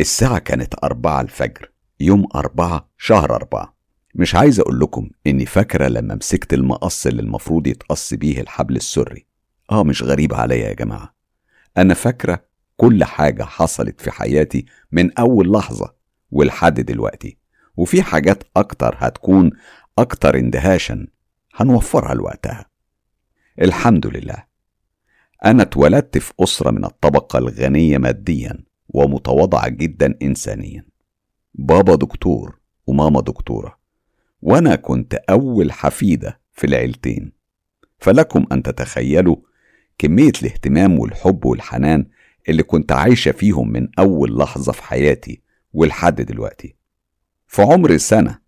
[0.00, 3.74] الساعة كانت أربعة الفجر يوم أربعة شهر أربعة.
[4.14, 9.26] مش عايز أقول لكم إني فاكرة لما مسكت المقص اللي المفروض يتقص بيه الحبل السري.
[9.70, 11.14] آه مش غريب عليا يا جماعة.
[11.78, 12.44] أنا فاكرة
[12.76, 15.94] كل حاجة حصلت في حياتي من أول لحظة
[16.30, 17.38] ولحد دلوقتي.
[17.76, 19.50] وفي حاجات أكتر هتكون
[19.98, 21.06] أكتر اندهاشا
[21.54, 22.66] هنوفرها لوقتها.
[23.62, 24.44] الحمد لله.
[25.44, 28.58] أنا اتولدت في أسرة من الطبقة الغنية ماديا.
[28.94, 30.84] ومتواضعة جدا إنسانيا.
[31.54, 33.78] بابا دكتور وماما دكتورة.
[34.42, 37.32] وأنا كنت أول حفيدة في العيلتين.
[37.98, 39.36] فلكم أن تتخيلوا
[39.98, 42.06] كمية الاهتمام والحب والحنان
[42.48, 45.42] اللي كنت عايشة فيهم من أول لحظة في حياتي
[45.72, 46.76] ولحد دلوقتي.
[47.46, 48.38] في عمر سنة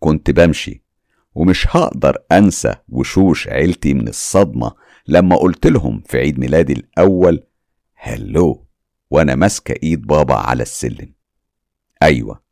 [0.00, 0.82] كنت بمشي
[1.34, 4.72] ومش هقدر أنسى وشوش عيلتي من الصدمة
[5.08, 7.44] لما قلت لهم في عيد ميلادي الأول
[7.94, 8.64] هلو!
[9.10, 11.14] وأنا ماسكة إيد بابا على السلم.
[12.02, 12.42] أيوة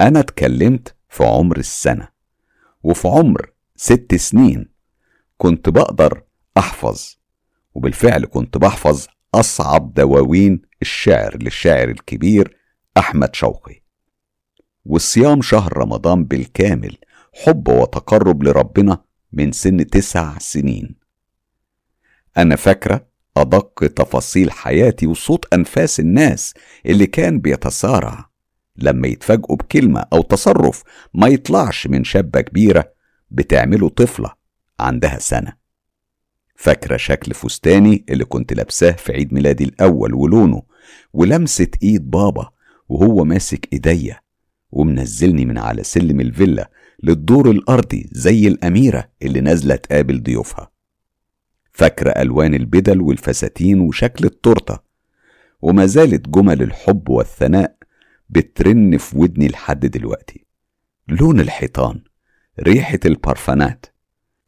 [0.00, 2.08] أنا اتكلمت في عمر السنة
[2.82, 4.68] وفي عمر ست سنين
[5.36, 6.22] كنت بقدر
[6.58, 7.16] أحفظ
[7.74, 12.56] وبالفعل كنت بحفظ أصعب دواوين الشعر للشاعر الكبير
[12.98, 13.82] أحمد شوقي.
[14.84, 16.96] والصيام شهر رمضان بالكامل
[17.44, 20.96] حب وتقرب لربنا من سن تسع سنين.
[22.38, 23.06] أنا فاكرة
[23.36, 26.54] أدق تفاصيل حياتي وصوت أنفاس الناس
[26.86, 28.30] اللي كان بيتسارع.
[28.76, 30.82] لما يتفاجئوا بكلمة أو تصرف
[31.14, 32.92] ما يطلعش من شابة كبيرة
[33.30, 34.32] بتعمله طفلة
[34.80, 35.52] عندها سنة.
[36.56, 40.62] فاكرة شكل فستاني اللي كنت لابساه في عيد ميلادي الأول ولونه
[41.12, 42.50] ولمسة إيد بابا
[42.88, 44.20] وهو ماسك إيديا
[44.70, 46.70] ومنزلني من على سلم الفيلا
[47.02, 50.70] للدور الأرضي زي الأميرة اللي نازلة تقابل ضيوفها.
[51.76, 54.78] فاكرة ألوان البدل والفساتين وشكل التورتة.
[55.62, 57.76] وما زالت جمل الحب والثناء
[58.28, 60.44] بترن في ودني لحد دلوقتي.
[61.08, 62.02] لون الحيطان
[62.60, 63.86] ريحة البارفانات.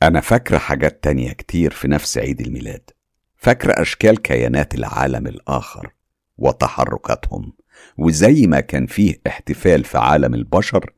[0.03, 2.91] أنا فاكرة حاجات تانية كتير في نفس عيد الميلاد.
[3.37, 5.94] فاكرة أشكال كيانات العالم الآخر
[6.38, 7.53] وتحركاتهم.
[7.99, 10.93] وزي ما كان فيه احتفال في عالم البشر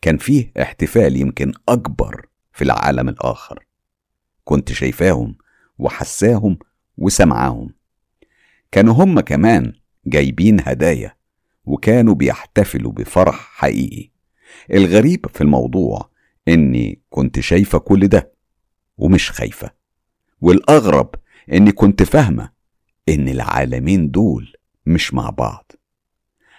[0.00, 3.66] كان فيه احتفال يمكن أكبر في العالم الآخر.
[4.44, 5.41] كنت شايفاهم
[5.82, 6.58] وحساهم
[6.98, 7.70] وسمعاهم.
[8.72, 9.72] كانوا هم كمان
[10.06, 11.16] جايبين هدايا
[11.64, 14.10] وكانوا بيحتفلوا بفرح حقيقي.
[14.72, 16.10] الغريب في الموضوع
[16.48, 18.32] إني كنت شايفة كل ده
[18.98, 19.70] ومش خايفة
[20.40, 21.14] والأغرب
[21.52, 22.50] إني كنت فاهمة
[23.08, 24.52] إن العالمين دول
[24.86, 25.72] مش مع بعض.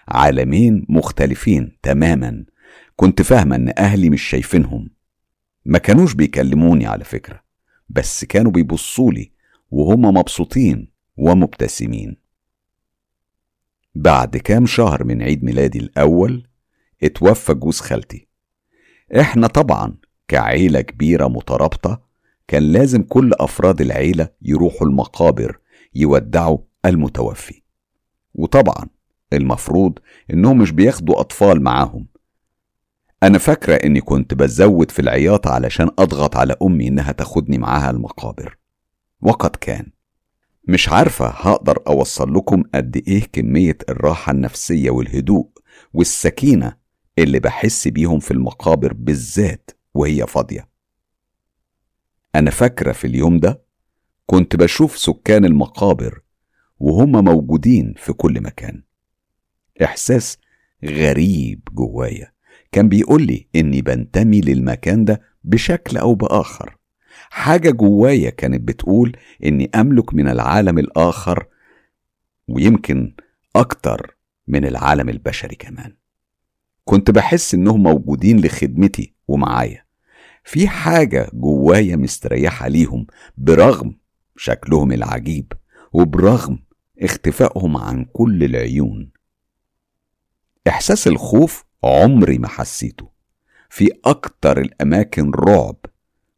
[0.07, 2.45] عالمين مختلفين تماما.
[2.95, 4.89] كنت فاهمة إن أهلي مش شايفينهم.
[5.65, 7.42] ما كانوش بيكلموني على فكرة.
[7.89, 9.31] بس كانوا بيبصولي
[9.71, 12.17] وهم مبسوطين ومبتسمين.
[13.95, 16.47] بعد كام شهر من عيد ميلادي الأول
[17.03, 18.27] اتوفى جوز خالتي.
[19.19, 19.95] إحنا طبعا
[20.27, 22.01] كعيلة كبيرة مترابطة
[22.47, 25.59] كان لازم كل أفراد العيلة يروحوا المقابر
[25.95, 27.61] يودعوا المتوفي.
[28.33, 28.87] وطبعا
[29.33, 29.99] المفروض
[30.33, 32.07] إنهم مش بياخدوا أطفال معاهم.
[33.23, 38.57] أنا فاكرة إني كنت بزود في العياط علشان أضغط على أمي إنها تاخدني معاها المقابر.
[39.21, 39.91] وقد كان.
[40.67, 45.47] مش عارفة هقدر أوصل لكم قد إيه كمية الراحة النفسية والهدوء
[45.93, 46.77] والسكينة
[47.19, 50.69] اللي بحس بيهم في المقابر بالذات وهي فاضية.
[52.35, 53.61] أنا فاكرة في اليوم ده
[54.25, 56.21] كنت بشوف سكان المقابر
[56.79, 58.83] وهم موجودين في كل مكان.
[59.83, 60.37] إحساس
[60.85, 62.32] غريب جوايا.
[62.73, 66.77] كان بيقول لي إني بنتمي للمكان ده بشكل أو بآخر.
[67.29, 71.45] حاجة جوايا كانت بتقول إني أملك من العالم الآخر
[72.47, 73.15] ويمكن
[73.55, 74.17] أكتر
[74.47, 75.95] من العالم البشري كمان.
[76.85, 79.85] كنت بحس إنهم موجودين لخدمتي ومعايا.
[80.43, 83.07] في حاجة جوايا مستريحة ليهم
[83.37, 83.97] برغم
[84.37, 85.53] شكلهم العجيب
[85.93, 86.59] وبرغم
[87.01, 89.11] اختفائهم عن كل العيون.
[90.67, 93.09] إحساس الخوف عمري ما حسيته.
[93.69, 95.75] في أكتر الأماكن رعب.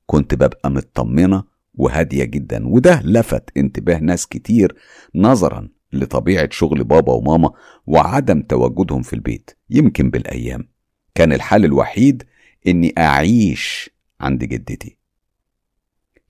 [0.05, 1.43] كنت ببقى مطمنة
[1.73, 4.75] وهادية جدا وده لفت انتباه ناس كتير
[5.15, 7.51] نظرا لطبيعة شغل بابا وماما
[7.87, 10.69] وعدم تواجدهم في البيت يمكن بالأيام.
[11.15, 12.23] كان الحل الوحيد
[12.67, 13.89] إني أعيش
[14.21, 14.97] عند جدتي.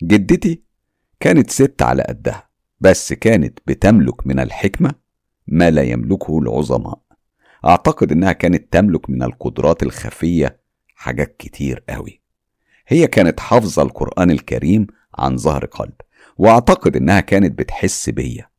[0.04, 0.62] جدتي
[1.20, 4.96] كانت ست على قدها بس كانت بتملك من الحكمة
[5.48, 7.05] ما لا يملكه العظماء.
[7.66, 10.60] أعتقد إنها كانت تملك من القدرات الخفية
[10.96, 12.22] حاجات كتير قوي.
[12.88, 15.94] هي كانت حافظة القرآن الكريم عن ظهر قلب
[16.38, 18.50] وأعتقد إنها كانت بتحس بيا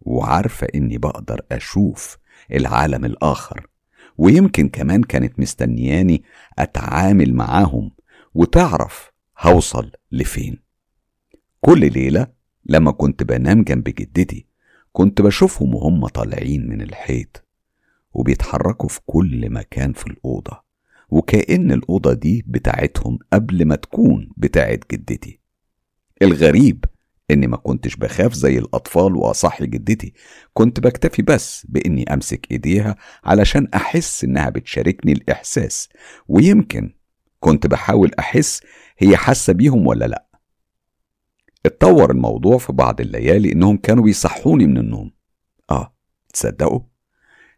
[0.00, 2.18] وعارفة إني بقدر أشوف
[2.52, 3.66] العالم الآخر
[4.18, 6.22] ويمكن كمان كانت مستنياني
[6.58, 7.90] أتعامل معاهم
[8.34, 10.58] وتعرف هوصل لفين.
[11.60, 12.26] كل ليلة
[12.66, 14.46] لما كنت بنام جنب جدتي
[14.92, 17.49] كنت بشوفهم وهم طالعين من الحيط.
[18.12, 20.62] وبيتحركوا في كل مكان في الأوضة
[21.08, 25.40] وكأن الأوضة دي بتاعتهم قبل ما تكون بتاعت جدتي.
[26.22, 26.84] الغريب
[27.30, 30.12] إني ما كنتش بخاف زي الأطفال وأصحي جدتي
[30.54, 35.88] كنت بكتفي بس بإني أمسك إيديها علشان أحس إنها بتشاركني الإحساس
[36.28, 36.94] ويمكن
[37.40, 38.62] كنت بحاول أحس
[38.98, 40.26] هي حاسة بيهم ولا لأ.
[41.66, 45.12] اتطور الموضوع في بعض الليالي إنهم كانوا بيصحوني من النوم.
[45.70, 45.94] آه
[46.32, 46.89] تصدقوا؟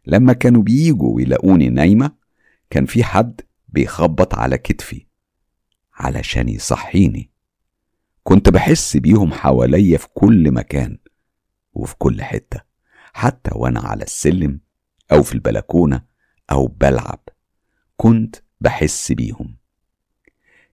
[0.05, 2.11] لما كانوا بييجوا ويلاقوني نايمة
[2.69, 5.05] كان في حد بيخبط على كتفي
[5.93, 7.29] علشان يصحيني.
[8.23, 10.97] كنت بحس بيهم حواليا في كل مكان
[11.73, 12.61] وفي كل حتة
[13.13, 14.59] حتى وأنا على السلم
[15.11, 16.03] أو في البلكونة
[16.51, 17.29] أو بلعب
[17.97, 19.57] كنت بحس بيهم.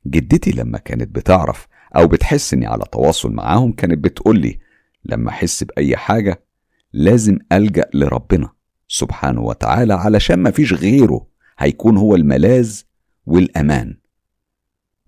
[0.07, 4.59] جدتي لما كانت بتعرف أو بتحس إني على تواصل معاهم كانت بتقولي
[5.05, 6.45] لما أحس بأي حاجة
[6.93, 8.53] لازم ألجأ لربنا.
[8.93, 11.27] سبحانه وتعالى علشان مفيش غيره
[11.59, 12.81] هيكون هو الملاذ
[13.27, 13.97] والأمان.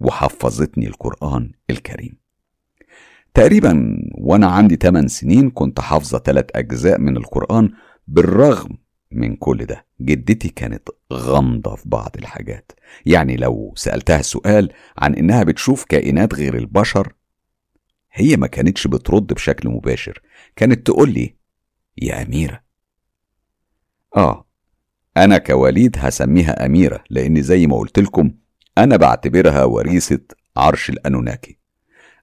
[0.01, 2.17] وحفظتني القرآن الكريم.
[3.35, 7.71] تقريبا وأنا عندي 8 سنين كنت حافظة 3 أجزاء من القرآن
[8.09, 8.79] بالرغم
[9.11, 9.87] من كل ده.
[10.01, 12.73] جدتي كانت غامضة في بعض الحاجات.
[13.07, 17.13] يعني لو سألتها سؤال عن إنها بتشوف كائنات غير البشر
[18.13, 20.23] هي ما كانتش بترد بشكل مباشر.
[20.57, 21.35] كانت تقول لي
[21.99, 22.72] يا أميرة
[24.17, 24.47] آه.
[25.17, 28.31] أنا كوليد هسميها أميرة لأن زي ما قلت لكم
[28.79, 30.21] أنا بعتبرها وريثة
[30.57, 31.59] عرش الأنوناكي.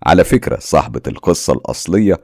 [0.05, 2.17] على فكرة صاحبة القصة الأصلية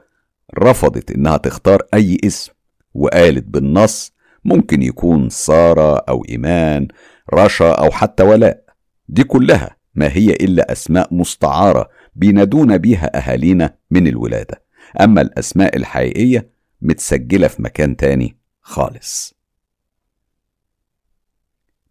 [0.58, 2.52] رفضت إنها تختار أي اسم
[2.94, 4.12] وقالت بالنص
[4.44, 6.88] ممكن يكون سارة أو إيمان
[7.34, 8.64] رشا أو حتى ولاء.
[9.08, 14.62] دي كلها ما هي إلا أسماء مستعارة بينادون بيها أهالينا من الولادة.
[15.00, 16.50] أما الأسماء الحقيقية
[16.82, 19.35] متسجلة في مكان تاني خالص.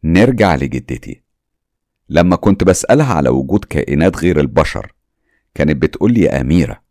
[0.06, 1.22] نرجع لجدتي.
[2.10, 4.94] لما كنت بسألها على وجود كائنات غير البشر
[5.56, 6.82] كانت بتقولي يا أميرة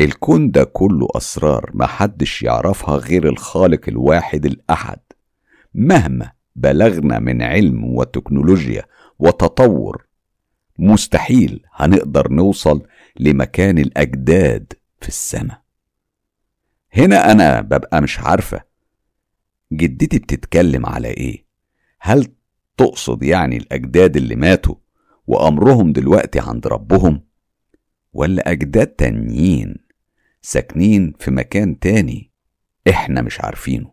[0.00, 4.98] الكون ده كله أسرار محدش يعرفها غير الخالق الواحد الأحد.
[5.74, 8.82] مهما بلغنا من علم وتكنولوجيا
[9.18, 10.06] وتطور
[10.78, 12.82] مستحيل هنقدر نوصل
[13.20, 15.62] لمكان الأجداد في السماء.
[16.92, 18.62] هنا أنا ببقى مش عارفة
[19.72, 21.43] جدتي بتتكلم على إيه؟
[22.06, 22.32] هل
[22.76, 24.74] تقصد يعني الأجداد اللي ماتوا
[25.26, 27.26] وأمرهم دلوقتي عند ربهم؟
[28.12, 29.76] ولا أجداد تانيين
[30.42, 32.32] ساكنين في مكان تاني
[32.88, 33.92] إحنا مش عارفينه؟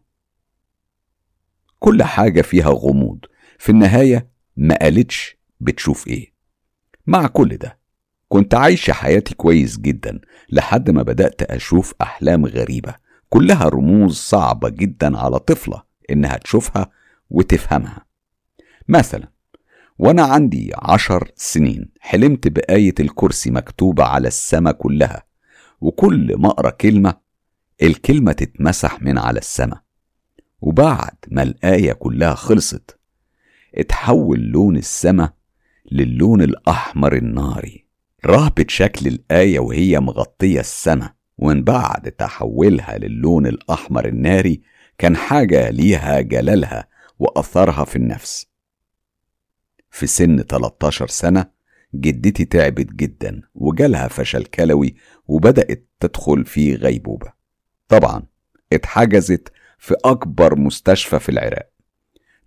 [1.79, 3.19] كل حاجة فيها غموض.
[3.59, 6.33] في النهاية ما قالتش بتشوف إيه.
[7.07, 7.79] مع كل ده
[8.27, 10.19] كنت عايشة حياتي كويس جدا
[10.49, 12.95] لحد ما بدأت أشوف أحلام غريبة.
[13.29, 16.91] كلها رموز صعبة جدا على طفلة إنها تشوفها
[17.31, 18.05] وتفهمها.
[18.87, 19.31] مثلا
[19.99, 25.23] وأنا عندي عشر سنين حلمت بآية الكرسي مكتوبة على السما كلها
[25.81, 27.13] وكل ما أقرأ كلمة
[27.83, 29.81] الكلمة تتمسح من على السما.
[30.61, 32.99] وبعد ما الآية كلها خلصت
[33.75, 35.29] اتحول لون السما
[35.91, 37.85] للون الأحمر الناري.
[38.25, 44.61] رهبة شكل الآية وهي مغطية السما ومن بعد تحولها للون الأحمر الناري
[44.97, 46.87] كان حاجة ليها جلالها
[47.21, 48.45] وأثرها في النفس.
[49.89, 51.45] في سن 13 سنة
[51.95, 54.95] جدتي تعبت جدا وجالها فشل كلوي
[55.27, 57.33] وبدأت تدخل في غيبوبة.
[57.87, 58.23] طبعا
[58.73, 61.69] اتحجزت في أكبر مستشفى في العراق.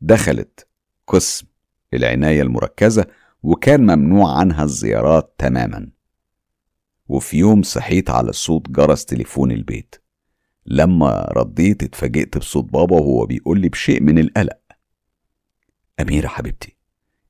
[0.00, 0.66] دخلت
[1.06, 1.46] قسم
[1.94, 3.06] العناية المركزة
[3.42, 5.90] وكان ممنوع عنها الزيارات تماما.
[7.08, 9.94] وفي يوم صحيت على صوت جرس تليفون البيت.
[10.66, 14.63] لما رديت اتفاجئت بصوت بابا وهو بيقول لي بشيء من القلق.
[16.00, 16.76] أميرة حبيبتي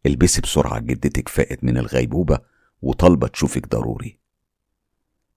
[0.07, 2.39] البسي بسرعة جدتك فاقت من الغيبوبة
[2.83, 4.19] وطالبة تشوفك ضروري.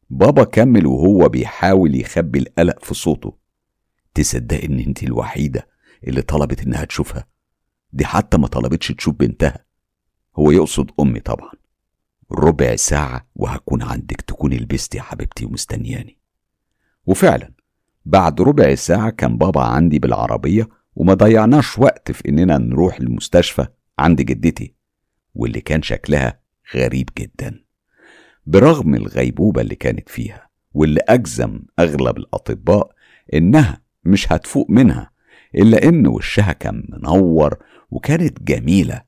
[0.10, 3.38] بابا كمل وهو بيحاول يخبي القلق في صوته.
[4.14, 5.68] تصدقي إن انت الوحيدة
[6.08, 7.28] اللي طلبت إنها تشوفها؟
[7.94, 9.66] دي حتى ما طلبتش تشوف بنتها.
[10.36, 11.52] هو يقصد أمي طبعا.
[12.32, 16.18] ربع ساعة وهكون عندك تكوني لبستي يا حبيبتي ومستنياني.
[17.06, 17.52] وفعلا
[18.06, 23.68] بعد ربع ساعة كان بابا عندي بالعربية وما ضيعناش وقت في إننا نروح المستشفى
[24.00, 24.74] عند جدتي
[25.36, 26.40] واللي كان شكلها
[26.76, 27.64] غريب جدا.
[28.46, 32.92] برغم الغيبوبة اللي كانت فيها واللي أجزم أغلب الأطباء
[33.34, 35.12] إنها مش هتفوق منها
[35.56, 37.58] إلا إن وشها كان منور
[37.92, 39.02] وكانت جميلة.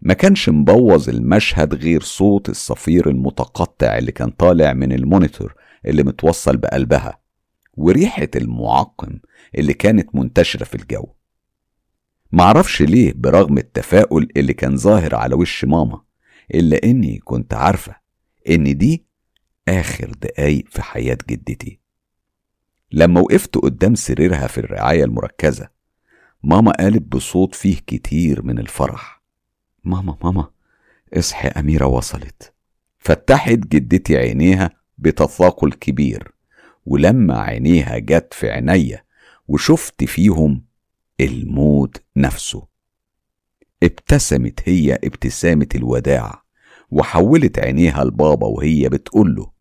[0.00, 5.54] ما كانش مبوظ المشهد غير صوت الصفير المتقطع اللي كان طالع من المونيتور
[5.86, 7.20] اللي متوصل بقلبها.
[7.74, 9.18] وريحة المعقم
[9.58, 11.06] اللي كانت منتشرة في الجو.
[12.32, 16.02] معرفش ليه برغم التفاؤل اللي كان ظاهر على وش ماما
[16.54, 17.96] إلا إني كنت عارفة
[18.48, 19.06] إن دي
[19.68, 21.80] آخر دقايق في حياة جدتي.
[22.92, 25.68] لما وقفت قدام سريرها في الرعاية المركزة
[26.42, 29.22] ماما قالت بصوت فيه كتير من الفرح
[29.84, 30.50] ماما ماما
[31.14, 32.54] اصحي أميرة وصلت.
[32.98, 36.32] فتحت جدتي عينيها بتثاقل كبير.
[36.90, 39.04] ولما عينيها جت في عينيا
[39.48, 40.64] وشفت فيهم
[41.20, 42.68] الموت نفسه.
[43.82, 46.42] ابتسمت هي ابتسامة الوداع
[46.90, 49.52] وحولت عينيها لبابا وهي بتقوله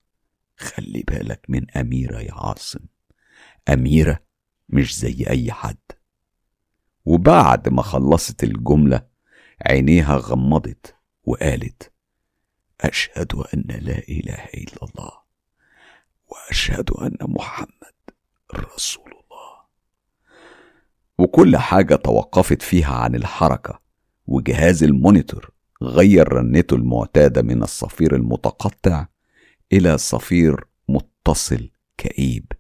[0.58, 2.80] خلي بالك من أميرة يا عاصم.
[3.70, 4.20] أميرة
[4.70, 5.78] مش زي أي حد.
[7.06, 9.08] وبعد ما خلصت الجملة
[9.66, 11.92] عينيها غمضت وقالت
[12.82, 15.29] أشهد أن لا إله إلا الله.
[16.30, 17.94] وأشهد أن محمد
[18.56, 19.60] رسول الله.
[21.18, 23.80] وكل حاجة توقفت فيها عن الحركة
[24.28, 29.08] وجهاز المونيتور غير رنته المعتادة من الصفير المتقطع
[29.74, 32.52] إلى صفير متصل كئيب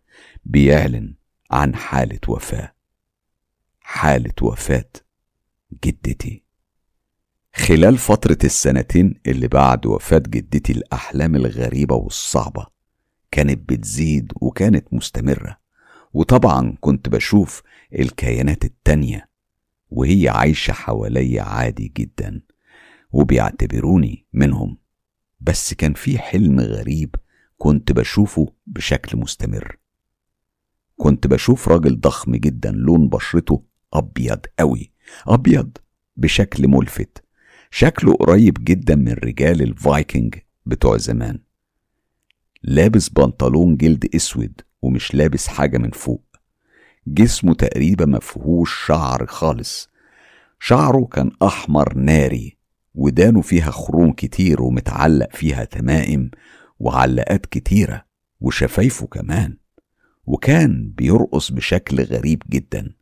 [0.46, 1.16] بيعلن
[1.52, 2.74] عن حالة وفاة.
[3.80, 4.90] حالة وفاة
[5.84, 6.44] جدتي.
[7.56, 12.68] خلال فترة السنتين اللي بعد وفاة جدتي الأحلام الغريبة والصعبة
[13.32, 15.60] كانت بتزيد وكانت مستمرة.
[16.14, 17.64] وطبعا كنت بشوف
[18.00, 19.30] الكيانات التانية
[19.90, 22.42] وهي عايشة حواليا عادي جدا
[23.12, 24.78] وبيعتبروني منهم.
[25.42, 27.16] بس كان في حلم غريب
[27.58, 29.78] كنت بشوفه بشكل مستمر.
[30.98, 34.92] كنت بشوف راجل ضخم جدا لون بشرته أبيض أوي
[35.28, 35.78] أبيض
[36.16, 37.24] بشكل ملفت.
[37.72, 41.40] شكله قريب جدا من رجال الفايكنج بتوع زمان.
[42.64, 46.24] لابس بنطلون جلد اسود ومش لابس حاجة من فوق.
[47.08, 49.90] جسمه تقريبا مفهوش شعر خالص.
[50.60, 52.58] شعره كان أحمر ناري
[52.96, 56.32] ودانه فيها خروم كتير ومتعلق فيها تمائم
[56.80, 58.06] وعلقات كتيرة
[58.40, 59.58] وشفايفه كمان.
[60.26, 62.94] وكان بيرقص بشكل غريب جدا.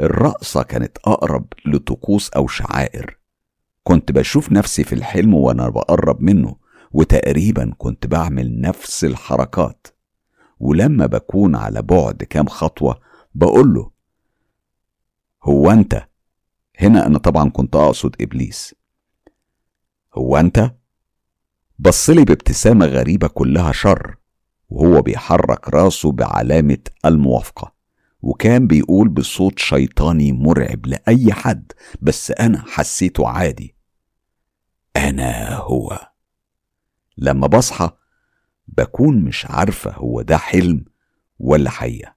[0.00, 3.18] الرقصة كانت أقرب لطقوس أو شعائر.
[3.82, 6.56] كنت بشوف نفسي في الحلم وأنا بقرب منه
[6.94, 9.86] وتقريبا كنت بعمل نفس الحركات.
[10.60, 13.00] ولما بكون على بعد كام خطوة
[13.34, 13.90] بقوله
[15.44, 16.08] هو أنت؟
[16.80, 18.74] هنا أنا طبعا كنت أقصد إبليس.
[20.14, 20.74] هو أنت؟
[21.78, 24.16] بصلي بابتسامة غريبة كلها شر
[24.68, 27.74] وهو بيحرك راسه بعلامة الموافقة
[28.22, 31.72] وكان بيقول بصوت شيطاني مرعب لأي حد
[32.02, 33.76] بس أنا حسيته عادي.
[34.96, 36.13] أنا هو.
[37.18, 37.90] لما بصحى
[38.68, 40.84] بكون مش عارفة هو ده حلم
[41.38, 42.14] ولا حقيقة.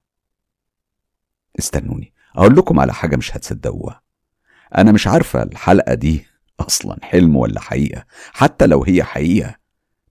[1.58, 4.02] استنوني أقول لكم على حاجة مش هتصدقوها.
[4.78, 6.26] أنا مش عارفة الحلقة دي
[6.68, 9.56] أصلا حلم ولا حقيقة حتى لو هي حقيقة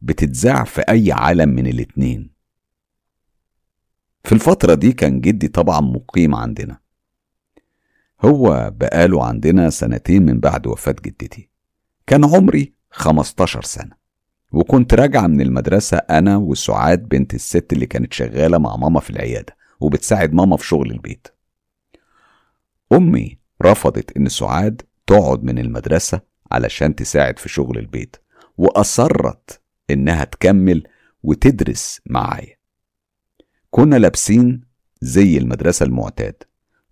[0.02, 2.30] بتتذاع في أي عالم من الاتنين.
[4.24, 6.80] في الفترة دي كان جدي طبعا مقيم عندنا.
[8.26, 11.50] هو بقاله عندنا سنتين من بعد وفاة جدتي.
[12.08, 13.97] كان عمري 15 سنة.
[14.52, 19.58] وكنت راجعة من المدرسة أنا وسعاد بنت الست اللي كانت شغالة مع ماما في العيادة
[19.80, 21.28] وبتساعد ماما في شغل البيت.
[22.94, 28.16] أمي رفضت إن سعاد تقعد من المدرسة علشان تساعد في شغل البيت
[28.58, 30.84] وأصرت إنها تكمل
[31.24, 32.56] وتدرس معايا.
[33.70, 34.62] كنا لابسين
[35.02, 36.44] زي المدرسة المعتاد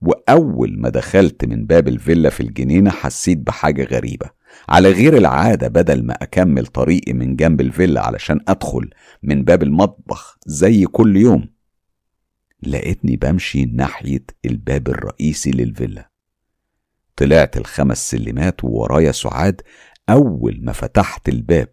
[0.02, 4.30] وأول ما دخلت من باب الفيلا في الجنينة حسيت بحاجة غريبة.
[4.70, 8.90] على غير العادة بدل ما أكمل طريقي من جنب الفيلا علشان أدخل
[9.24, 11.50] من باب المطبخ زي كل يوم.
[12.64, 16.10] لقيتني بمشي ناحية الباب الرئيسي للفيلا.
[17.16, 19.62] طلعت الخمس سلمات وورايا سعاد
[20.10, 21.70] أول ما فتحت الباب.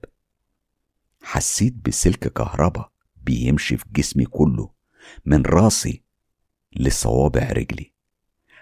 [1.23, 2.89] حسيت بسلك كهربا
[3.23, 4.71] بيمشي في جسمي كله
[5.25, 6.03] من راسي
[6.77, 7.92] لصوابع رجلي.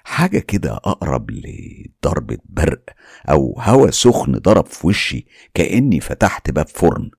[0.05, 2.85] حاجة كده أقرب لضربة برق
[3.31, 7.11] أو هوا سخن ضرب في وشي كأني فتحت باب فرن.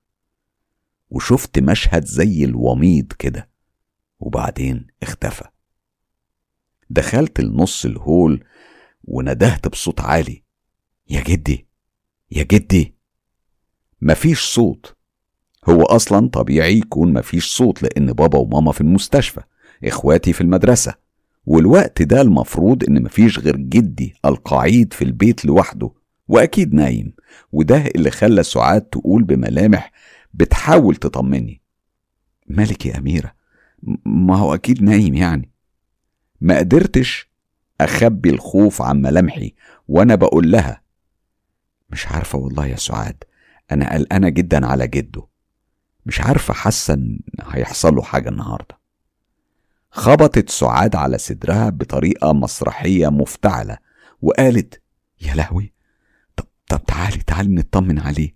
[1.10, 3.50] وشفت مشهد زي الوميض كده.
[4.20, 5.46] وبعدين اختفى.
[6.90, 8.44] دخلت لنص الهول
[9.04, 10.44] وندهت بصوت عالي.
[11.10, 11.68] يا جدي!
[12.32, 12.96] يا جدي!
[14.02, 14.96] مفيش صوت.
[15.70, 19.42] هو أصلا طبيعي يكون مفيش صوت لأن بابا وماما في المستشفى
[19.84, 20.96] إخواتي في المدرسة.
[21.46, 25.92] والوقت ده المفروض إن مفيش غير جدي القعيد في البيت لوحده
[26.28, 27.14] وأكيد نايم
[27.52, 29.92] وده اللي خلى سعاد تقول بملامح
[30.34, 31.62] بتحاول تطمني.
[32.48, 33.34] مالك يا أميرة؟
[34.06, 35.52] ما هو أكيد نايم يعني.
[36.42, 37.30] ما قدرتش
[37.82, 39.54] أخبي الخوف عن ملامحي
[39.88, 40.82] وأنا بقول لها
[41.90, 43.24] مش عارفة والله يا سعاد
[43.72, 45.28] أنا قلقانة جدا على جده
[46.06, 48.81] مش عارفة حاسة إن هيحصل له حاجة النهاردة.
[49.92, 53.78] خبطت سعاد على صدرها بطريقة مسرحية مفتعلة
[54.22, 54.82] وقالت
[55.22, 55.74] يا لهوي!
[56.36, 58.36] طب طب تعالي تعالي نطمن عليه.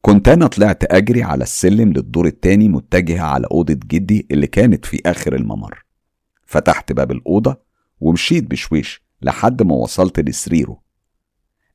[0.00, 5.00] كنت أنا طلعت أجري على السلم للدور التاني متجهة على أوضة جدي اللي كانت في
[5.06, 5.84] آخر الممر.
[6.46, 7.60] فتحت باب الأوضة
[8.00, 10.80] ومشيت بشويش لحد ما وصلت لسريره.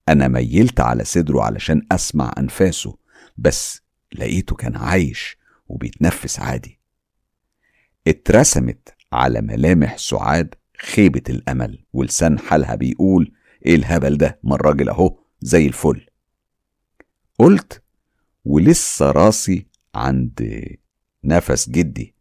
[0.09, 2.97] أنا ميلت على صدره علشان أسمع أنفاسه
[3.37, 3.81] بس
[4.15, 6.76] لقيته كان عايش وبيتنفس عادي.
[8.07, 13.31] اترسمت على ملامح سعاد خيبة الأمل ولسان حالها بيقول
[13.65, 16.05] إيه الهبل ده؟ ما الراجل أهو زي الفل.
[17.39, 17.81] قلت
[18.45, 20.63] ولسه راسي عند
[21.23, 22.15] نفس جدي.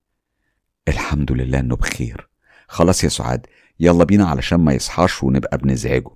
[0.88, 2.28] الحمد لله إنه بخير.
[2.69, 3.47] خلاص يا سعاد
[3.81, 6.11] يلا بينا علشان ما يصحاش ونبقى بنزعجه.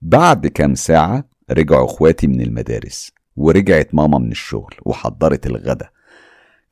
[0.00, 5.90] بعد كام ساعة رجعوا إخواتي من المدارس ورجعت ماما من الشغل وحضرت الغدا.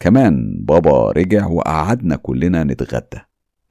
[0.00, 3.20] كمان بابا رجع وقعدنا كلنا نتغدى.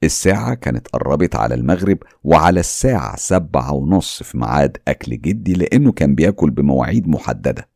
[0.02, 6.14] الساعة كانت قربت على المغرب وعلى الساعة سبعة ونص في ميعاد أكل جدي لأنه كان
[6.14, 7.68] بياكل بمواعيد محددة.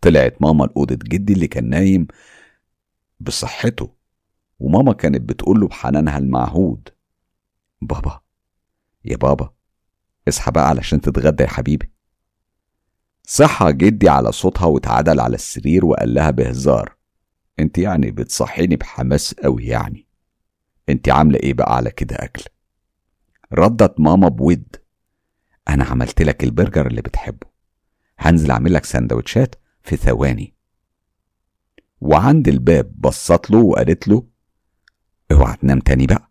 [0.00, 2.06] طلعت ماما لأوضة جدي اللي كان نايم
[3.20, 3.90] بصحته
[4.58, 6.88] وماما كانت بتقوله بحنانها المعهود
[7.82, 8.20] بابا
[9.04, 9.50] يا بابا
[10.28, 11.90] اصحى بقى علشان تتغدى يا حبيبي.
[13.22, 16.93] صحى جدي على صوتها واتعدل على السرير وقال لها بهزار
[17.58, 20.06] انت يعني بتصحيني بحماس قوي يعني.
[20.88, 22.42] انت عاملة إيه بقى على كده أكل؟
[23.52, 24.76] ردت ماما بود.
[25.68, 27.46] أنا عملت لك البرجر اللي بتحبه.
[28.18, 30.54] هنزل أعمل لك سندوتشات في ثواني.
[32.00, 34.26] وعند الباب بصت له وقالت له
[35.32, 36.30] اوعى تنام تاني بقى.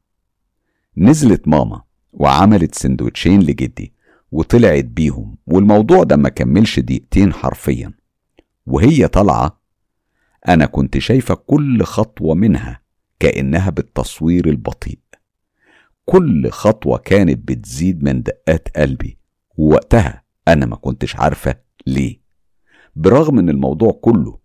[0.97, 1.81] نزلت ماما
[2.13, 3.93] وعملت سندوتشين لجدي
[4.31, 7.93] وطلعت بيهم والموضوع ده ما كملش دقيقتين حرفيا.
[8.65, 9.62] وهي طالعة
[10.47, 12.81] أنا كنت شايفة كل خطوة منها
[13.19, 14.99] كأنها بالتصوير البطيء.
[16.05, 19.17] كل خطوة كانت بتزيد من دقات قلبي
[19.57, 21.55] ووقتها أنا ما كنتش عارفة
[21.87, 22.21] ليه.
[22.95, 24.39] برغم إن الموضوع كله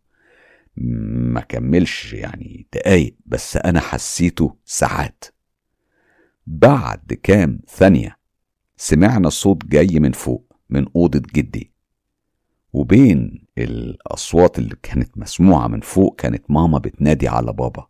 [0.76, 5.24] ما كملش يعني دقايق بس أنا حسيته ساعات.
[6.46, 8.18] بعد كام ثانية
[8.76, 11.72] سمعنا صوت جاي من فوق من أوضة جدي.
[12.72, 17.86] وبين الأصوات اللي كانت مسموعة من فوق كانت ماما بتنادي على بابا.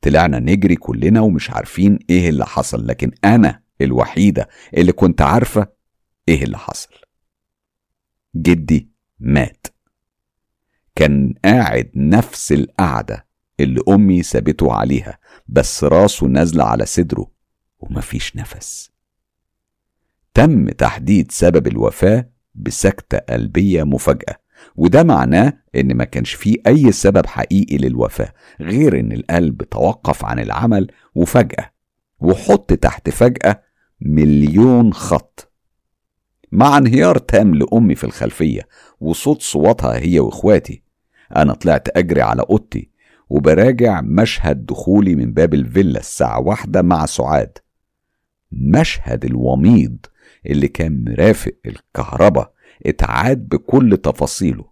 [0.00, 5.68] طلعنا نجري كلنا ومش عارفين إيه اللي حصل لكن أنا الوحيدة اللي كنت عارفة
[6.28, 6.94] إيه اللي حصل.
[8.36, 9.66] جدي مات.
[10.94, 13.26] كان قاعد نفس القعدة
[13.60, 17.30] اللي أمي سابته عليها بس راسه نازلة على صدره
[17.78, 18.90] ومفيش نفس.
[20.34, 24.36] تم تحديد سبب الوفاة بسكتة قلبية مفاجأة
[24.76, 30.38] وده معناه إن ما كانش فيه أي سبب حقيقي للوفاة غير إن القلب توقف عن
[30.38, 31.70] العمل وفجأة
[32.20, 33.62] وحط تحت فجأة
[34.00, 35.52] مليون خط.
[36.52, 38.68] مع انهيار تام لأمي في الخلفية
[39.00, 40.82] وصوت صوتها هي وإخواتي
[41.36, 42.90] أنا طلعت أجري على أوضتي
[43.30, 47.58] وبراجع مشهد دخولي من باب الفيلا الساعة واحدة مع سعاد.
[48.52, 49.96] مشهد الوميض
[50.48, 52.52] اللي كان مرافق الكهرباء
[52.86, 54.64] اتعاد بكل تفاصيله.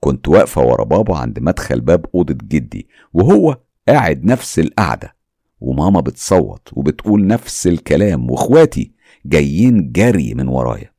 [0.00, 5.16] كنت واقفة ورا بابا عند مدخل باب أوضة جدي وهو قاعد نفس القعدة
[5.60, 8.92] وماما بتصوت وبتقول نفس الكلام وإخواتي
[9.26, 10.92] جايين جري من ورايا.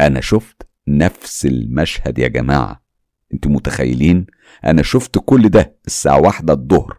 [0.00, 2.82] أنا شفت نفس المشهد يا جماعة.
[3.34, 4.26] أنتوا متخيلين؟
[4.64, 6.98] أنا شفت كل ده الساعة واحدة الظهر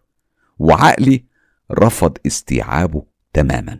[0.59, 1.25] وعقلي
[1.71, 3.79] رفض استيعابه تماما.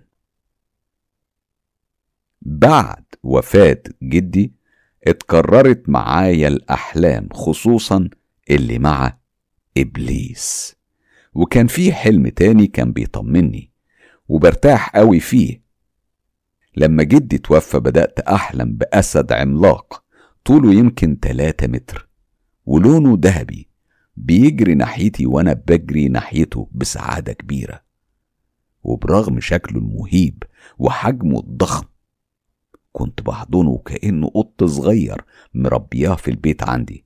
[2.45, 4.53] بعد وفاة جدي
[5.07, 8.09] اتكررت معايا الأحلام خصوصا
[8.49, 9.17] اللي مع
[9.77, 10.75] إبليس.
[11.33, 13.71] وكان في حلم تاني كان بيطمني
[14.27, 15.63] وبرتاح قوي فيه.
[16.75, 20.03] لما جدي توفى بدأت أحلم بأسد عملاق
[20.45, 22.09] طوله يمكن 3 متر
[22.65, 23.67] ولونه ذهبي
[24.17, 27.83] بيجري ناحيتي وأنا بجري ناحيته بسعادة كبيرة.
[28.83, 30.43] وبرغم شكله المهيب
[30.77, 31.85] وحجمه الضخم
[32.93, 35.21] كنت بحضنه كأنه قط صغير
[35.53, 37.05] مربياه في البيت عندي.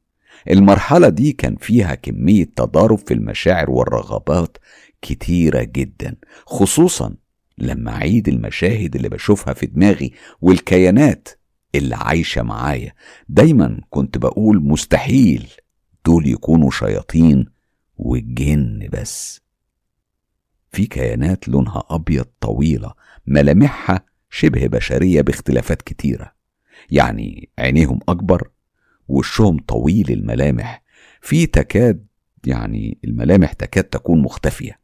[0.49, 4.57] المرحلة دي كان فيها كمية تضارب في المشاعر والرغبات
[5.01, 7.15] كتيرة جدا خصوصا
[7.57, 11.29] لما أعيد المشاهد اللي بشوفها في دماغي والكيانات
[11.75, 12.93] اللي عايشة معايا.
[13.29, 15.47] دايما كنت بقول مستحيل
[16.05, 17.45] دول يكونوا شياطين
[17.97, 19.41] وجن بس.
[20.71, 22.93] في كيانات لونها أبيض طويلة
[23.27, 26.33] ملامحها شبه بشرية باختلافات كتيرة.
[26.91, 28.49] يعني عينيهم أكبر
[29.07, 30.83] وشهم طويل الملامح.
[31.21, 32.05] في تكاد
[32.45, 34.79] يعني الملامح تكاد تكون مختفية.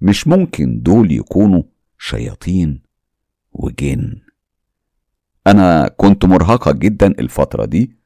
[0.00, 1.62] مش ممكن دول يكونوا
[1.98, 2.82] شياطين
[3.52, 4.20] وجن.
[5.46, 7.96] أنا كنت مرهقة جدا الفترة دي.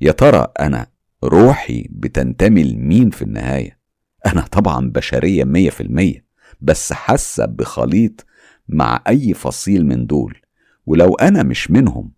[0.00, 0.86] يا ترى أنا
[1.24, 3.78] روحي بتنتمي لمين في النهاية؟
[4.26, 6.24] أنا طبعا بشرية مية في المية
[6.60, 8.26] بس حاسة بخليط
[8.68, 10.38] مع أي فصيل من دول
[10.86, 12.12] ولو أنا مش منهم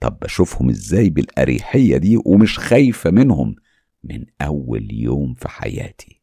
[0.00, 3.56] طب بشوفهم إزاي بالأريحية دي ومش خايفة منهم
[4.04, 6.20] من أول يوم في حياتي.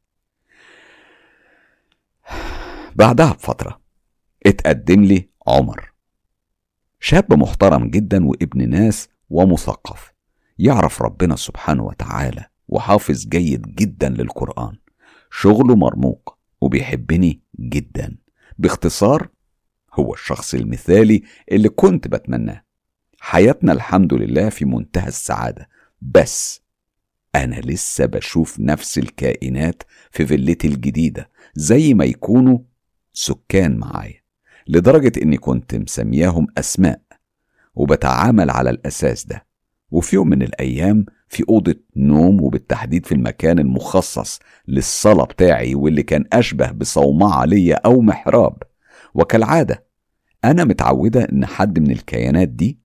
[2.96, 3.82] بعدها بفترة
[4.46, 5.92] اتقدم لي عمر
[7.00, 10.14] شاب محترم جدا وابن ناس ومثقف
[10.60, 14.78] يعرف ربنا سبحانه وتعالى وحافظ جيد جدا للقرآن
[15.32, 18.18] شغله مرموق وبيحبني جدا
[18.58, 19.30] باختصار
[20.00, 22.64] هو الشخص المثالي اللي كنت بتمناه.
[23.20, 25.70] حياتنا الحمد لله في منتهى السعادة
[26.02, 26.62] بس
[27.36, 32.60] أنا لسه بشوف نفس الكائنات في فيلتي الجديدة زي ما يكونوا
[33.14, 34.22] سكان معايا
[34.68, 37.02] لدرجة إني كنت مسمياهم أسماء
[37.76, 39.48] وبتعامل على الأساس ده.
[39.92, 46.26] وفي يوم من الأيام في أوضة نوم وبالتحديد في المكان المخصص للصلاة بتاعي واللي كان
[46.34, 48.64] أشبه بصومعة ليا أو محراب.
[49.14, 49.87] وكالعادة
[50.46, 52.80] أنا متعودة إن حد من الكيانات دي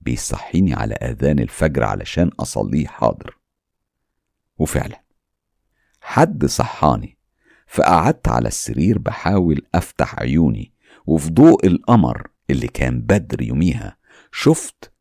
[0.00, 3.38] بيصحيني على آذان الفجر علشان أصليه حاضر.
[4.58, 5.02] وفعلا
[6.00, 7.18] حد صحاني
[7.66, 10.72] فقعدت على السرير بحاول أفتح عيوني
[11.06, 13.96] وفي ضوء القمر اللي كان بدر يوميها
[14.32, 14.92] شفت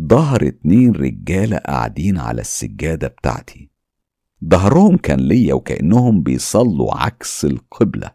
[0.00, 3.70] ظهر اتنين رجالة قاعدين على السجادة بتاعتي.
[4.44, 8.10] ظهرهم كان ليا وكأنهم بيصلوا عكس القبلة.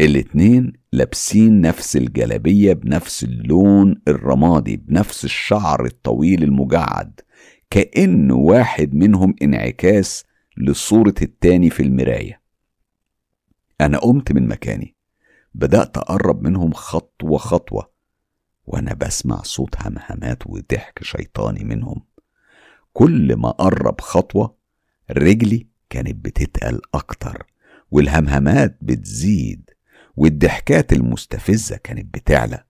[0.00, 7.20] الاتنين لابسين نفس الجلابية بنفس اللون الرمادي بنفس الشعر الطويل المجعد
[7.70, 10.24] كأن واحد منهم انعكاس
[10.56, 12.40] لصورة التاني في المراية.
[13.80, 14.96] أنا قمت من مكاني
[15.54, 17.90] بدأت أقرب منهم خطوة خطوة
[18.66, 22.02] وأنا بسمع صوت همهمات وضحك شيطاني منهم.
[22.92, 24.56] كل ما قرب خطوة
[25.10, 27.46] رجلي كانت بتتقل أكتر
[27.90, 29.70] والهمهمات بتزيد.
[30.20, 32.64] والضحكات المستفزة كانت بتعلى.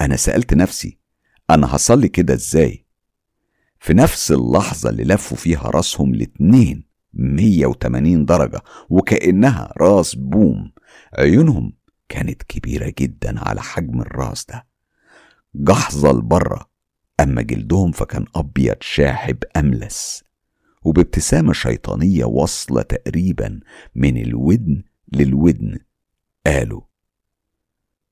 [0.00, 0.98] أنا سألت نفسي
[1.50, 2.86] أنا هصلي كده إزاي؟
[3.78, 10.72] في نفس اللحظة اللي لفوا فيها راسهم الاتنين 180 درجة وكأنها راس بوم
[11.18, 11.72] عيونهم
[12.08, 14.66] كانت كبيرة جدا على حجم الراس ده.
[15.54, 16.70] جحظة لبره
[17.20, 20.24] أما جلدهم فكان أبيض شاحب أملس
[20.82, 23.60] وبابتسامة شيطانية واصلة تقريبا
[23.94, 25.78] من الودن للودن.
[26.46, 26.82] قالوا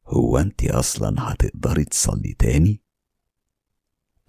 [0.06, 2.80] هو أنت أصلا هتقدري تصلي تاني؟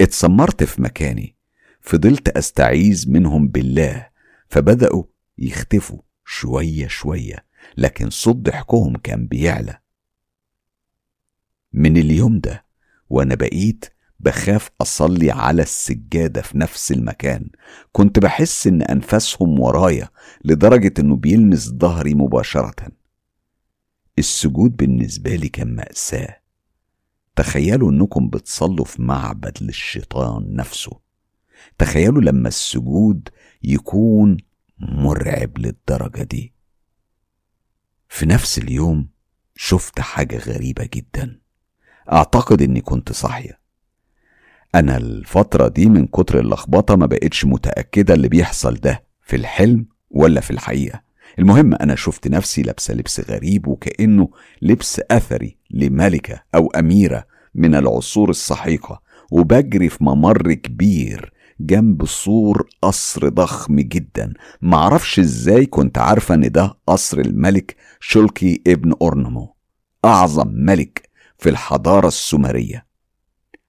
[0.01, 1.35] اتسمرت في مكاني
[1.81, 4.09] فضلت أستعيذ منهم بالله
[4.47, 5.03] فبدأوا
[5.37, 7.45] يختفوا شوية شوية
[7.77, 9.79] لكن صوت ضحكهم كان بيعلى.
[11.73, 12.65] من اليوم ده
[13.09, 13.85] وأنا بقيت
[14.19, 17.49] بخاف أصلي على السجادة في نفس المكان
[17.91, 20.09] كنت بحس إن أنفاسهم ورايا
[20.45, 23.00] لدرجة إنه بيلمس ظهري مباشره.
[24.21, 26.41] السجود بالنسبة لي كان مأساة.
[27.35, 30.99] تخيلوا إنكم بتصلوا في معبد للشيطان نفسه.
[31.77, 33.29] تخيلوا لما السجود
[33.63, 34.37] يكون
[34.79, 36.53] مرعب للدرجة دي.
[38.09, 39.09] في نفس اليوم
[39.55, 41.39] شفت حاجة غريبة جدا.
[42.11, 43.61] أعتقد إني كنت صاحية.
[44.75, 50.41] أنا الفترة دي من كتر اللخبطة ما بقتش متأكدة اللي بيحصل ده في الحلم ولا
[50.41, 51.01] في الحقيقة.
[51.39, 54.29] المهم أنا شفت نفسي لابسة لبس غريب وكأنه
[54.61, 63.29] لبس أثري لملكة أو أميرة من العصور السحيقه وبجري في ممر كبير جنب سور قصر
[63.29, 64.33] ضخم جدا.
[64.61, 69.55] معرفش إزاي كنت عارفة إن ده قصر الملك شلكي ابن أورنمو
[70.05, 72.85] أعظم ملك في الحضارة السومرية.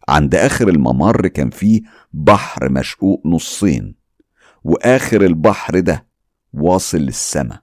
[0.09, 1.81] عند آخر الممر كان فيه
[2.13, 3.95] بحر مشقوق نصين
[4.65, 6.07] وآخر البحر ده
[6.53, 7.61] واصل للسما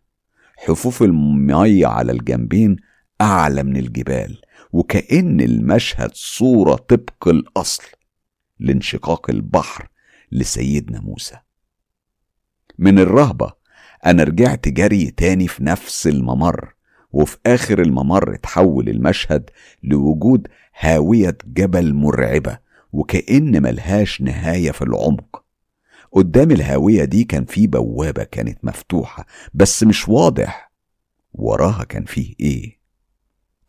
[0.57, 2.75] حفوف المية على الجنبين
[3.21, 7.83] أعلى من الجبال وكأن المشهد صورة طبق الأصل
[8.59, 9.89] لانشقاق البحر
[10.31, 11.35] لسيدنا موسى.
[12.77, 13.51] من الرهبة
[14.05, 16.73] أنا رجعت جري تاني في نفس الممر
[17.11, 19.49] وفي آخر الممر اتحول المشهد
[19.83, 20.47] لوجود
[20.79, 22.57] هاوية جبل مرعبة
[22.93, 25.43] وكأن ملهاش نهاية في العمق.
[26.11, 30.71] قدام الهاوية دي كان في بوابة كانت مفتوحة بس مش واضح
[31.33, 32.79] وراها كان فيه إيه.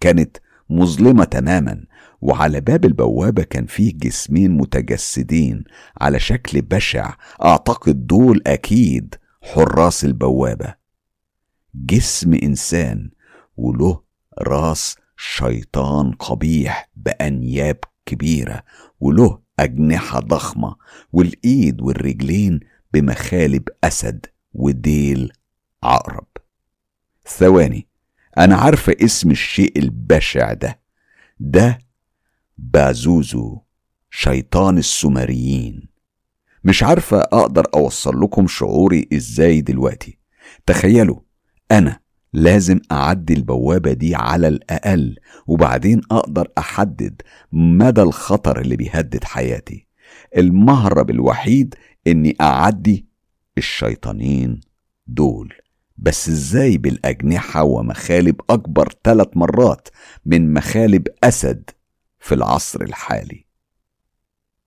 [0.01, 0.37] كانت
[0.71, 1.85] مظلمة تماما
[2.21, 5.65] وعلى باب البوابة كان فيه جسمين متجسدين
[6.01, 10.75] على شكل بشع أعتقد دول أكيد حراس البوابة.
[11.75, 13.11] جسم إنسان
[13.57, 14.03] وله
[14.39, 18.63] راس شيطان قبيح بأنياب كبيرة
[19.01, 20.77] وله أجنحة ضخمة
[21.13, 22.61] والإيد والرجلين
[22.93, 25.33] بمخالب أسد وديل
[25.83, 26.27] عقرب.
[27.27, 27.89] ثواني
[28.39, 30.81] أنا عارفة اسم الشيء البشع ده.
[31.41, 31.79] ده
[32.59, 33.59] بازوزو
[34.11, 35.89] شيطان السومريين.
[36.65, 40.19] مش عارفة أقدر أوصل لكم شعوري إزاي دلوقتي.
[40.67, 41.21] تخيلوا
[41.71, 42.01] أنا
[42.33, 45.17] لازم أعدي البوابة دي على الأقل
[45.47, 49.87] وبعدين أقدر أحدد مدى الخطر اللي بيهدد حياتي.
[50.37, 51.75] المهرب الوحيد
[52.07, 53.07] إني أعدي
[53.59, 54.61] الشيطانين
[55.07, 55.55] دول.
[55.97, 59.89] بس إزاي بالأجنحة ومخالب أكبر ثلاث مرات
[60.27, 61.71] من مخالب أسد
[62.19, 63.45] في العصر الحالي؟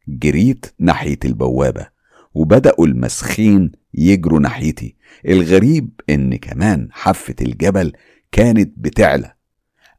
[0.08, 1.88] جريت ناحية البوابة
[2.34, 4.96] وبدأوا المسخين يجروا ناحيتي.
[5.28, 7.94] الغريب إن كمان حافة الجبل
[8.32, 9.34] كانت بتعلى.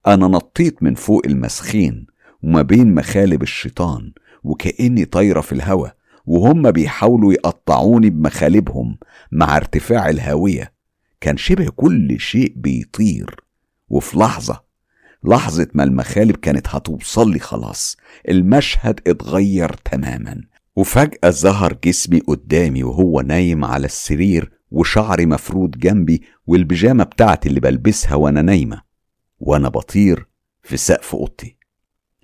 [0.07, 2.07] أنا نطيت من فوق المسخين
[2.42, 4.12] وما بين مخالب الشيطان
[4.44, 5.88] وكأني طايرة في الهوا
[6.27, 8.98] وهم بيحاولوا يقطعوني بمخالبهم
[9.33, 10.72] مع ارتفاع الهاوية.
[11.20, 13.44] كان شبه كل شيء بيطير.
[13.88, 14.64] وفي لحظة
[15.24, 17.96] لحظة ما المخالب كانت هتوصل لي خلاص
[18.29, 20.40] المشهد اتغير تماما.
[20.77, 28.14] وفجأة ظهر جسمي قدامي وهو نايم على السرير وشعري مفرود جنبي والبيجامة بتاعتي اللي بلبسها
[28.14, 28.82] وأنا نايمة
[29.38, 30.26] وأنا بطير
[30.62, 31.56] في سقف أوضتي.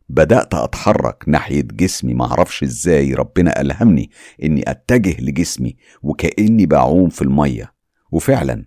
[0.08, 4.10] بدأت أتحرك ناحية جسمي معرفش إزاي ربنا ألهمني
[4.42, 7.72] إني أتجه لجسمي وكأني بعوم في المية.
[8.12, 8.64] وفعلا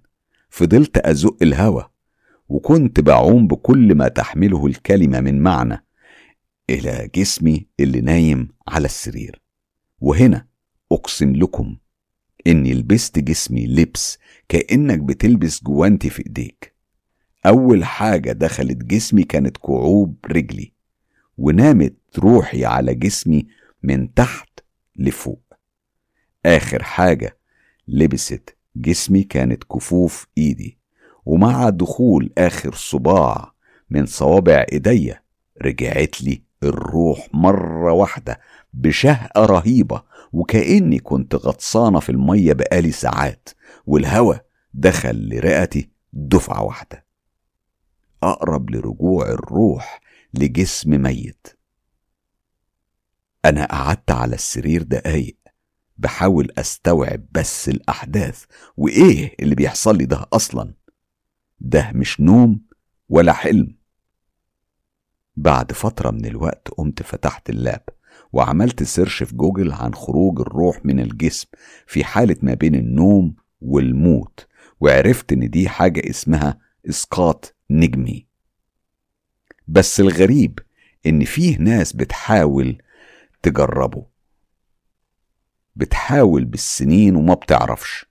[0.49, 1.83] فضلت أزق الهوا
[2.49, 5.85] وكنت بعوم بكل ما تحمله الكلمة من معنى
[6.69, 9.41] إلى جسمي اللي نايم على السرير.
[9.99, 10.47] وهنا
[10.91, 11.77] أقسم لكم
[12.47, 14.17] إني لبست جسمي لبس
[14.49, 16.73] كأنك بتلبس جوانتي في إيديك.
[17.45, 20.73] أول حاجة دخلت جسمي كانت كعوب رجلي
[21.37, 23.47] ونامت روحي على جسمي
[23.83, 24.59] من تحت
[24.95, 25.53] لفوق.
[26.45, 27.37] آخر حاجة
[27.87, 30.77] لبست جسمي كانت كفوف إيدي
[31.25, 33.53] ومع دخول آخر صباع
[33.89, 35.21] من صوابع إيديا
[35.61, 38.39] رجعت لي الروح مرة واحدة
[38.73, 43.49] بشهقة رهيبة وكأني كنت غطسانة في المية بقالي ساعات
[43.85, 44.35] والهوا
[44.73, 47.05] دخل لرئتي دفعة واحدة.
[48.23, 50.01] أقرب لرجوع الروح
[50.33, 51.47] لجسم ميت.
[53.45, 55.37] أنا قعدت على السرير دقايق
[55.97, 58.43] بحاول أستوعب بس الأحداث
[58.77, 60.73] وإيه اللي بيحصل لي ده أصلا؟
[61.59, 62.61] ده مش نوم
[63.09, 63.75] ولا حلم.
[65.35, 67.83] بعد فترة من الوقت قمت فتحت ال lap
[68.33, 71.47] وعملت search في جوجل عن خروج الروح من الجسم
[71.87, 74.47] في حالة ما بين النوم والموت
[74.79, 78.27] وعرفت إن دي حاجة اسمها إسقاط نجمي.
[79.67, 80.59] بس الغريب
[81.05, 82.81] إن فيه ناس بتحاول
[83.41, 84.05] تجربه.
[85.75, 88.05] بتحاول بالسنين وما بتعرفش.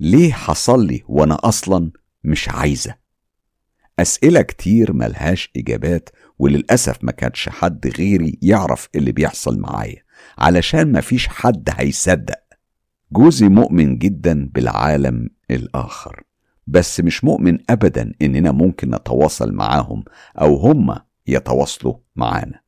[0.00, 1.90] ليه حصل لي وأنا أصلا
[2.24, 2.94] مش عايزة؟
[3.98, 6.08] أسئلة كتير ملهاش إجابات
[6.42, 10.02] وللأسف ما كانش حد غيري يعرف اللي بيحصل معايا
[10.38, 12.42] علشان مفيش حد هيصدق.
[13.12, 16.22] جوزي مؤمن جدا بالعالم الآخر
[16.66, 20.04] بس مش مؤمن ابدا إننا ممكن نتواصل معاهم
[20.40, 22.60] أو هم يتواصلوا معانا.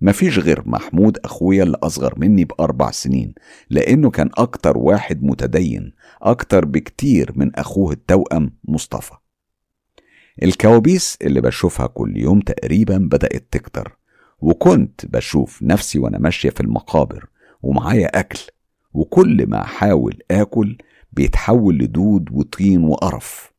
[0.00, 3.34] مفيش غير محمود أخويا اللي أصغر مني بأربع سنين
[3.70, 9.14] لأنه كان أكتر واحد متدين أكتر بكتير من أخوه التوأم مصطفى.
[10.42, 13.98] الكوابيس اللي بشوفها كل يوم تقريبا بدأت تكتر
[14.38, 17.26] وكنت بشوف نفسي وأنا ماشية في المقابر
[17.62, 18.38] ومعايا أكل
[18.92, 20.78] وكل ما أحاول آكل
[21.12, 23.52] بيتحول لدود وطين وقرف.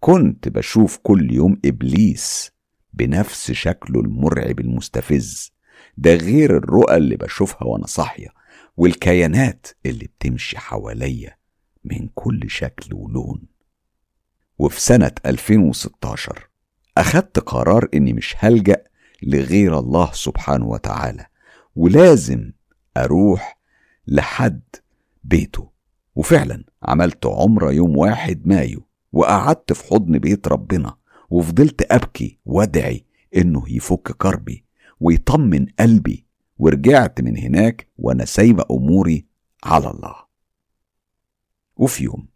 [0.00, 2.52] كنت بشوف كل يوم إبليس
[2.92, 5.52] بنفس شكله المرعب المستفز.
[5.96, 8.28] ده غير الرؤى اللي بشوفها وأنا صاحية
[8.76, 11.36] والكيانات اللي بتمشي حواليا
[11.84, 13.42] من كل شكل ولون.
[14.58, 16.48] وفي سنة 2016
[16.98, 18.84] أخدت قرار إني مش هلجأ
[19.22, 21.26] لغير الله سبحانه وتعالى
[21.76, 22.52] ولازم
[22.96, 23.58] أروح
[24.06, 24.62] لحد
[25.24, 25.70] بيته.
[26.14, 30.96] وفعلا عملت عمرة يوم واحد مايو وقعدت في حضن بيت ربنا
[31.30, 33.04] وفضلت أبكي وأدعي
[33.36, 34.64] إنه يفك كربي
[35.00, 36.26] ويطمن قلبي
[36.58, 39.26] ورجعت من هناك وأنا سايبة أموري
[39.64, 40.14] على الله.
[41.76, 42.28] وفي يوم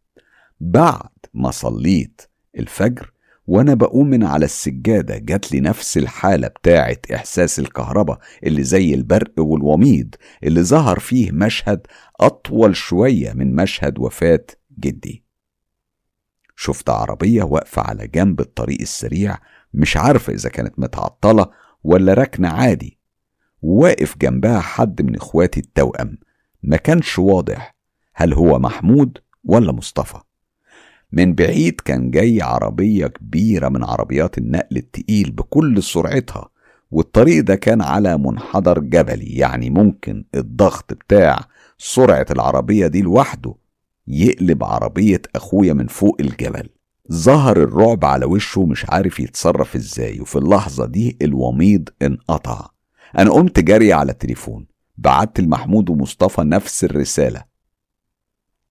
[0.61, 2.23] بعد ما صليت
[2.59, 3.13] الفجر
[3.47, 9.33] وأنا بقوم من على السجادة جات لي نفس الحالة بتاعه إحساس الكهرباء اللي زي البرق
[9.39, 11.87] والوميض اللي ظهر فيه مشهد
[12.21, 14.45] أطول شوية من مشهد وفاة
[14.79, 15.25] جدي.
[16.57, 19.39] شفت عربية واقفة على جنب الطريق السريع
[19.75, 21.51] مش عارفة إذا كانت متعطلة
[21.85, 22.99] ولا ركنه عادي.
[23.63, 26.19] واقف جنبها حد من إخواتي التوأم
[26.63, 27.77] ما كانش واضح
[28.15, 30.21] هل هو محمود ولا مصطفى.
[31.13, 36.49] من بعيد كان جاي عربية كبيرة من عربيات النقل التقيل بكل سرعتها
[36.91, 41.45] والطريق ده كان على منحدر جبلي يعني ممكن الضغط بتاع
[41.79, 43.55] سرعة العربية دي لوحده
[44.07, 46.69] يقلب عربية أخويا من فوق الجبل.
[47.13, 52.71] ظهر الرعب على وشه مش عارف يتصرف إزاي وفي اللحظة دي الوميض انقطع.
[53.19, 54.67] أنا قمت جري على التليفون
[54.99, 57.45] بعت لمحمود ومصطفى نفس الرسالة.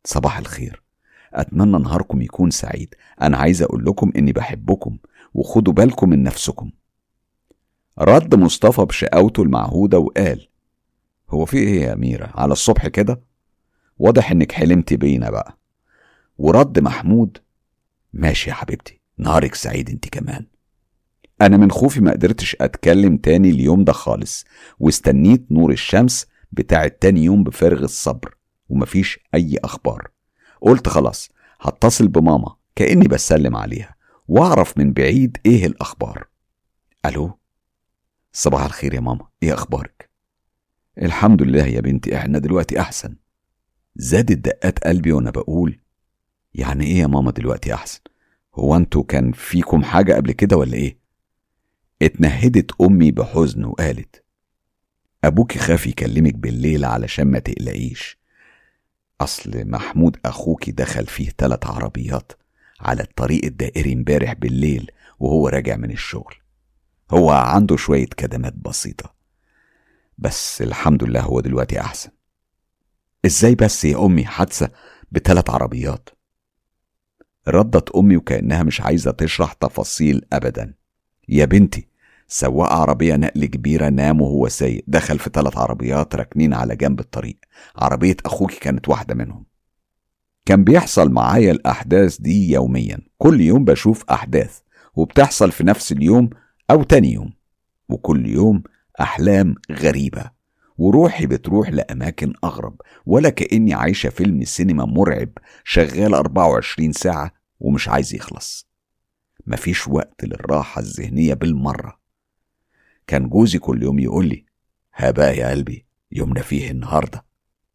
[0.06, 0.82] صباح الخير.
[1.34, 2.96] أتمنى نهاركم يكون سعيد.
[3.22, 4.98] أنا عايز أقول لكم إني بحبكم
[5.34, 6.72] وخدوا بالكم من نفسكم.
[8.00, 10.48] رد مصطفى بشقاوته المعهودة وقال
[11.30, 13.22] هو في إيه يا أميرة؟ على الصبح كده؟
[13.98, 15.58] واضح إنك حلمتي بينا بقى.
[16.38, 17.38] ورد محمود
[18.14, 20.46] ماشي يا حبيبتي نهارك سعيد أنت كمان.
[21.42, 24.46] أنا من خوفي ما قدرتش أتكلم تاني اليوم ده خالص
[24.80, 28.36] واستنيت نور الشمس بتاع تاني يوم بفارغ الصبر
[28.70, 30.08] ومفيش أي أخبار.
[30.62, 31.30] قلت خلاص
[31.62, 33.96] هتصل بماما كأني بسلم عليها
[34.28, 36.28] وأعرف من بعيد إيه الأخبار.
[37.06, 37.40] ألو؟
[38.34, 40.10] صباح الخير يا ماما إيه أخبارك؟
[41.02, 43.16] الحمد لله يا بنتي إحنا دلوقتي أحسن.
[43.96, 45.80] زادت دقات قلبي وأنا بقول
[46.54, 48.00] يعني إيه يا ماما دلوقتي أحسن؟
[48.56, 51.00] هو أنتوا كان فيكم حاجة قبل كده ولا إيه؟
[52.02, 54.24] اتنهدت أمي بحزن وقالت
[55.24, 58.19] أبوكي خاف يكلمك بالليل علشان ما تقلقيش.
[59.22, 62.32] أصل محمود أخوكي دخل فيه تلات عربيات
[62.80, 66.36] على الطريق الدائري امبارح بالليل وهو راجع من الشغل.
[67.12, 69.14] هو عنده شوية كدمات بسيطة.
[70.18, 72.10] بس الحمد لله هو دلوقتي أحسن.
[73.26, 74.70] إزاي بس يا أمي حادثة
[75.12, 76.10] بتلات عربيات؟
[77.48, 80.74] ردت أمي وكأنها مش عايزة تشرح تفاصيل أبدا.
[81.30, 81.89] يا بنتي
[82.32, 84.84] سواق عربية نقل كبيرة نام وهو سايق.
[84.88, 87.38] دخل في ثلاث عربيات راكنين على جنب الطريق.
[87.76, 89.46] عربية أخوكي كانت واحدة منهم.
[90.46, 93.00] كان بيحصل معايا الأحداث دي يوميا.
[93.18, 94.60] كل يوم بشوف أحداث.
[94.96, 96.30] وبتحصل في نفس اليوم
[96.72, 97.34] أو تاني يوم.
[97.90, 98.64] وكل يوم
[99.02, 100.32] أحلام غريبة.
[100.78, 102.82] وروحي بتروح لأماكن أغرب.
[103.06, 105.30] ولا كأني عايشة فيلم سينما مرعب
[105.64, 108.70] شغال 24 ساعة ومش عايز يخلص.
[109.48, 111.99] مفيش وقت للراحة الذهنية بالمرة.
[113.10, 114.46] كان جوزي كل يوم يقول لي
[114.96, 117.26] ها بقى يا قلبي يومنا فيه النهارده.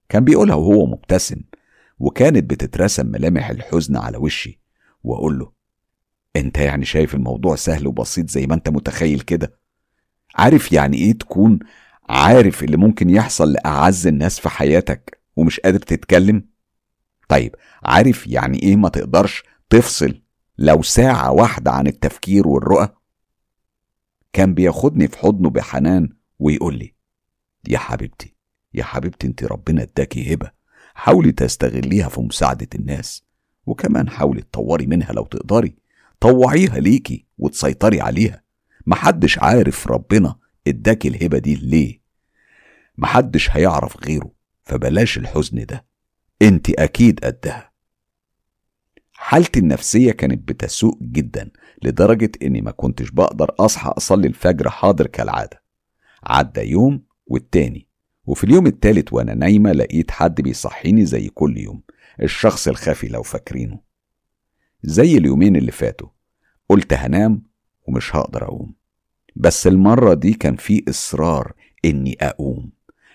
[0.09, 1.41] كان بيقولها وهو مبتسم
[1.99, 4.61] وكانت بتترسم ملامح الحزن على وشي
[5.05, 5.53] وأقول له
[6.37, 9.59] أنت يعني شايف الموضوع سهل وبسيط زي ما أنت متخيل كده؟
[10.35, 11.59] عارف يعني إيه تكون
[12.09, 16.49] عارف اللي ممكن يحصل لأعز الناس في حياتك ومش قادر تتكلم؟
[17.29, 20.23] طيب عارف يعني إيه ما تقدرش تفصل
[20.59, 22.89] لو ساعة واحدة عن التفكير والرؤى؟
[24.35, 26.95] كان بياخدني في حضنه بحنان ويقول لي
[27.69, 28.35] يا حبيبتي
[28.75, 30.51] يا حبيبتي انت ربنا اداكي هبة
[30.95, 33.25] حاولي تستغليها في مساعدة الناس
[33.67, 35.77] وكمان حاولي تطوري منها لو تقدري
[36.21, 38.43] طوعيها ليكي وتسيطري عليها
[38.87, 42.01] محدش عارف ربنا اداكي الهبة دي ليه
[42.99, 44.33] محدش هيعرف غيره
[44.65, 45.87] فبلاش الحزن ده
[46.43, 47.73] انت أكيد قدها.
[49.13, 51.51] حالتي النفسية كانت بتسوء جدا
[51.85, 55.63] لدرجة إني ما كنتش بقدر أصحى أصلي الفجر حاضر كالعادة.
[56.25, 57.89] عدى يوم والتاني
[58.27, 61.83] وفي اليوم التالت وأنا نايمة لقيت حد بيصحيني زي كل يوم
[62.23, 63.81] الشخص الخفي لو فاكرينه.
[64.83, 66.09] زي اليومين اللي فاتوا
[66.69, 67.43] قلت هنام
[67.89, 68.75] ومش هقدر أقوم.
[69.37, 71.53] بس المرة دي كان في إصرار
[71.85, 72.71] إني أقوم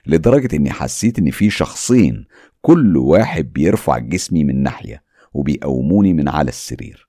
[0.05, 2.25] لدرجة إني حسيت إن في شخصين
[2.61, 5.03] كل واحد بيرفع جسمي من ناحية
[5.33, 7.08] وبيقوموني من على السرير.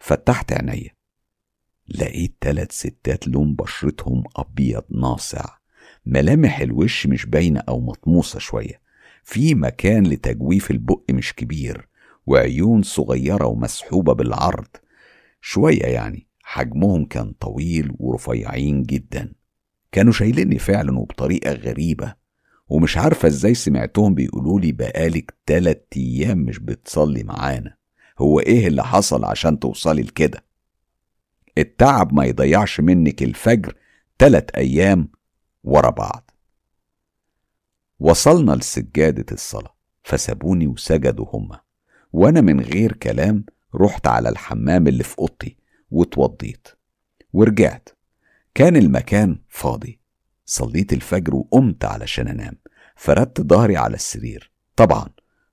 [0.00, 0.90] فتحت عينيا.
[1.88, 5.44] لقيت تلات ستات لون بشرتهم أبيض ناصع.
[6.06, 8.80] ملامح الوش مش باينة أو مطموسة شوية.
[9.24, 11.88] في مكان لتجويف البق مش كبير.
[12.26, 14.68] وعيون صغيرة ومسحوبة بالعرض.
[15.40, 16.28] شوية يعني.
[16.42, 19.32] حجمهم كان طويل ورفيعين جدا.
[19.92, 22.14] كانوا شايليني فعلا وبطريقة غريبة.
[22.68, 27.79] ومش عارفة إزاي سمعتهم بيقولولي بقالك تلات أيام مش بتصلي معانا.
[28.20, 30.44] هو إيه اللي حصل عشان توصلي لكده؟
[31.58, 33.74] التعب ما يضيعش منك الفجر
[34.18, 35.08] تلات أيام
[35.64, 36.30] ورا بعض.
[37.98, 41.60] وصلنا لسجادة الصلاة فسابوني وسجدوا هما.
[42.12, 43.44] وأنا من غير كلام
[43.74, 45.56] رحت على الحمام اللي في أوضتي
[45.90, 46.68] واتوضيت.
[47.32, 47.88] ورجعت.
[48.54, 50.00] كان المكان فاضي.
[50.44, 52.56] صليت الفجر وقمت علشان أنام.
[52.96, 54.52] فردت ظهري على السرير.
[54.76, 55.08] طبعا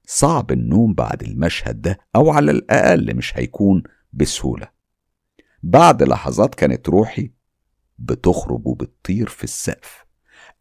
[0.09, 3.83] صعب النوم بعد المشهد ده أو على الأقل مش هيكون
[4.13, 4.67] بسهولة.
[5.63, 7.31] بعد لحظات كانت روحي
[7.99, 10.05] بتخرج وبتطير في السقف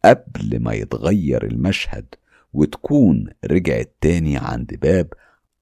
[0.05, 2.15] قبل ما يتغير المشهد
[2.53, 5.13] وتكون رجعت تاني عند باب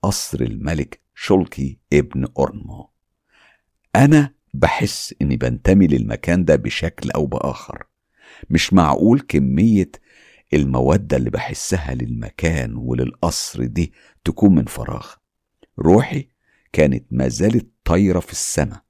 [0.02, 2.90] قصر الملك شولكي ابن أورنمو
[3.96, 7.84] أنا بحس إني بنتمي للمكان ده بشكل أو بآخر.
[8.50, 9.92] مش معقول كمية
[10.54, 13.94] المودة اللي بحسها للمكان وللقصر دي
[14.24, 15.08] تكون من فراغ.
[15.80, 16.30] روحي
[16.74, 18.82] كانت ما زالت طايرة في السماء.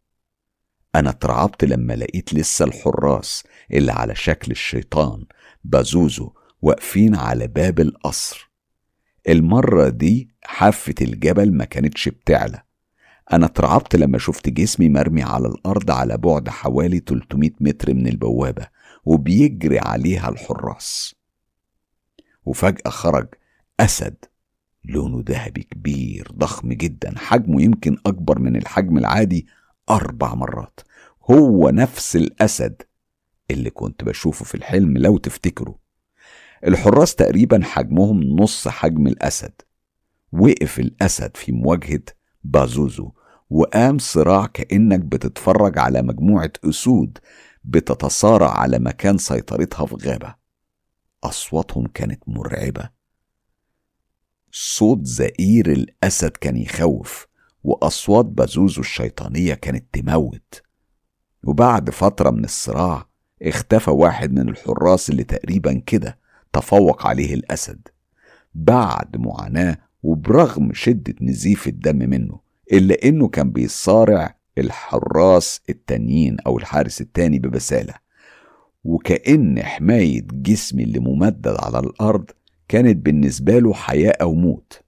[0.96, 3.44] أنا اترعبت لما لقيت لسه الحراس
[3.74, 5.26] اللي على شكل الشيطان
[5.64, 8.52] بازوزو واقفين على باب القصر.
[9.30, 12.62] المرة دي حافة الجبل ما كانتش بتعلى.
[13.34, 18.68] أنا اترعبت لما شفت جسمي مرمي على الأرض على بعد حوالي 300 متر من البوابة
[19.06, 21.16] وبيجري عليها الحراس.
[22.46, 23.28] وفجأة خرج
[23.80, 24.16] أسد
[24.86, 29.48] لونه ذهبي كبير ضخم جدا حجمه يمكن أكبر من الحجم العادي
[29.90, 30.80] أربع مرات.
[31.32, 32.82] هو نفس الأسد
[33.52, 35.76] اللي كنت بشوفه في الحلم لو تفتكروا
[36.68, 39.54] الحراس تقريبا حجمهم نص حجم الأسد.
[40.32, 42.04] وقف الأسد في مواجهة
[42.44, 43.12] بازوزو
[43.50, 47.18] وقام صراع كأنك بتتفرج على مجموعة أسود
[47.64, 50.45] بتتصارع على مكان سيطرتها في غابة.
[51.26, 52.90] أصواتهم كانت مرعبة.
[54.52, 57.28] صوت زئير الأسد كان يخوف
[57.64, 60.62] وأصوات بازوزو الشيطانية كانت تموت.
[61.44, 63.10] وبعد فترة من الصراع
[63.42, 66.20] اختفى واحد من الحراس اللي تقريبا كده
[66.54, 67.88] تفوق عليه الأسد.
[68.56, 72.40] بعد معاناة وبرغم شدة نزيف الدم منه
[72.74, 78.05] إلا إنه كان بيصارع الحراس التانيين أو الحارس التاني ببسالة.
[78.86, 82.32] وكأن حماية جسمي اللي ممدد على الأرض
[82.68, 84.82] كانت بالنسبة له حياة أو موت.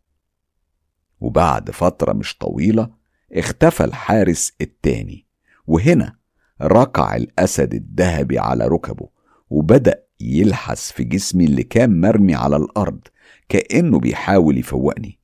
[1.20, 2.90] وبعد فترة مش طويلة
[3.34, 5.26] اختفى الحارس التاني
[5.68, 6.16] وهنا
[6.62, 9.10] ركع الأسد الذهبي على ركبه
[9.50, 13.00] وبدأ يلحس في جسمي اللي كان مرمي على الأرض
[13.50, 15.20] كأنه بيحاول يفوقني.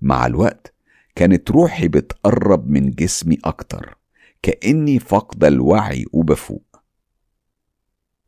[0.00, 0.74] مع الوقت
[1.14, 3.98] كانت روحي بتقرب من جسمي أكتر
[4.42, 6.67] كأني فاقدة الوعي وبفوق.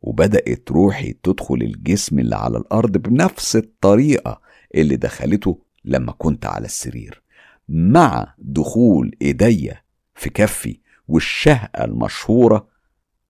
[0.01, 4.41] وبدأت روحي تدخل الجسم اللي على الأرض بنفس الطريقة
[4.75, 7.21] اللي دخلته لما كنت على السرير
[7.69, 9.81] مع دخول إيديا
[10.15, 12.67] في كفي والشهقة المشهورة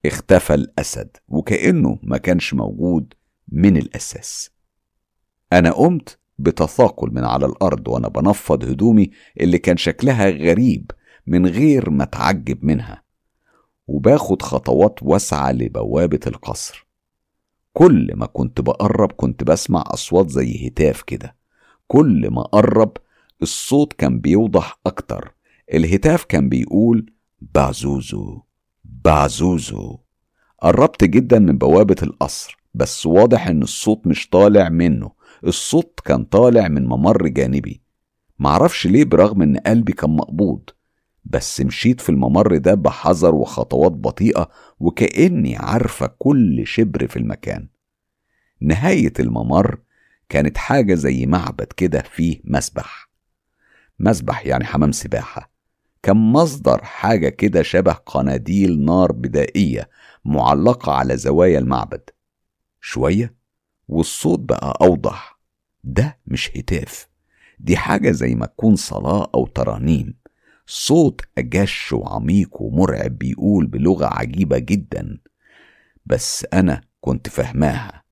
[0.05, 3.13] اختفى الأسد وكأنه ما كانش موجود
[3.47, 4.51] من الأساس.
[5.53, 9.11] أنا قمت بتثاقل من على الأرض وأنا بنفض هدومي
[9.41, 10.91] اللي كان شكلها غريب
[11.27, 13.03] من غير ما أتعجب منها.
[13.91, 16.87] وباخد خطوات واسعة لبوابة القصر.
[17.73, 21.35] كل ما كنت بقرب كنت بسمع أصوات زي هتاف كده.
[21.87, 22.97] كل ما قرب
[23.41, 25.35] الصوت كان بيوضح أكتر.
[25.73, 28.41] الهتاف كان بيقول بعزوزو
[28.83, 29.97] بعزوزو.
[30.61, 35.11] قربت جدا من بوابة القصر بس واضح إن الصوت مش طالع منه.
[35.47, 37.81] الصوت كان طالع من ممر جانبي.
[38.39, 40.69] معرفش ليه برغم إن قلبي كان مقبوض.
[41.23, 44.49] بس مشيت في الممر ده بحذر وخطوات بطيئة
[44.79, 47.67] وكأني عارفة كل شبر في المكان.
[48.61, 49.79] نهاية الممر
[50.29, 53.09] كانت حاجة زي معبد كده فيه مسبح.
[53.99, 55.51] مسبح يعني حمام سباحة.
[56.03, 59.89] كان مصدر حاجة كده شبه قناديل نار بدائية
[60.25, 62.09] معلقة على زوايا المعبد.
[62.81, 63.35] شوية
[63.87, 65.39] والصوت بقى أوضح.
[65.83, 67.07] ده مش هتاف.
[67.59, 70.20] دي حاجة زي ما تكون صلاة أو ترانيم.
[70.73, 75.17] صوت أجش وعميق ومرعب بيقول بلغة عجيبة جدا
[76.05, 78.03] بس أنا كنت فهماها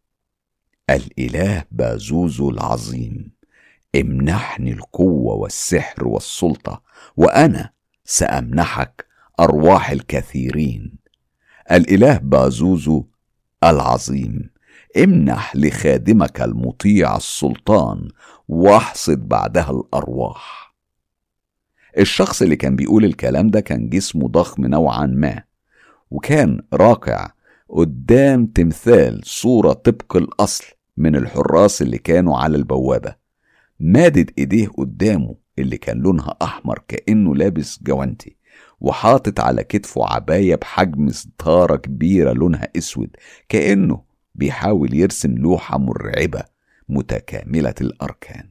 [0.89, 3.31] الإله بازوزو العظيم
[3.95, 6.81] امنحني القوة والسحر والسلطة
[7.17, 7.69] وأنا
[8.05, 9.05] سأمنحك
[9.39, 10.97] أرواح الكثيرين.
[11.71, 13.05] الإله بازوزو
[13.63, 14.49] العظيم
[14.97, 18.07] امنح لخادمك المطيع السلطان
[18.47, 20.68] واحصد بعدها الأرواح.
[21.97, 25.43] الشخص اللي كان بيقول الكلام ده كان جسمه ضخم نوعا ما
[26.11, 27.31] وكان راكع
[27.69, 30.65] قدام تمثال صورة طبق الأصل
[30.97, 33.15] من الحراس اللي كانوا على البوابة.
[33.79, 38.35] مادد إيديه قدامه اللي كان لونها أحمر كأنه لابس جوانتي
[38.81, 43.09] وحاطط على كتفه عباية بحجم ستارة كبيرة لونها أسود
[43.49, 44.01] كأنه
[44.35, 46.43] بيحاول يرسم لوحة مرعبة
[46.89, 48.49] متكاملة الأركان.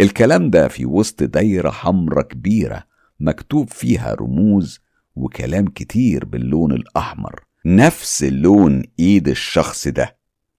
[0.00, 2.84] الكلام ده في وسط دايرة حمرة كبيرة
[3.20, 4.80] مكتوب فيها رموز
[5.16, 7.44] وكلام كتير باللون الأحمر.
[7.66, 10.16] نفس لون إيد الشخص ده.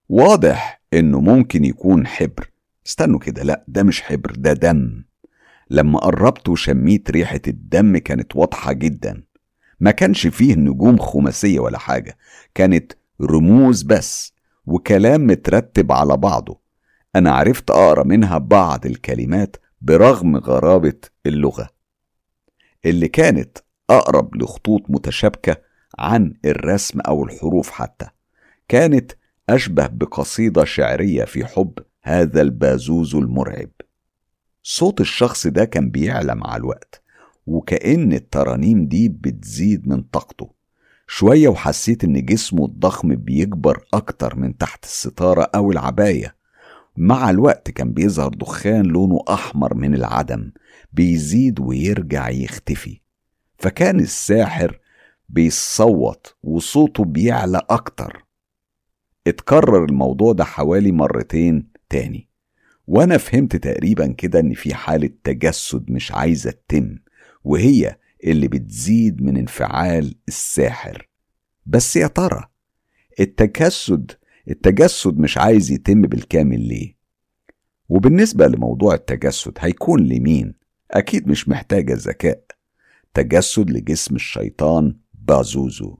[0.10, 2.52] واضح إنه ممكن يكون حبر.
[2.88, 5.04] استنوا كده لأ ده مش حبر ده دم.
[5.70, 9.24] لما قربت وشميت ريحة الدم كانت واضحة جدا.
[9.80, 12.18] ما كانش فيه نجوم خماسية ولا حاجة
[12.54, 14.34] كانت رموز بس
[14.66, 16.64] وكلام مترتب على بعضه.
[17.16, 21.70] أنا عرفت أقرأ منها بعض الكلمات برغم غرابة اللغة
[22.86, 23.57] اللي كانت
[23.89, 25.57] أقرب لخطوط متشابكة
[25.99, 28.07] عن الرسم أو الحروف حتى
[28.68, 29.11] كانت
[29.49, 33.70] أشبه بقصيدة شعرية في حب هذا البازوز المرعب.
[34.63, 37.01] صوت الشخص ده كان بيعلى مع الوقت
[37.47, 40.49] وكأن الترانيم دي بتزيد من طاقته.
[41.07, 46.36] شوية وحسيت إن جسمه الضخم بيكبر أكتر من تحت الستارة أو العباية.
[46.98, 50.52] مع الوقت كان بيظهر دخان لونه أحمر من العدم
[50.93, 53.02] بيزيد ويرجع يختفي.
[53.58, 54.80] فكان الساحر
[55.30, 58.26] بيصوت وصوته بيعلى أكتر.
[59.28, 62.30] اتكرر الموضوع ده حوالي مرتين تاني.
[62.88, 66.96] وأنا فهمت تقريبا كده إن في حالة تجسد مش عايزة تتم
[67.43, 71.10] وهي اللي بتزيد من انفعال الساحر.
[71.66, 72.43] بس يا ترى
[73.20, 74.12] التجسد
[74.50, 76.96] التجسد مش عايز يتم بالكامل ليه؟
[77.89, 80.54] وبالنسبة لموضوع التجسد هيكون لمين؟
[80.91, 82.46] أكيد مش محتاجة ذكاء.
[83.14, 85.98] تجسد لجسم الشيطان بازوزو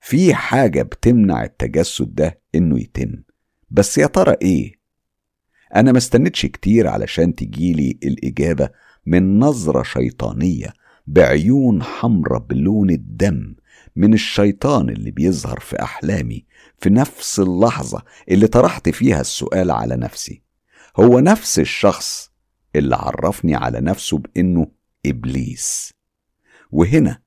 [0.00, 3.22] في حاجة بتمنع التجسد ده إنه يتم.
[3.70, 4.72] بس يا ترى إيه؟
[5.74, 8.68] أنا ما استنتش كتير علشان تجيلي الإجابة
[9.06, 10.72] من نظرة شيطانية
[11.06, 13.54] بعيون حمرة بلون الدم.
[13.96, 16.44] من الشيطان اللي بيظهر في أحلامي
[16.78, 20.42] في نفس اللحظة اللي طرحت فيها السؤال على نفسي.
[20.96, 22.30] هو نفس الشخص
[22.76, 24.66] اللي عرفني على نفسه بإنه
[25.06, 25.92] إبليس.
[26.70, 27.22] وهنا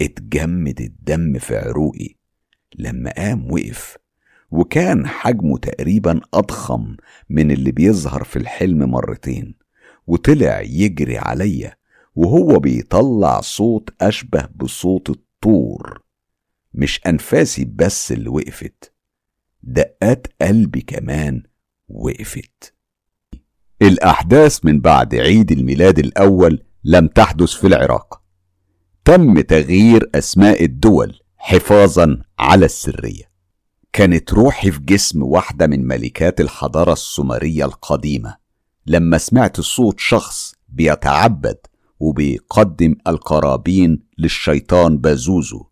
[0.00, 2.14] اتجمد الدم في عروقي
[2.78, 3.96] لما قام وقف
[4.50, 6.96] وكان حجمه تقريبا أضخم
[7.30, 9.54] من اللي بيظهر في الحلم مرتين
[10.06, 11.76] وطلع يجري عليا
[12.14, 16.07] وهو بيطلع صوت أشبه بصوت الطور.
[16.74, 18.92] مش أنفاسي بس اللي وقفت
[19.62, 21.42] دقات قلبي كمان
[21.88, 22.74] وقفت.
[23.82, 28.22] الأحداث من بعد عيد الميلاد الأول لم تحدث في العراق.
[29.04, 33.28] تم تغيير أسماء الدول حفاظا على السرية.
[33.92, 38.36] كانت روحي في جسم واحدة من ملكات الحضارة السومرية القديمة.
[38.86, 41.58] لما سمعت صوت شخص بيتعبد
[42.00, 45.66] وبيقدم القرابين للشيطان بازوزو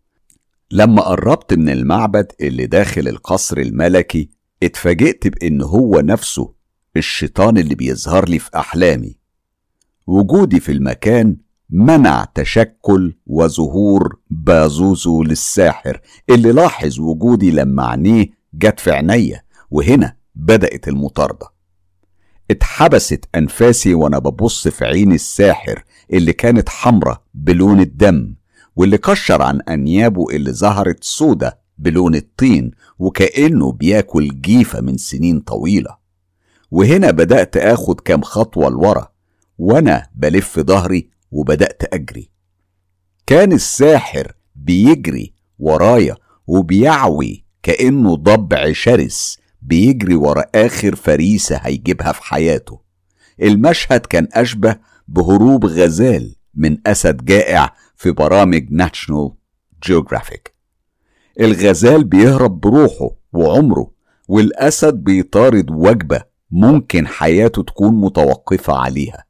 [0.71, 4.29] لما قربت من المعبد اللي داخل القصر الملكي
[4.63, 6.53] اتفاجئت بإن هو نفسه
[6.97, 9.17] الشيطان اللي بيظهر لي في أحلامي.
[10.07, 11.37] وجودي في المكان
[11.69, 19.41] منع تشكل وظهور بازوزو للساحر اللي لاحظ وجودي لما عينيه جت في عينيا
[19.71, 21.47] وهنا بدأت المطاردة.
[22.51, 28.35] اتحبست أنفاسي وأنا ببص في عين الساحر اللي كانت حمرة بلون الدم.
[28.77, 35.97] واللي كشر عن أنيابه اللي ظهرت سودة بلون الطين وكأنه بياكل جيفة من سنين طويلة.
[36.71, 39.07] وهنا بدأت آخد كام خطوة لورا
[39.57, 42.29] وأنا بلف ظهري وبدأت أجري.
[43.27, 46.15] كان الساحر بيجري ورايا
[46.47, 52.79] وبيعوي كأنه ضبع شرس بيجري ورا آخر فريسة هيجيبها في حياته.
[53.41, 54.75] المشهد كان أشبه
[55.07, 59.31] بهروب غزال من أسد جائع في برامج National
[59.83, 60.53] Geographic
[61.39, 63.91] الغزال بيهرب بروحه وعمره
[64.27, 66.21] والأسد بيطارد وجبة
[66.51, 69.25] ممكن حياته تكون متوقفة عليها.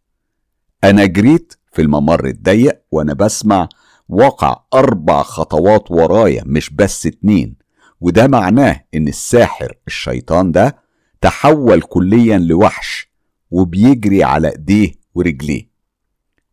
[0.84, 3.70] أنا جريت في الممر الضيق وأنا بسمع
[4.10, 7.56] وقع أربع خطوات ورايا مش بس اتنين
[8.02, 10.76] وده معناه إن الساحر الشيطان ده
[11.22, 13.12] تحول كليا لوحش
[13.52, 15.70] وبيجري على إيديه ورجليه.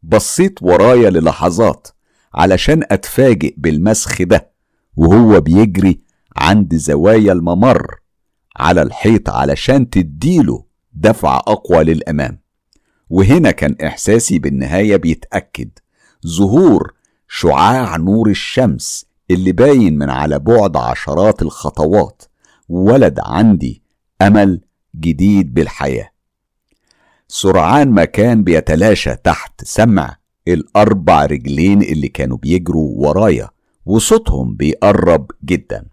[0.02, 1.88] بصيت ورايا للحظات
[2.34, 4.50] علشان أتفاجئ بالمسخ ده
[4.96, 6.00] وهو بيجري
[6.36, 7.94] عند زوايا الممر
[8.56, 12.40] على الحيط علشان تديله دفع أقوى للأمام.
[13.10, 15.70] وهنا كان إحساسي بالنهاية بيتأكد.
[16.26, 16.94] ظهور
[17.28, 22.22] شعاع نور الشمس اللي باين من على بعد عشرات الخطوات
[22.68, 23.82] ولد عندي
[24.22, 24.60] أمل
[24.96, 26.10] جديد بالحياة.
[27.28, 30.16] سرعان ما كان بيتلاشى تحت سمع
[30.48, 33.48] الأربع رجلين اللي كانوا بيجروا ورايا
[33.86, 35.84] وصوتهم بيقرب جدا.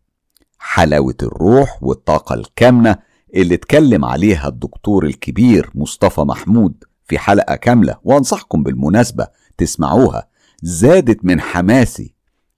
[0.59, 2.95] حلاوة الروح والطاقة الكامنة
[3.35, 9.27] اللي اتكلم عليها الدكتور الكبير مصطفى محمود في حلقة كاملة وأنصحكم بالمناسبة
[9.57, 10.27] تسمعوها
[10.61, 12.13] زادت من حماسي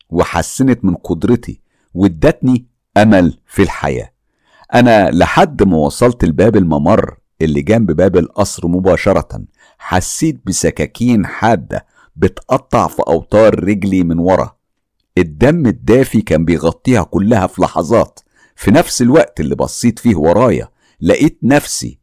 [0.09, 1.61] وحسنت من قدرتي
[1.93, 2.65] وادتني
[2.97, 4.13] أمل في الحياة.
[4.73, 9.43] أنا لحد ما وصلت لباب الممر اللي جنب باب القصر مباشرة
[9.77, 14.57] حسيت بسكاكين حادة بتقطع في أوتار رجلي من ورا.
[15.17, 18.19] الدم الدافي كان بيغطيها كلها في لحظات.
[18.55, 20.67] في نفس الوقت اللي بصيت فيه ورايا
[21.01, 21.99] لقيت نفسي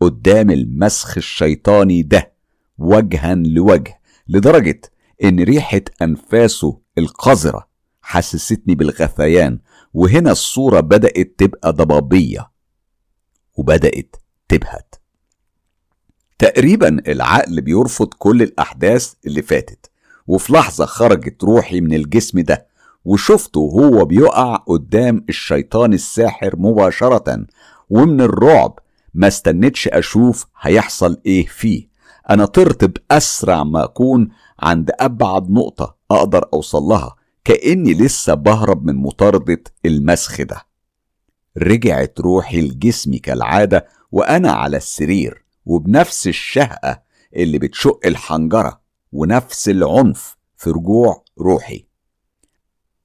[0.00, 2.32] قدام المسخ الشيطاني ده
[2.78, 4.80] وجها لوجه لدرجة
[5.24, 7.68] إن ريحة أنفاسه القذرة
[8.02, 9.58] حسستني بالغثيان
[9.94, 12.50] وهنا الصورة بدأت تبقى ضبابية
[13.56, 14.16] وبدأت
[14.48, 14.94] تبهت.
[16.40, 19.90] تقريبا العقل بيرفض كل الأحداث اللي فاتت
[20.26, 22.66] وفي لحظة خرجت روحي من الجسم ده
[23.04, 27.46] وشفته وهو بيقع قدام الشيطان الساحر مباشرة
[27.90, 28.78] ومن الرعب
[29.14, 31.88] ما استنتش أشوف هيحصل إيه فيه.
[32.30, 34.28] أنا طرت بأسرع ما أكون
[34.60, 40.66] عند أبعد نقطة أقدر أوصل لها كأني لسه بهرب من مطاردة المسخ ده.
[41.58, 45.44] رجعت روحي لجسمي كالعادة وأنا على السرير.
[45.66, 47.02] وبنفس الشهقة
[47.36, 48.80] اللي بتشق الحنجرة
[49.12, 51.86] ونفس العنف في رجوع روحي.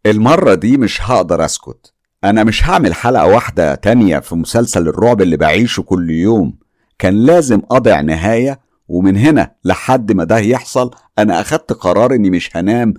[0.06, 1.94] المرة دي مش هقدر أسكت.
[2.24, 6.58] أنا مش هعمل حلقة واحدة تانية في مسلسل الرعب اللي بعيشه كل يوم.
[7.00, 12.58] كان لازم أضع نهاية ومن هنا لحد ما ده يحصل أنا أخدت قرار إني مش
[12.58, 12.94] هنام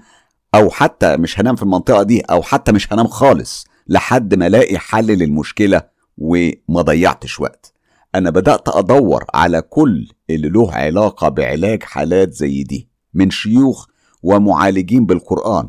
[0.54, 4.78] أو حتى مش هنام في المنطقة دي أو حتى مش هنام خالص لحد ما ألاقي
[4.78, 5.82] حل للمشكلة
[6.18, 7.72] وما ضيعتش وقت.
[8.16, 13.86] أنا بدأت أدور على كل اللي له علاقة بعلاج حالات زي دي من شيوخ
[14.22, 15.68] ومعالجين بالقرآن.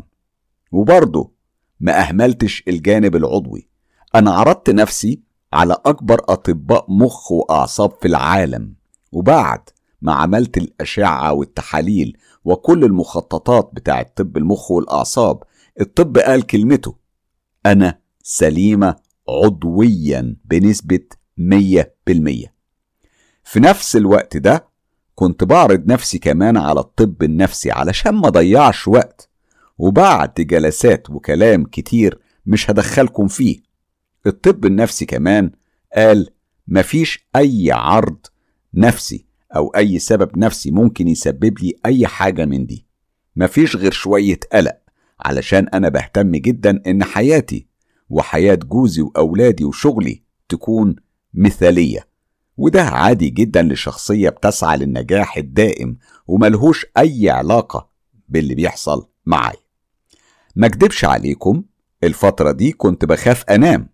[0.72, 1.32] وبرضه
[1.80, 3.68] ما أهملتش الجانب العضوي.
[4.16, 5.22] أنا عرضت نفسي
[5.54, 8.76] على أكبر أطباء مخ وأعصاب في العالم.
[9.12, 9.70] وبعد
[10.02, 15.44] ما عملت الأشعة والتحاليل وكل المخططات بتاعة طب المخ والأعصاب
[15.82, 16.96] الطب قال كلمته
[17.66, 18.96] أنا سليمة
[19.30, 21.00] عضويا بنسبة
[21.38, 22.54] مية بالمية.
[23.44, 24.68] في نفس الوقت ده
[25.16, 29.30] كنت بعرض نفسي كمان على الطب النفسي علشان ما ضيعش وقت
[29.78, 33.60] وبعد جلسات وكلام كتير مش هدخلكم فيه.
[34.28, 35.52] الطب النفسي كمان
[35.96, 36.30] قال
[36.68, 38.18] مفيش أي عرض
[38.74, 39.26] نفسي
[39.56, 42.86] أو أي سبب نفسي ممكن يسبب لي أي حاجة من دي.
[43.36, 44.78] مفيش غير شوية قلق
[45.20, 47.68] علشان أنا بهتم جدا إن حياتي
[48.10, 50.96] وحياة جوزي وأولادي وشغلي تكون
[51.34, 52.08] مثالية.
[52.58, 55.98] وده عادي جدا لشخصية بتسعى للنجاح الدائم
[56.28, 57.90] وملهوش أي علاقة
[58.30, 59.60] باللي بيحصل معايا.
[60.56, 61.64] ما اكدبش عليكم
[62.04, 63.90] الفترة دي كنت بخاف أنام.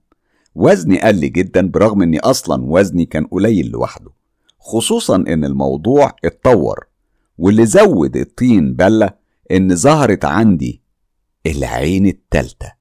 [0.55, 4.11] وزني قل جدا برغم إني أصلا وزني كان قليل لوحده.
[4.59, 6.88] خصوصا إن الموضوع اتطور.
[7.38, 9.09] واللي زود الطين بلة
[9.51, 10.81] إن ظهرت عندي
[11.45, 12.73] العين التالتة.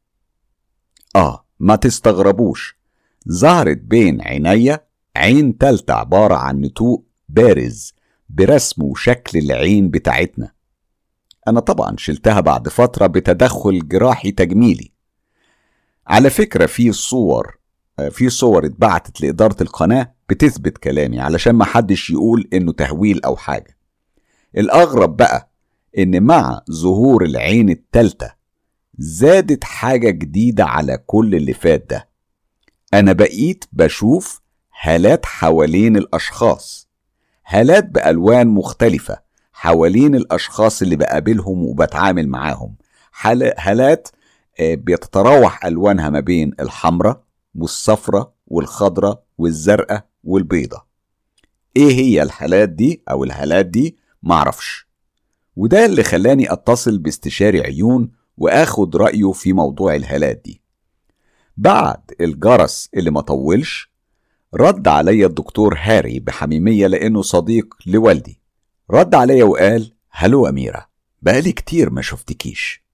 [1.16, 2.81] آه ما تستغربوش.
[3.30, 7.94] ظهرت بين عينيا عين تالتة عبارة عن نتوء بارز
[8.28, 10.52] برسم وشكل العين بتاعتنا.
[11.48, 14.92] أنا طبعا شلتها بعد فترة بتدخل جراحي تجميلي.
[16.06, 17.58] على فكرة في صور
[18.10, 23.76] في صور اتبعتت لإدارة القناة بتثبت كلامي علشان ما حدش يقول إنه تهويل أو حاجة.
[24.56, 25.52] الأغرب بقى
[25.98, 28.32] إن مع ظهور العين التالتة
[28.98, 32.08] زادت حاجة جديدة على كل اللي فات ده.
[32.94, 34.40] أنا بقيت بشوف
[34.82, 36.88] هالات حوالين الأشخاص.
[37.46, 39.18] هالات بألوان مختلفة
[39.52, 42.76] حوالين الأشخاص اللي بقابلهم وبتعامل معاهم.
[43.58, 44.08] هالات
[44.60, 47.22] بيتتراوح ألوانها ما بين الحمراء
[47.54, 50.84] والصفرة والخضرة والزرقاء والبيضة.
[51.76, 54.88] إيه هي الحالات دي أو الهالات دي؟ معرفش.
[55.56, 60.61] وده اللي خلاني أتصل باستشاري عيون وآخد رأيه في موضوع الهالات دي.
[61.62, 63.92] بعد الجرس اللي ما طولش
[64.54, 68.40] رد عليا الدكتور هاري بحميمية لأنه صديق لوالدي.
[68.90, 70.86] رد عليا وقال هلو أميرة
[71.22, 72.84] بقالي كتير ما شفتكيش.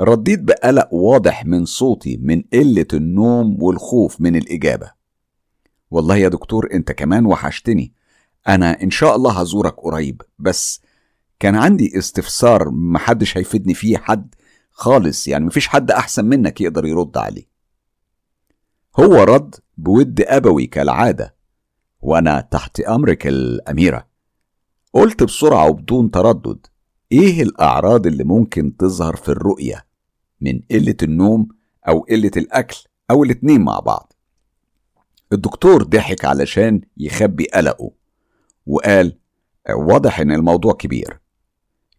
[0.00, 4.92] رديت بقلق واضح من صوتي من قلة النوم والخوف من الإجابة.
[5.90, 7.92] والله يا دكتور أنت كمان وحشتني.
[8.48, 10.80] أنا إن شاء الله هزورك قريب بس
[11.40, 14.34] كان عندي استفسار محدش هيفيدني فيه حد
[14.70, 17.51] خالص يعني مفيش حد أحسن منك يقدر يرد عليه.
[19.00, 21.34] هو رد بود أبوي كالعادة
[22.00, 24.06] وأنا تحت أمرك الأميرة.
[24.92, 26.66] قلت بسرعة وبدون تردد
[27.12, 29.86] إيه الأعراض اللي ممكن تظهر في الرؤية؟
[30.40, 31.48] من قلة النوم
[31.88, 32.76] أو قلة الأكل
[33.10, 34.12] أو الاتنين مع بعض.
[35.32, 37.90] الدكتور ضحك علشان يخبي قلقه
[38.66, 39.18] وقال
[39.70, 41.20] واضح إن الموضوع كبير.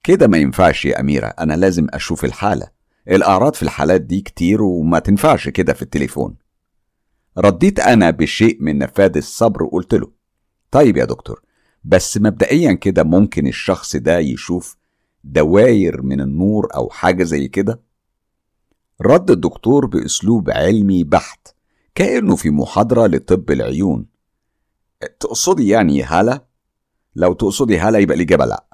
[0.03, 2.67] كده ما ينفعش يا أميرة أنا لازم أشوف الحالة.
[3.07, 6.35] الأعراض في الحالات دي كتير وما تنفعش كده في التليفون.
[7.37, 10.11] رديت أنا بشيء من نفاذ الصبر وقلت له
[10.71, 11.41] طيب يا دكتور
[11.83, 14.77] بس مبدئيا كده ممكن الشخص ده يشوف
[15.23, 17.81] دواير من النور أو حاجة زي كده؟
[19.01, 21.47] رد الدكتور بأسلوب علمي بحت
[21.95, 24.05] كأنه في محاضرة لطب العيون.
[25.19, 26.41] تقصدي يعني هالة؟
[27.15, 28.65] لو تقصدي هالة يبقى الإجابة لأ.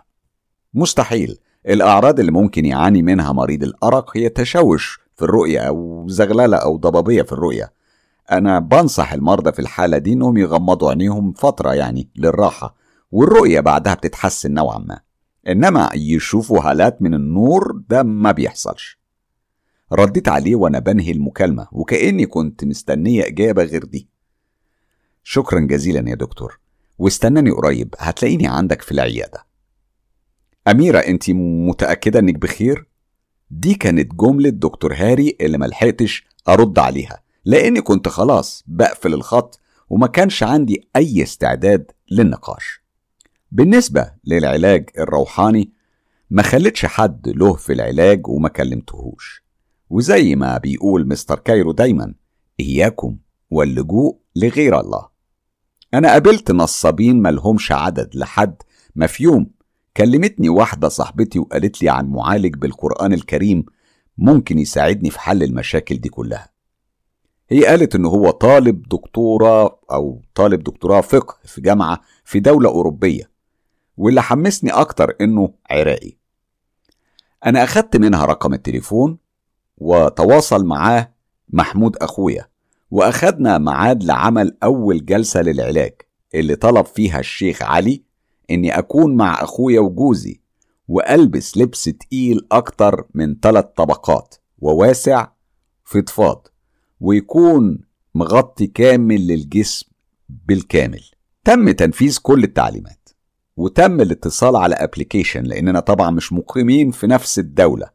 [0.74, 1.38] مستحيل
[1.68, 7.22] الأعراض اللي ممكن يعاني منها مريض الأرق هي تشوش في الرؤية أو زغللة أو ضبابية
[7.22, 7.74] في الرؤية.
[8.32, 12.76] أنا بنصح المرضى في الحالة دي إنهم يغمضوا عينيهم فترة يعني للراحة
[13.12, 15.00] والرؤية بعدها بتتحسن نوعا ما.
[15.48, 19.00] إنما يشوفوا هالات من النور ده ما بيحصلش.
[19.94, 24.08] رديت عليه وأنا بنهي المكالمة وكأني كنت مستنية إجابة غير دي.
[25.24, 26.60] شكرا جزيلا يا دكتور
[27.00, 29.46] واستناني قريب هتلاقيني عندك في العيادة.
[30.68, 32.88] أميرة أنت متأكدة إنك بخير؟
[33.52, 37.22] دي كانت جملة دكتور هاري اللي ملحقتش أرد عليها.
[37.46, 39.60] لأني كنت خلاص بقفل الخط
[39.90, 42.82] وما كانش عندي أي استعداد للنقاش.
[43.52, 45.72] بالنسبة للعلاج الروحاني
[46.30, 49.44] ما خلتش حد له في العلاج وما كلمتهوش.
[49.90, 52.14] وزي ما بيقول مستر كايرو دايما
[52.60, 53.18] إياكم
[53.52, 55.10] واللجوء لغير الله.
[55.94, 58.56] أنا قابلت نصابين ملهمش عدد لحد
[58.96, 59.52] ما في يوم
[59.98, 63.66] كلمتني واحدة صاحبتي وقالت لي عن معالج بالقرآن الكريم
[64.18, 66.50] ممكن يساعدني في حل المشاكل دي كلها.
[67.50, 73.30] هي قالت إن هو طالب دكتوراه أو طالب دكتوراه فقه في جامعة في دولة أوروبية
[73.98, 76.18] واللي حمسني أكتر إنه عراقي.
[77.46, 79.18] أنا أخدت منها رقم التليفون
[79.78, 81.14] وتواصل معاه
[81.50, 82.48] محمود أخويا
[82.92, 85.94] وأخدنا ميعاد لعمل أول جلسة للعلاج
[86.36, 88.04] اللي طلب فيها الشيخ علي
[88.52, 90.42] إني أكون مع أخويا وجوزي
[90.88, 95.28] وألبس لبس تقيل أكتر من ثلاث طبقات وواسع
[95.84, 96.48] فضفاض
[97.00, 97.80] ويكون
[98.16, 99.88] مغطي كامل للجسم
[100.30, 101.04] بالكامل.
[101.46, 103.10] تم تنفيذ كل التعليمات
[103.58, 107.90] وتم الاتصال على application لأننا طبعا مش مقيمين في نفس الدولة.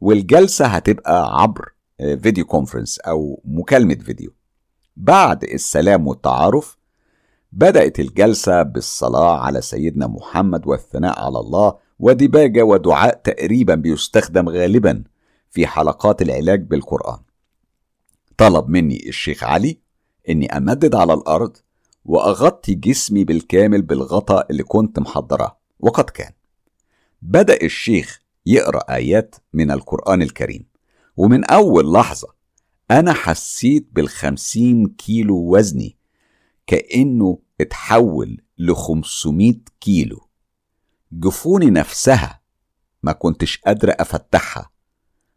[0.00, 4.30] والجلسة هتبقى عبر video conference أو مكالمة فيديو
[4.96, 6.78] بعد السلام والتعارف
[7.52, 15.04] بدأت الجلسة بالصلاة على سيدنا محمد والثناء على الله ودباجه ودعاء تقريبا بيستخدم غالبا
[15.50, 17.18] في حلقات العلاج بالقرآن.
[18.40, 19.80] طلب مني الشيخ علي
[20.28, 21.56] إني أمدد على الأرض
[22.04, 25.58] وأغطي جسمي بالكامل بالغطاء اللي كنت محضراه.
[25.80, 26.32] وقد كان.
[27.22, 30.66] بدأ الشيخ يقرأ آيات من القرآن الكريم.
[31.16, 32.28] ومن أول لحظة
[32.90, 35.96] أنا حسيت بالخمسين كيلو وزني
[36.66, 40.28] كأنه اتحول لخمسمائة كيلو.
[41.12, 42.40] جفوني نفسها
[43.02, 44.70] ما كنتش قادرة أفتحها.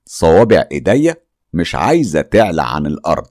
[0.06, 1.23] صوابع إيديا
[1.54, 3.28] مش عايزة تعلى عن الأرض.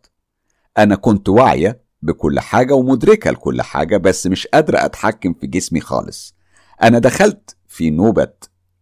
[0.79, 6.35] أنا كنت واعية بكل حاجة ومدركة لكل حاجة بس مش قادرة أتحكم في جسمي خالص.
[6.83, 8.33] أنا دخلت في نوبة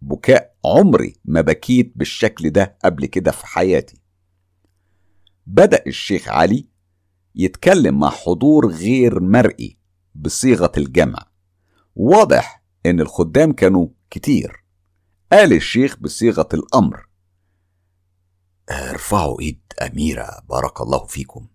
[0.03, 4.01] بكاء عمري ما بكيت بالشكل ده قبل كده في حياتي.
[5.47, 6.69] بدأ الشيخ علي
[7.35, 9.79] يتكلم مع حضور غير مرئي
[10.15, 11.27] بصيغة الجمع.
[11.97, 14.65] واضح إن الخدام كانوا كتير.
[15.33, 17.07] قال الشيخ بصيغة الأمر.
[18.71, 21.47] ارفعوا ايد أميرة بارك الله فيكم.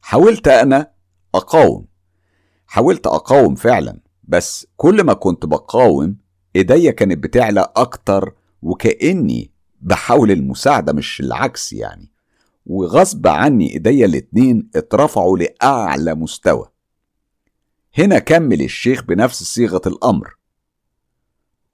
[0.00, 0.92] حاولت أنا
[1.34, 1.86] أقاوم
[2.66, 6.16] حاولت أقاوم فعلا بس كل ما كنت بقاوم
[6.56, 9.50] إيديا كانت بتعلى أكتر وكأني
[9.80, 12.12] بحاول المساعدة مش العكس يعني.
[12.66, 16.68] وغصب عني إيديا الاتنين اترفعوا لأعلى مستوى.
[17.98, 20.36] هنا كمل الشيخ بنفس صيغة الأمر.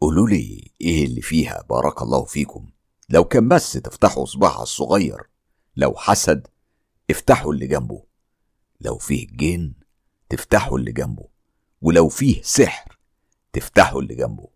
[0.01, 2.69] قولوا لي إيه اللي فيها بارك الله فيكم؟
[3.11, 5.21] لو كان بس تفتحوا صباعها الصغير
[5.77, 6.47] لو حسد
[7.11, 8.03] افتحوا اللي جنبه.
[8.81, 9.73] لو فيه جن
[10.29, 11.29] تفتحوا اللي جنبه.
[11.83, 12.99] ولو فيه سحر
[13.53, 14.49] تفتحوا اللي جنبه.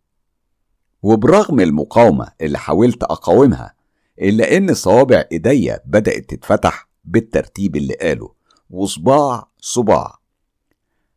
[1.02, 3.74] وبرغم المقاومة اللي حاولت أقاومها
[4.20, 8.34] إلا إن صوابع إيديا بدأت تتفتح بالترتيب اللي قاله.
[8.70, 10.21] وصباع صباع.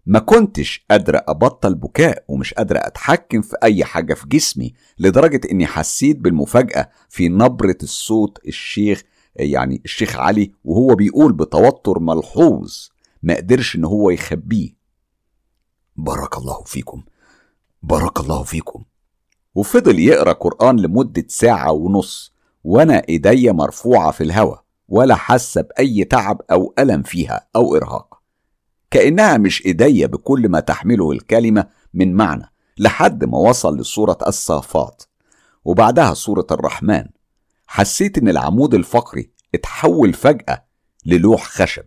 [0.06, 5.66] ما كنتش قادرة أبطل بكاء ومش قادرة أتحكم في أي حاجة في جسمي لدرجة إني
[5.68, 9.04] حسيت بالمفاجأة في نبرة الصوت الشيخ
[9.36, 12.88] يعني الشيخ علي وهو بيقول بتوتر ملحوظ
[13.24, 14.76] ما قدرش إن هو يخبيه.
[15.96, 17.04] بارك الله فيكم
[17.84, 18.84] بارك الله فيكم.
[19.56, 22.34] وفضل يقرأ قرآن لمدة ساعة ونص
[22.64, 24.56] وأنا إيديا مرفوعة في الهوا
[24.88, 28.15] ولا حاسة بأي تعب أو ألم فيها أو إرهاق.
[28.92, 35.04] كأنها مش إيديا بكل ما تحمله الكلمة من معنى لحد ما وصل لصورة الصافات.
[35.66, 37.06] وبعدها صورة الرحمن.
[37.68, 40.66] حسيت إن العمود الفقري اتحول فجأة
[41.06, 41.86] للوح خشب.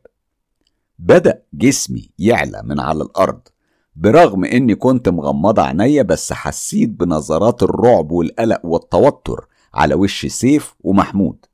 [0.98, 3.40] بدأ جسمي يعلى من على الأرض
[3.96, 11.46] برغم إني كنت مغمضة عينيا بس حسيت بنظرات الرعب والقلق والتوتر على وش سيف ومحمود.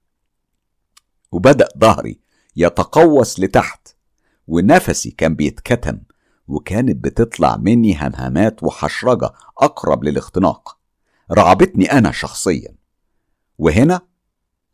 [1.33, 2.21] وبدأ ظهري
[2.57, 3.94] يتقوس لتحت.
[4.49, 5.99] ونفسي كان بيتكتم
[6.49, 10.79] وكانت بتطلع مني همهمات وحشرجة أقرب للاختناق.
[11.33, 12.75] رعبتني أنا شخصيا.
[13.59, 14.01] وهنا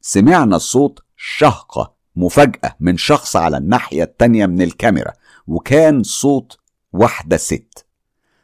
[0.01, 5.13] سمعنا صوت شهقة مفاجأة من شخص على الناحية التانية من الكاميرا
[5.47, 6.59] وكان صوت
[6.93, 7.87] واحدة ست.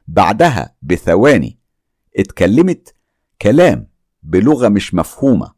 [0.08, 1.58] بعدها بثواني
[2.16, 2.94] اتكلمت
[3.42, 3.88] كلام
[4.22, 5.52] بلغة مش مفهومة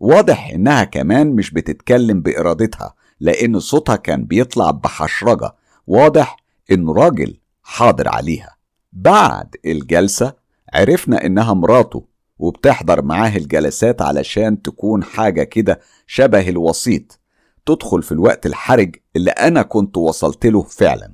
[0.00, 2.94] واضح إنها كمان مش بتتكلم بإرادتها.
[3.20, 5.54] لأن صوتها كان بيطلع بحشرجة.
[5.86, 6.36] واضح
[6.72, 8.56] إن راجل حاضر عليها.
[8.92, 10.34] بعد الجلسة
[10.74, 12.04] عرفنا إنها مراته
[12.38, 17.20] وبتحضر معاه الجلسات علشان تكون حاجة كده شبه الوسيط.
[17.66, 21.12] تدخل في الوقت الحرج اللي أنا كنت وصلت له فعلا.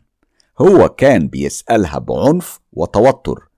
[0.59, 3.49] هو كان بيسألها بعنف وتوتر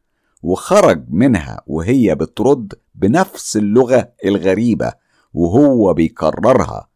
[0.43, 4.93] وخرج منها وهي بترد بنفس اللغة الغريبة
[5.35, 6.89] وهو بيكررها.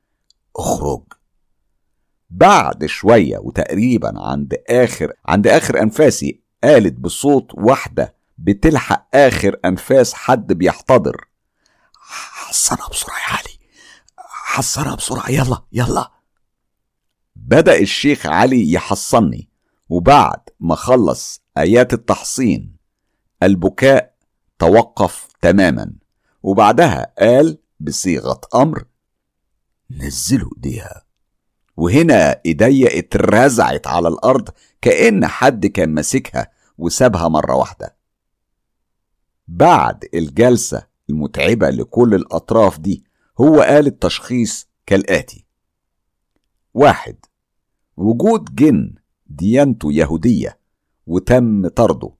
[0.56, 1.02] اخرج.
[2.32, 10.52] بعد شوية وتقريبا عند آخر عند آخر أنفاسي قالت بصوت واحدة بتلحق آخر أنفاس حد
[10.52, 11.28] بيحتضر.
[11.94, 13.58] حصنا بسرعة يا علي.
[14.18, 15.30] حصنا بسرعة.
[15.30, 16.10] يلا يلا.
[17.36, 19.48] بدأ الشيخ علي يحصني
[19.88, 22.76] وبعد ما خلص آيات التحصين
[23.42, 24.14] البكاء
[24.58, 25.92] توقف تماما.
[26.42, 28.84] وبعدها قال بصيغة أمر
[29.90, 31.11] نزلوا إيديها.
[31.82, 34.48] وهنا إيديا اترزعت على الأرض
[34.82, 37.96] كأن حد كان ماسكها وسابها مرة واحدة.
[39.48, 43.04] بعد الجلسة المتعبة لكل الأطراف دي
[43.40, 45.46] هو قال التشخيص كالآتي.
[46.74, 47.16] واحد
[47.96, 48.94] وجود جن
[49.26, 50.58] ديانته يهودية
[51.06, 52.12] وتم طرده.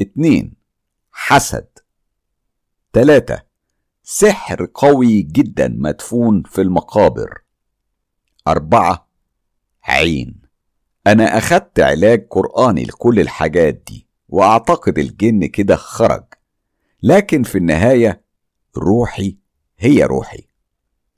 [0.00, 0.54] اتنين
[1.12, 1.68] حسد.
[2.92, 3.42] تلاتة
[4.02, 7.47] سحر قوي جدا مدفون في المقابر.
[8.48, 9.08] أربعة
[9.84, 10.34] عين.
[11.06, 16.24] أنا أخدت علاج قرآني لكل الحاجات دي وأعتقد الجن كده خرج.
[17.02, 18.22] لكن في النهاية
[18.76, 19.36] روحي
[19.78, 20.44] هي روحي.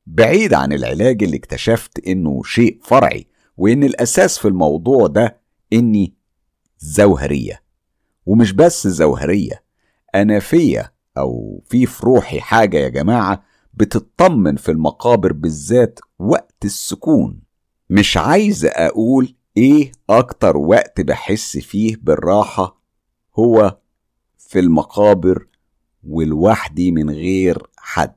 [0.07, 3.27] بعيد عن العلاج اللي اكتشفت إنه شيء فرعي
[3.57, 5.41] وإن الأساس في الموضوع ده
[5.73, 6.15] إني
[6.79, 7.63] زوهرية.
[8.27, 9.65] ومش بس زوهرية
[10.15, 13.43] أنا فيا أو في في روحي حاجة يا جماعة
[13.75, 17.41] بتطمن في المقابر بالذات وقت السكون.
[17.91, 22.83] مش عايز أقول إيه أكتر وقت بحس فيه بالراحة؟
[23.39, 23.79] هو
[24.39, 25.47] في المقابر
[26.05, 28.17] ولوحدي من غير حد.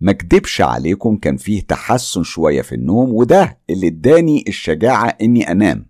[0.00, 0.12] ما
[0.60, 5.86] عليكم كان فيه تحسن شوية في النوم وده اللي اداني الشجاعة إني أنام.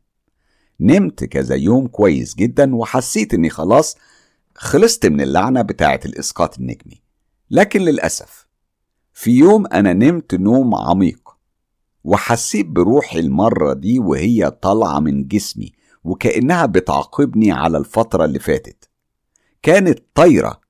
[0.80, 3.96] نمت كذا يوم كويس جدا وحسيت إني خلاص
[4.54, 7.02] خلصت من اللعنة بتاعة الإسقاط النجمي.
[7.50, 8.51] لكن للأسف
[9.12, 11.28] في يوم أنا نمت نوم عميق
[12.04, 15.72] وحسيت بروحي المرة دي وهي طالعة من جسمي
[16.04, 18.88] وكأنها بتعاقبني على الفترة اللي فاتت.
[19.62, 20.60] كانت طايرة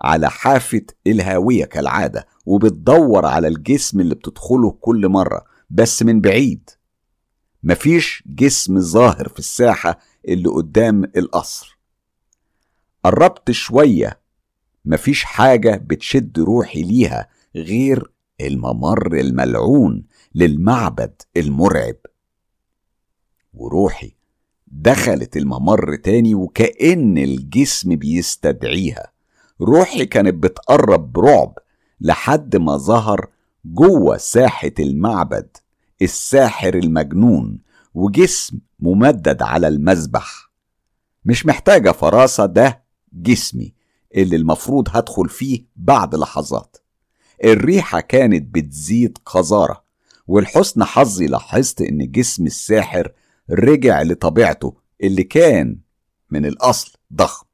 [0.00, 6.70] على حافة الهاوية كالعادة وبتدور على الجسم اللي بتدخله كل مرة بس من بعيد.
[7.62, 9.98] مفيش جسم ظاهر في الساحة
[10.28, 11.78] اللي قدام القصر.
[13.04, 14.20] قربت شوية
[14.84, 21.96] مفيش حاجة بتشد روحي ليها غير الممر الملعون للمعبد المرعب.
[23.54, 24.12] وروحي
[24.66, 29.12] دخلت الممر تاني وكأن الجسم بيستدعيها.
[29.60, 31.58] روحي كانت بتقرب برعب
[32.00, 33.28] لحد ما ظهر
[33.64, 35.56] جوه ساحة المعبد
[36.02, 37.58] الساحر المجنون
[37.94, 40.50] وجسم ممدد على المذبح.
[41.24, 43.74] مش محتاجة فراسة ده جسمي
[44.14, 46.76] اللي المفروض هدخل فيه بعد لحظات.
[47.44, 49.84] الريحة كانت بتزيد قذارة
[50.26, 53.12] والحسن حظي لاحظت إن جسم الساحر
[53.50, 55.78] رجع لطبيعته اللي كان
[56.30, 57.46] من الأصل ضخم.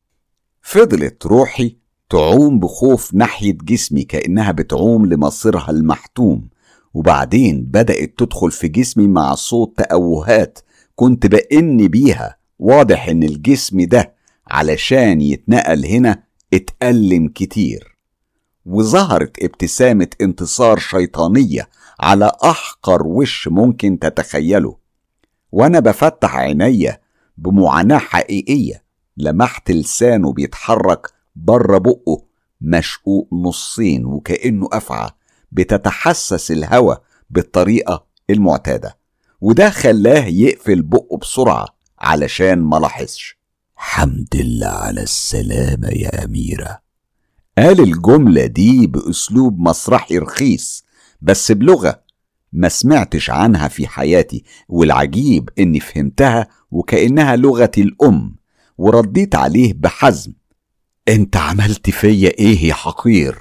[0.62, 1.76] فضلت روحي
[2.10, 6.48] تعوم بخوف ناحية جسمي كأنها بتعوم لمصيرها المحتوم
[6.94, 10.58] وبعدين بدأت تدخل في جسمي مع صوت تأوهات
[10.94, 12.36] كنت بإن بيها.
[12.58, 14.14] واضح إن الجسم ده
[14.46, 16.22] علشان يتنقل هنا
[16.54, 17.95] اتألم كتير.
[18.66, 21.68] وظهرت ابتسامة انتصار شيطانية
[22.00, 24.76] على أحقر وش ممكن تتخيله.
[25.52, 27.00] وأنا بفتح عينيا
[27.36, 28.84] بمعاناة حقيقية
[29.16, 31.06] لمحت لسانه بيتحرك
[31.36, 32.24] بره بقه
[32.60, 35.10] مشقوق نصين وكأنه أفعى
[35.52, 36.94] بتتحسس الهوا
[37.30, 38.98] بالطريقة المعتادة.
[39.40, 41.66] وده خلاه يقفل بقه بسرعة
[41.98, 43.38] علشان ما لاحظش.
[43.76, 46.85] حمد الله على السلامة يا أميرة.
[47.58, 50.84] قال الجملة دي بأسلوب مسرحي رخيص
[51.20, 52.02] بس بلغة
[52.52, 58.36] ما سمعتش عنها في حياتي والعجيب إني فهمتها وكأنها لغتي الأم
[58.78, 60.32] ورديت عليه بحزم.
[61.08, 63.38] أنت عملت فيا إيه يا حقير؟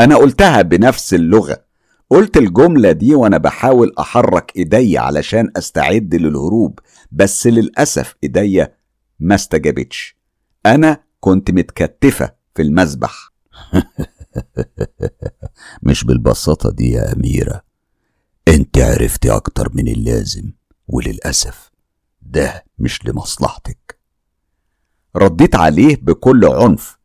[0.00, 1.64] أنا قلتها بنفس اللغة.
[2.10, 6.78] قلت الجملة دي وأنا بحاول أحرك إيدي علشان أستعد للهروب
[7.12, 8.66] بس للأسف ايدي
[9.20, 10.16] ما استجابتش.
[10.66, 13.33] أنا كنت متكتفة في المسبح.
[15.82, 17.62] مش بالبساطة دي يا أميرة.
[18.48, 20.52] أنت عرفتي أكتر من اللازم
[20.88, 21.70] وللأسف
[22.22, 23.98] ده مش لمصلحتك.
[25.16, 26.98] رديت عليه بكل عنف.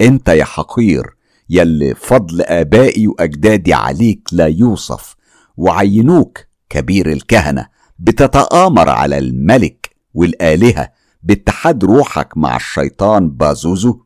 [0.00, 1.16] أنت يا حقير
[1.50, 5.16] يلي فضل آبائي وأجدادي عليك لا يوصف
[5.56, 6.38] وعينوك
[6.68, 10.92] كبير الكهنة بتتآمر على الملك والآلهة
[11.22, 14.02] باتحاد روحك مع الشيطان بازوزو.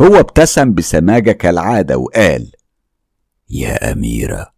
[0.00, 2.52] هو ابتسم بسماجة كالعادة وقال
[3.50, 4.52] يا أميرة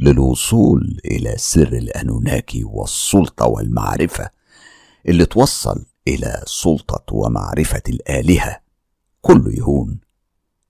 [0.00, 4.30] للوصول إلى سر الأنوناكي والسلطة والمعرفة
[5.08, 8.60] اللي توصل إلى سلطة ومعرفة الآلهة.
[9.20, 10.00] كله يهون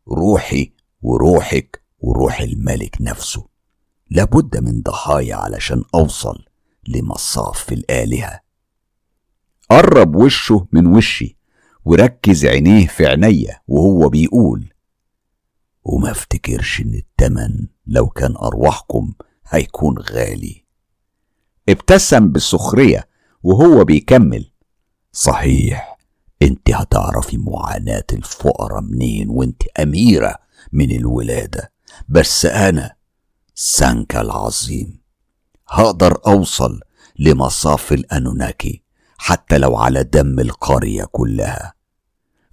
[0.08, 3.46] روحي وروحك وروح الملك نفسه.
[4.10, 6.44] لابد من ضحايا علشان أوصل
[6.88, 8.40] لمصاف الآلهة.
[9.70, 11.35] قرب وشه من وشي.
[11.86, 14.72] وركز عينيه في عينيا وهو بيقول
[15.84, 19.12] وما افتكرش إن التمن لو كان أرواحكم
[19.48, 20.64] هيكون غالي.
[21.68, 23.08] ابتسم بسخرية
[23.42, 24.50] وهو بيكمل
[25.12, 25.98] صحيح
[26.42, 30.36] أنت هتعرفي معاناة الفقراء منين وأنت أميرة
[30.72, 31.72] من الولادة
[32.08, 32.94] بس أنا
[33.54, 35.00] سانكا العظيم
[35.68, 36.80] هقدر أوصل
[37.18, 38.82] لمصاف الأنوناكي
[39.18, 41.75] حتى لو على دم القرية كلها.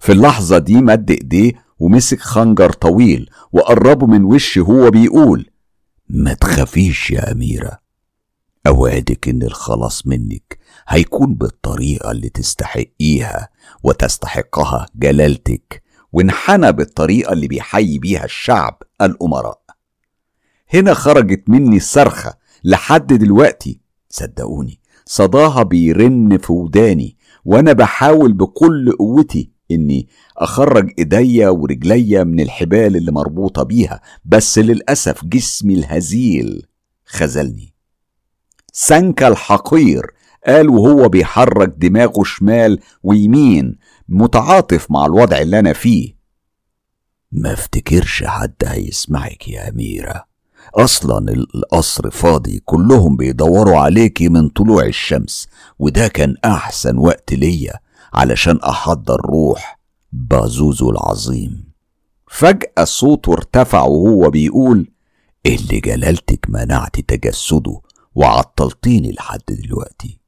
[0.04, 5.50] في اللحظة دي مد إيديه ومسك خنجر طويل وقربه من وشي هو بيقول
[6.08, 7.78] ما تخافيش يا أميرة
[8.66, 13.48] أوعدك إن الخلاص منك هيكون بالطريقة اللي تستحقيها
[13.82, 15.82] وتستحقها جلالتك
[16.12, 19.60] وانحنى بالطريقة اللي بيحيي بيها الشعب الأمراء.
[20.74, 22.34] هنا خرجت مني صرخة
[22.64, 23.80] لحد دلوقتي
[24.10, 32.96] صدقوني صداها بيرن في وداني وأنا بحاول بكل قوتي إني أخرج إيديا ورجليا من الحبال
[32.96, 36.66] اللي مربوطة بيها بس للأسف جسمي الهزيل
[37.04, 37.74] خذلني.
[38.72, 40.06] سانكا الحقير
[40.46, 46.16] قال وهو بيحرك دماغه شمال ويمين متعاطف مع الوضع اللي أنا فيه.
[47.32, 50.24] ما افتكرش حد هيسمعك يا أميرة.
[50.74, 55.48] أصلا القصر فاضي كلهم بيدوروا عليكي من طلوع الشمس
[55.78, 57.83] وده كان أحسن وقت ليا.
[58.14, 59.78] علشان أحضر روح
[60.12, 61.64] بازوزو العظيم.
[62.30, 64.90] فجأة صوته ارتفع وهو بيقول
[65.46, 67.80] اللي جلالتك منعت تجسده
[68.14, 70.20] وعطلتيني لحد دلوقتي؟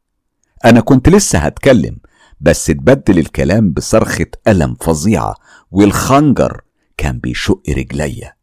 [0.64, 1.98] أنا كنت لسه هتكلم
[2.40, 5.34] بس اتبدل الكلام بصرخة ألم فظيعة
[5.70, 6.60] والخنجر
[6.96, 8.36] كان بيشق رجليا.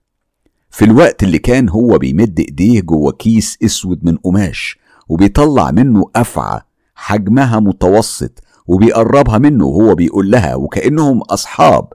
[0.69, 4.77] في الوقت اللي كان هو بيمد إيديه جوه كيس أسود من قماش
[5.09, 6.61] وبيطلع منه أفعى
[6.95, 11.93] حجمها متوسط وبيقربها منه وهو بيقول لها وكأنهم أصحاب.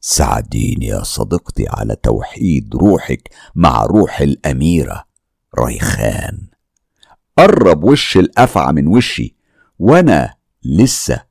[0.00, 5.04] ساعديني يا صديقتي على توحيد روحك مع روح الأميرة
[5.58, 6.38] ريخان.
[7.38, 9.36] قرب وش الأفعى من وشي
[9.78, 10.34] وأنا
[10.64, 11.22] لسه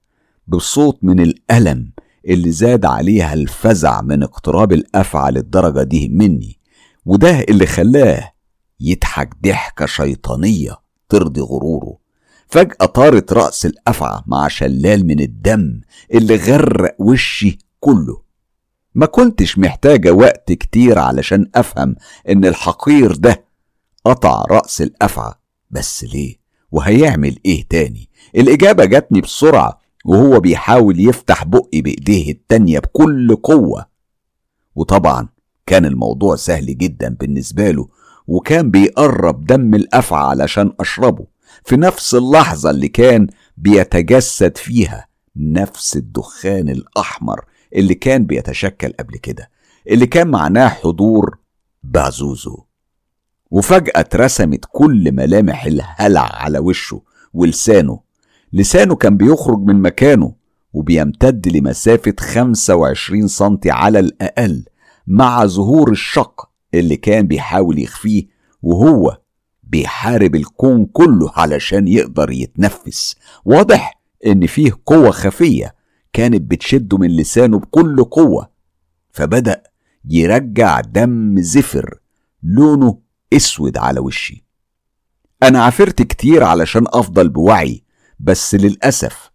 [0.48, 1.92] بصوت من الألم
[2.28, 6.60] اللي زاد عليها الفزع من اقتراب الأفعى للدرجة دي مني
[7.06, 8.32] وده اللي خلاه
[8.80, 10.78] يضحك ضحكة شيطانية
[11.10, 11.98] ترضي غروره.
[12.52, 15.82] فجأة طارت رأس الأفعى مع شلال من الدم
[16.14, 18.22] اللي غرق وشي كله
[18.96, 21.96] ما كنتش محتاجة وقت كتير علشان أفهم
[22.30, 23.46] إن الحقير ده
[24.06, 25.34] قطع رأس الأفعى
[25.72, 26.36] بس ليه؟
[26.72, 33.86] وهيعمل إيه تاني؟ الإجابة جاتني بسرعة وهو بيحاول يفتح بقي بإيديه التانية بكل قوة
[34.76, 35.28] وطبعا
[35.66, 37.88] كان الموضوع سهل جدا بالنسبة له
[38.28, 41.26] وكان بيقرب دم الأفعى علشان أشربه
[41.64, 43.28] في نفس اللحظة اللي كان
[43.58, 47.46] بيتجسد فيها نفس الدخان الأحمر
[47.76, 49.50] اللي كان بيتشكل قبل كده
[49.90, 51.38] اللي كان معناه حضور
[51.84, 52.64] بعزوزو.
[53.52, 57.02] وفجأة اترسمت كل ملامح الهلع على وشه
[57.34, 58.00] ولسانه.
[58.54, 60.36] لسانه كان بيخرج من مكانه
[60.74, 64.66] وبيمتد لمسافة 25 سنتي على الأقل
[65.08, 68.28] مع ظهور الشق اللي كان بيحاول يخفيه
[68.62, 69.18] وهو
[69.72, 73.16] بيحارب الكون كله علشان يقدر يتنفس.
[73.46, 75.76] واضح إن فيه قوة خفية
[76.14, 78.50] كانت بتشده من لسانه بكل قوة
[79.12, 79.64] فبدأ
[80.06, 82.00] يرجع دم زفر
[82.44, 83.00] لونه
[83.34, 84.46] أسود على وشي.
[85.44, 87.84] أنا عافرت كتير علشان أفضل بوعي
[88.20, 89.32] بس للأسف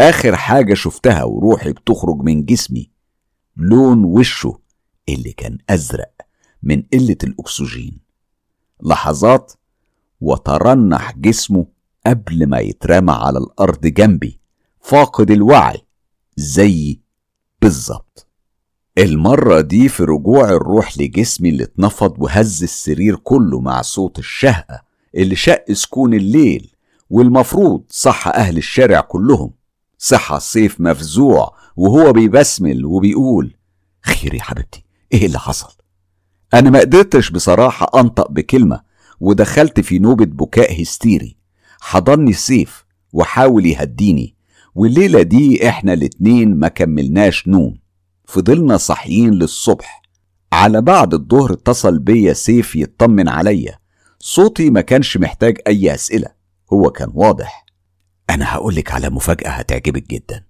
[0.00, 2.90] آخر حاجة شفتها وروحي بتخرج من جسمي
[3.56, 4.60] لون وشه
[5.08, 6.12] اللي كان أزرق
[6.62, 8.00] من قلة الأكسجين.
[8.82, 9.52] لحظات
[10.24, 11.66] وترنح جسمه
[12.06, 14.40] قبل ما يترمى على الأرض جنبي
[14.80, 15.78] فاقد الوعي
[16.36, 17.00] زي
[17.62, 18.26] بالظبط.
[18.98, 24.82] المرة دي في رجوع الروح لجسمي اللي اتنفض وهز السرير كله مع صوت الشهقة
[25.14, 26.70] اللي شق سكون الليل
[27.10, 29.50] والمفروض صح أهل الشارع كلهم.
[29.98, 33.56] صحى السيف مفزوع وهو بيبسمل وبيقول
[34.02, 35.72] خير يا حبيبتي إيه اللي حصل؟
[36.54, 38.80] أنا ما قدرتش بصراحة أنطق بكلمة
[39.24, 41.36] ودخلت في نوبة بكاء هستيري.
[41.80, 44.36] حضني السيف وحاول يهديني.
[44.74, 47.78] والليلة دي إحنا الاتنين ما كملناش نوم.
[48.24, 50.02] فضلنا صاحيين للصبح.
[50.52, 53.78] على بعد الظهر اتصل بيا سيف يطمن عليا.
[54.18, 56.28] صوتي ما كانش محتاج أي أسئلة.
[56.72, 57.64] هو كان واضح.
[58.30, 60.44] أنا هقولك على مفاجأة هتعجبك جدا.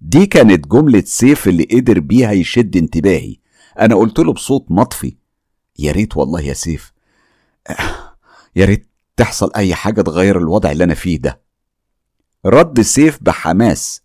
[0.00, 3.36] دي كانت جملة سيف اللي قدر بيها يشد انتباهي.
[3.80, 5.16] أنا قلت له بصوت مطفي.
[5.78, 6.92] يا ريت والله يا سيف.
[8.56, 11.40] يا ريت تحصل أي حاجة تغير الوضع اللي أنا فيه ده.
[12.46, 14.02] رد سيف بحماس.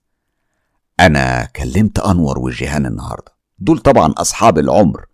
[0.99, 3.31] أنا كلمت أنور وجيهان النهارده.
[3.59, 5.05] دول طبعا أصحاب العمر.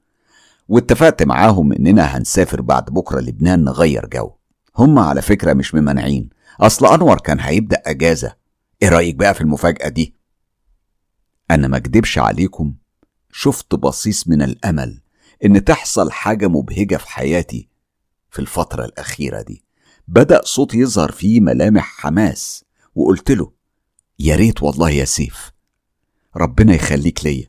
[0.68, 4.32] واتفقت معاهم إننا هنسافر بعد بكرة لبنان نغير جو.
[4.78, 6.30] هم على فكرة مش ممانعين
[6.62, 8.36] أصل أنور كان هيبدأ أجازة.
[8.82, 10.16] إيه رأيك بقى في المفاجأة دي؟
[11.52, 12.74] أنا ما أكدبش عليكم
[13.32, 15.02] شفت بصيص من الأمل
[15.46, 17.70] إن تحصل حاجة مبهجة في حياتي
[18.34, 19.64] في الفترة الأخيرة دي.
[20.08, 22.66] بدأ صوتي يظهر فيه ملامح حماس
[22.96, 23.52] وقلت له
[24.20, 25.52] يا ريت والله يا سيف
[26.38, 27.48] ربنا يخليك ليا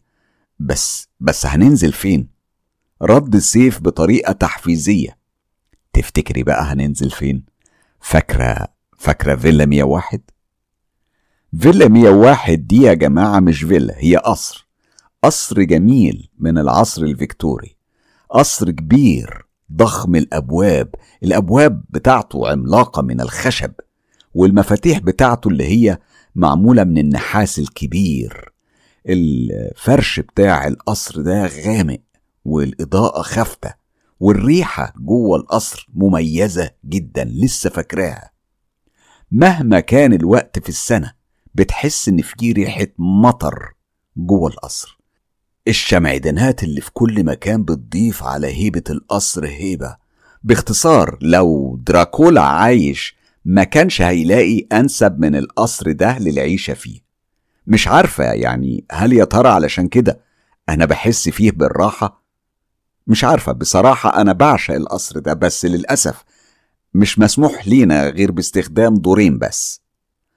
[0.58, 2.28] بس بس هننزل فين؟
[3.02, 5.18] رد سيف بطريقة تحفيزية.
[5.92, 7.44] تفتكري بقى هننزل فين؟
[8.00, 8.68] فاكرة
[8.98, 10.20] فاكرة فيلا 101
[11.60, 14.68] فيلا 101 دي يا جماعة مش فيلا هي قصر
[15.22, 17.76] قصر جميل من العصر الفيكتوري
[18.30, 19.43] قصر كبير
[19.76, 23.72] ضخم الأبواب الأبواب بتاعته عملاقة من الخشب
[24.34, 25.98] والمفاتيح بتاعته اللي هي
[26.34, 28.52] معمولة من النحاس الكبير.
[29.08, 32.00] الفرش بتاع القصر ده غامق
[32.44, 33.74] والإضاءة خافتة
[34.20, 38.30] والريحة جوه القصر مميزة جدا لسه فاكراها.
[39.30, 41.12] مهما كان الوقت في السنة
[41.54, 43.72] بتحس إن في ريحة مطر
[44.16, 44.98] جوه القصر.
[45.68, 49.96] الشمعدانات اللي في كل مكان بتضيف على هيبة القصر هيبة.
[50.42, 57.00] باختصار لو دراكولا عايش ما كانش هيلاقي أنسب من القصر ده للعيشة فيه.
[57.66, 60.20] مش عارفة يعني هل يا ترى علشان كده
[60.68, 62.24] أنا بحس فيه بالراحة؟
[63.06, 66.24] مش عارفة بصراحة أنا بعشق القصر ده بس للأسف
[66.94, 69.80] مش مسموح لينا غير باستخدام دورين بس.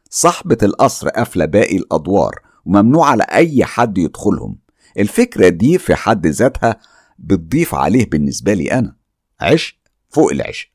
[0.10, 2.36] صاحبة القصر قافلة باقي الأدوار
[2.66, 4.67] وممنوع على أي حد يدخلهم.
[4.98, 6.80] الفكرة دي في حد ذاتها
[7.20, 8.96] بتضيف عليه بالنسبة لي أنا.
[9.40, 9.76] عشق
[10.10, 10.68] فوق العشق.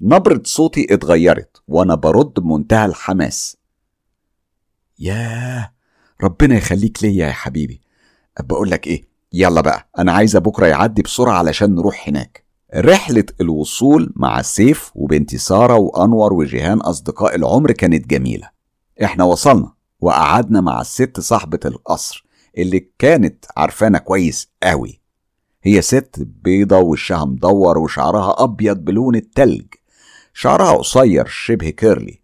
[0.00, 3.56] نبرة صوتي اتغيرت وأنا برد بمنتهى الحماس.
[4.98, 5.72] ياه
[6.22, 7.80] ربنا يخليك ليا يا حبيبي.
[8.40, 12.44] بقول لك إيه يلا بقى أنا عايزة بكرة يعدي بسرعة علشان نروح هناك.
[12.74, 18.50] رحلة الوصول مع سيف وبنتي سارة وأنور وجيهان أصدقاء العمر كانت جميلة.
[19.04, 22.24] إحنا وصلنا وقعدنا مع الست صاحبة القصر.
[22.58, 25.00] اللي كانت عارفانا كويس قوي.
[25.62, 29.66] هي ست بيضة وشها مدور وشعرها أبيض بلون التلج.
[30.34, 32.22] شعرها قصير شبه كيرلي.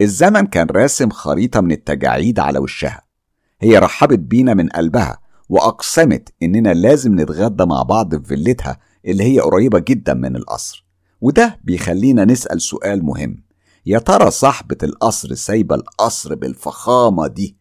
[0.00, 3.02] الزمن كان راسم خريطة من التجاعيد على وشها.
[3.60, 5.18] هي رحبت بينا من قلبها
[5.48, 10.86] وأقسمت إننا لازم نتغدى مع بعض في فيلتها اللي هي قريبة جدا من القصر.
[11.20, 13.44] وده بيخلينا نسأل سؤال مهم.
[13.86, 17.57] يا ترى صاحبة القصر سايبة القصر بالفخامة دي؟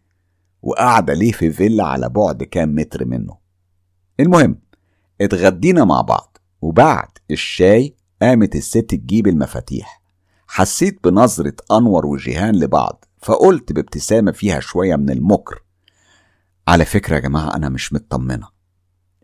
[0.61, 3.37] وقاعدة ليه في فيلا على بعد كام متر منه.
[4.19, 4.59] المهم
[5.21, 10.01] اتغدينا مع بعض وبعد الشاي قامت الست تجيب المفاتيح.
[10.47, 15.63] حسيت بنظرة أنور وجيهان لبعض فقلت بابتسامة فيها شوية من المكر.
[16.67, 18.47] على فكرة يا جماعة أنا مش مطمنة.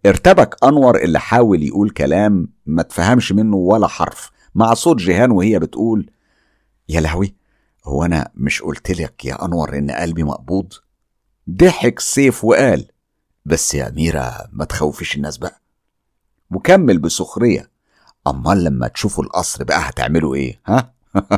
[0.05, 5.59] ارتبك أنور اللي حاول يقول كلام ما تفهمش منه ولا حرف مع صوت جيهان وهي
[5.59, 6.09] بتقول
[6.89, 7.35] يا لهوي
[7.85, 10.73] هو أنا مش قلت لك يا أنور إن قلبي مقبوض؟
[11.49, 12.85] ضحك سيف وقال
[13.45, 15.61] بس يا أميرة ما تخوفيش الناس بقى.
[16.51, 17.69] وكمل بسخرية
[18.27, 20.93] أمال لما تشوفوا القصر بقى هتعملوا إيه ها؟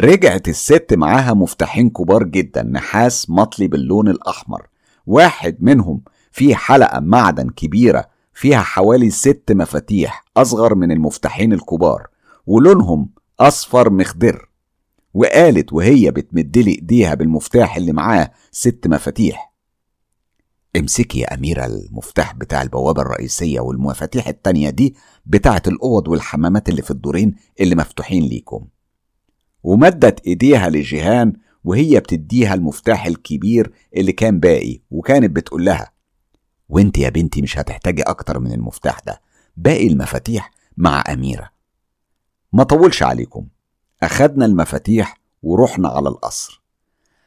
[0.00, 4.66] رجعت الست معاها مفتاحين كبار جدا نحاس مطلي باللون الأحمر.
[5.06, 6.02] واحد منهم
[6.32, 12.06] فيه حلقة معدن كبيرة فيها حوالي ست مفاتيح أصغر من المفتاحين الكبار
[12.46, 13.10] ولونهم
[13.40, 14.48] أصفر مخضر.
[15.14, 19.52] وقالت وهي بتمدلي إيديها بالمفتاح اللي معاه ست مفاتيح.
[20.76, 24.94] امسكي يا أميرة المفتاح بتاع البوابة الرئيسية والمفاتيح التانية دي
[25.26, 28.66] بتاعة الأوض والحمامات اللي في الدورين اللي مفتوحين ليكم.
[29.62, 31.32] ومدت إيديها لجيهان
[31.64, 35.92] وهي بتديها المفتاح الكبير اللي كان باقي وكانت بتقول لها
[36.68, 39.20] وأنت يا بنتي مش هتحتاجي أكتر من المفتاح ده
[39.56, 41.50] باقي المفاتيح مع أميرة.
[42.52, 43.46] ما طولش عليكم
[44.02, 46.62] أخدنا المفاتيح ورحنا على القصر.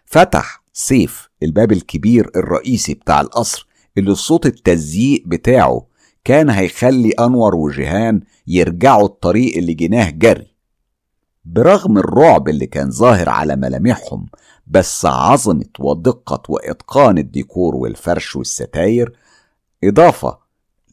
[0.06, 3.68] فتح سيف الباب الكبير الرئيسي بتاع القصر
[3.98, 5.86] اللي صوت التزييق بتاعه
[6.24, 10.52] كان هيخلي أنور وجيهان يرجعوا الطريق اللي جناه جري.
[11.46, 14.26] برغم الرعب اللي كان ظاهر على ملامحهم
[14.68, 19.14] بس عظمة ودقة وإتقان الديكور والفرش والستاير
[19.84, 20.40] إضافة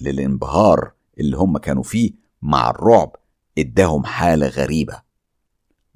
[0.00, 3.16] للانبهار اللي هم كانوا فيه مع الرعب
[3.58, 5.07] اداهم حالة غريبة.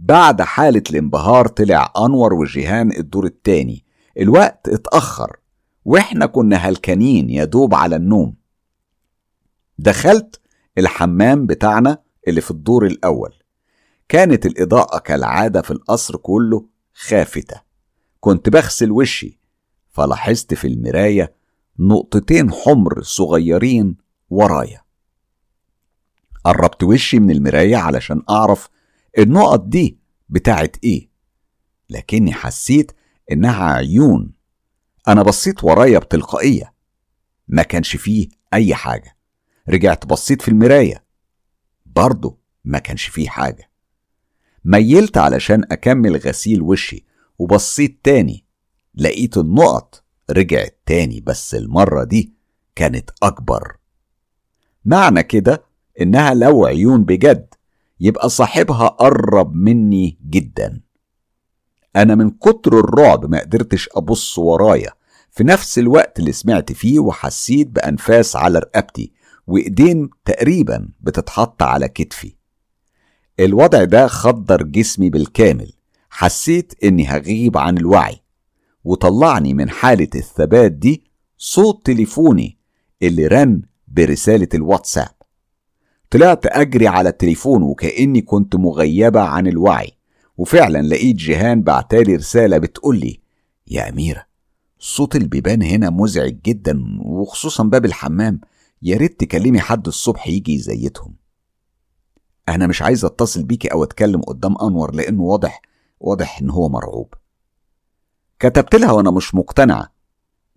[0.04, 3.84] بعد حالة الانبهار طلع أنور وجيهان الدور التاني.
[4.18, 5.36] الوقت اتأخر
[5.84, 8.34] وإحنا كنا هلكانين يا دوب على النوم.
[9.78, 10.40] دخلت
[10.78, 11.98] الحمام بتاعنا
[12.28, 13.34] اللي في الدور الأول.
[14.08, 17.60] كانت الإضاءة كالعادة في القصر كله خافتة.
[18.20, 19.40] كنت بغسل وشي
[19.90, 21.34] فلاحظت في المراية
[21.78, 23.96] نقطتين حمر صغيرين
[24.30, 24.82] ورايا.
[26.44, 28.68] قربت وشي من المراية علشان أعرف
[29.18, 29.98] النقط دي
[30.28, 31.08] بتاعت إيه؟
[31.90, 32.92] لكني حسيت
[33.32, 34.32] إنها عيون.
[35.08, 36.74] أنا بصيت ورايا بتلقائية.
[37.48, 39.16] ما كانش فيه أي حاجة.
[39.68, 41.04] رجعت بصيت في المراية.
[41.86, 43.70] برضه ما كانش فيه حاجة.
[44.64, 47.04] ميلت علشان أكمل غسيل وشي
[47.38, 48.44] وبصيت تاني.
[48.94, 52.32] لقيت النقط رجعت تاني بس المرة دي
[52.74, 53.76] كانت أكبر.
[54.84, 55.64] معنى كده
[56.00, 57.54] إنها لو عيون بجد.
[58.00, 60.80] يبقى صاحبها قرب مني جدا.
[61.96, 64.90] أنا من كتر الرعب ما قدرتش أبص ورايا.
[65.30, 69.12] في نفس الوقت اللي سمعت فيه وحسيت بأنفاس على رقبتي
[69.46, 72.34] وإيدين تقريبا بتتحط على كتفي.
[73.40, 75.72] الوضع ده خدر جسمي بالكامل.
[76.10, 78.18] حسيت إني هغيب عن الوعي.
[78.84, 81.04] وطلعني من حالة الثبات دي
[81.38, 82.58] صوت تليفوني
[83.02, 85.21] اللي رن برسالة الواتساب.
[86.12, 89.92] طلعت أجري على التليفون وكأني كنت مغيبة عن الوعي.
[90.36, 93.20] وفعلا لقيت جيهان بعتالي رسالة بتقولي
[93.66, 94.26] يا أميرة
[94.78, 98.40] صوت البيبان هنا مزعج جدا وخصوصا باب الحمام.
[98.82, 101.14] يا ريت تكلمي حد الصبح يجي يزيتهم
[102.48, 105.62] أنا مش عايز أتصل بيكي أو أتكلم قدام أنور لأنه واضح
[106.00, 107.14] واضح إن هو مرعوب.
[108.38, 109.92] كتبت لها وأنا مش مقتنعة.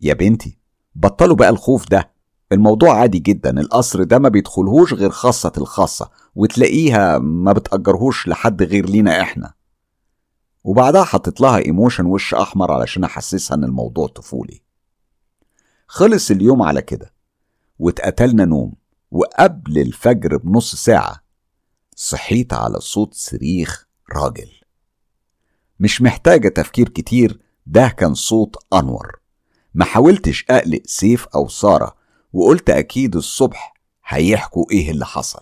[0.02, 0.57] يا بنتي
[0.95, 2.15] بطلوا بقى الخوف ده.
[2.52, 8.90] الموضوع عادي جدا القصر ده ما بيدخلهوش غير خاصة الخاصة وتلاقيها ما بتأجرهوش لحد غير
[8.90, 9.54] لينا إحنا.
[10.64, 14.62] وبعدها حطيت لها ايموشن وش أحمر علشان أحسسها إن الموضوع طفولي.
[15.88, 17.14] خلص اليوم على كده
[17.80, 18.74] واتقتلنا نوم
[19.12, 21.24] وقبل الفجر بنص ساعة
[21.96, 24.50] صحيت على صوت صريخ راجل.
[25.80, 29.20] مش محتاجة تفكير كتير ده كان صوت أنور.
[29.74, 31.96] ما حاولتش أقلق سيف أو سارة
[32.36, 33.74] وقلت أكيد الصبح
[34.06, 35.41] هيحكوا إيه اللي حصل.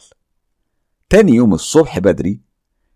[1.09, 2.41] تاني يوم الصبح بدري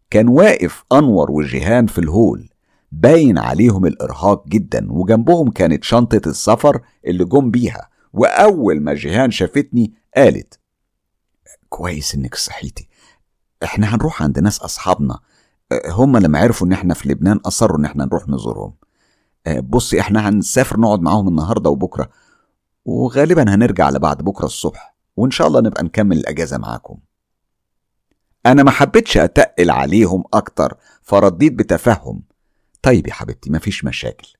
[0.09, 2.49] كان واقف أنور وجيهان في الهول
[2.91, 9.93] باين عليهم الإرهاق جدا وجنبهم كانت شنطة السفر اللي جم بيها وأول ما جيهان شافتني
[10.15, 10.59] قالت
[11.69, 12.87] كويس إنك صحيتي.
[13.63, 15.19] إحنا هنروح عند ناس أصحابنا
[15.89, 18.73] هم لما عرفوا إن إحنا في لبنان أصروا إن إحنا نروح نزورهم.
[19.63, 22.09] بصي إحنا هنسافر نقعد معاهم النهاردة وبكرة.
[22.87, 26.97] وغالبا هنرجع لبعد بكرة الصبح وإن شاء الله نبقى نكمل الأجازة معاكم.
[28.45, 32.23] أنا ما حبيتش أتقل عليهم أكتر فرديت بتفهم.
[32.81, 34.33] طيب يا حبيبتي مفيش مشاكل.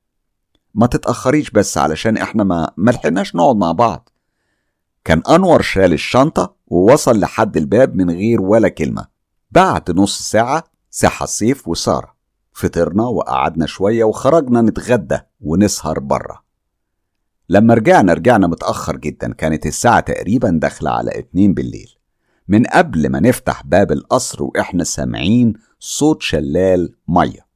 [0.74, 4.10] ما تتأخريش بس علشان إحنا ما ملحقناش نقعد مع بعض.
[5.04, 9.08] كان أنور شال الشنطة ووصل لحد الباب من غير ولا كلمة.
[9.52, 12.16] بعد نص ساعة صحى سيف وسارة.
[12.54, 16.47] فطرنا وقعدنا شوية وخرجنا نتغدى ونسهر بره
[17.50, 19.34] لما رجعنا رجعنا متأخر جدا.
[19.34, 21.94] كانت الساعة تقريبا داخلة على اتنين بالليل.
[22.48, 27.48] من قبل ما نفتح باب القصر وإحنا سامعين صوت شلال مية.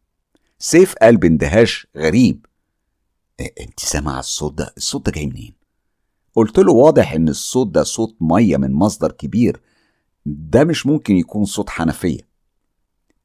[0.59, 2.45] سيف قال باندهاش غريب
[3.39, 5.53] أنت سامع الصوت ده؟ الصوت ده جاي منين؟
[6.35, 9.61] قلت له واضح إن الصوت ده صوت مية من مصدر كبير.
[10.25, 12.19] ده مش ممكن يكون صوت حنفية.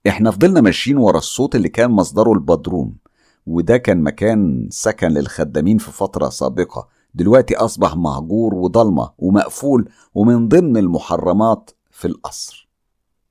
[0.08, 2.96] إحنا فضلنا ماشيين ورا الصوت اللي كان مصدره البدروم.
[3.46, 6.88] وده كان مكان سكن للخدامين في فترة سابقة.
[7.14, 12.68] دلوقتي أصبح مهجور وضلمة ومقفول ومن ضمن المحرمات في القصر.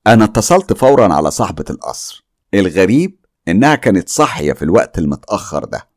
[0.06, 2.24] أنا اتصلت فورا على صاحبة القصر.
[2.54, 3.16] الغريب
[3.48, 5.88] إنها كانت صاحية في الوقت المتأخر ده.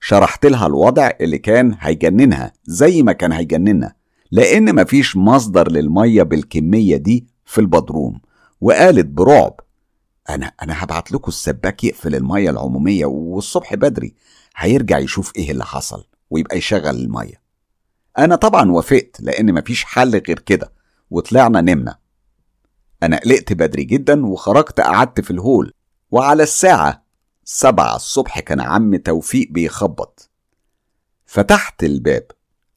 [0.00, 3.92] شرحت لها الوضع اللي كان هيجننها زي ما كان هيجننا
[4.32, 8.20] لأن مفيش مصدر للمية بالكمية دي في البدروم.
[8.60, 9.60] وقالت برعب
[10.30, 14.14] أنا أنا هبعت لكم السباك يقفل المية العمومية والصبح بدري.
[14.56, 17.42] هيرجع يشوف إيه اللي حصل ويبقى يشغل المية.
[18.18, 20.72] أنا طبعا وافقت لأن مفيش حل غير كده
[21.10, 21.98] وطلعنا نمنا.
[23.02, 25.72] أنا قلقت بدري جدا وخرجت قعدت في الهول
[26.10, 27.04] وعلى الساعة
[27.44, 30.30] سبعة الصبح كان عم توفيق بيخبط.
[31.26, 32.26] فتحت الباب.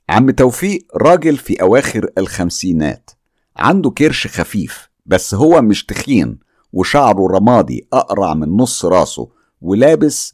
[0.10, 3.10] عم توفيق راجل في أواخر الخمسينات
[3.58, 6.40] عنده كرش خفيف بس هو مش تخين.
[6.78, 9.30] وشعره رمادي أقرع من نص راسه
[9.62, 10.34] ولابس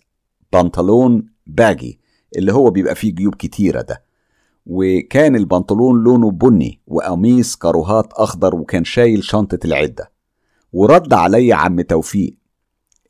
[0.53, 1.99] بنطلون باجي
[2.37, 4.03] اللي هو بيبقى فيه جيوب كتيرة ده.
[4.65, 10.11] وكان البنطلون لونه بني وقميص كاروهات أخضر وكان شايل شنطة العدة.
[10.73, 12.37] ورد علي عم توفيق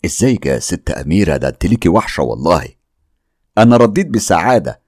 [0.06, 2.66] ازيك يا ست أميرة؟ ده أنت ليكي وحشة والله.
[3.58, 4.82] أنا رديت بسعادة.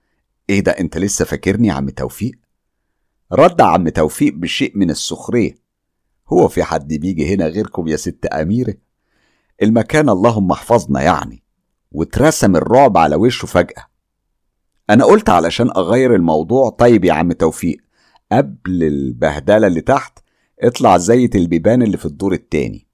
[0.49, 2.35] إيه ده أنت لسه فاكرني يا عم توفيق؟
[3.31, 5.64] رد عم توفيق بشيء من السخرية.
[6.27, 8.73] هو في حد بيجي هنا غيركم يا ست أميرة؟
[9.61, 11.43] المكان اللهم احفظنا يعني
[11.91, 13.85] واترسم الرعب على وشه فجأة.
[14.89, 17.77] أنا قلت علشان أغير الموضوع طيب يا عم توفيق
[18.31, 20.19] قبل البهدلة اللي تحت
[20.60, 22.88] اطلع زيت البيبان اللي في الدور التاني.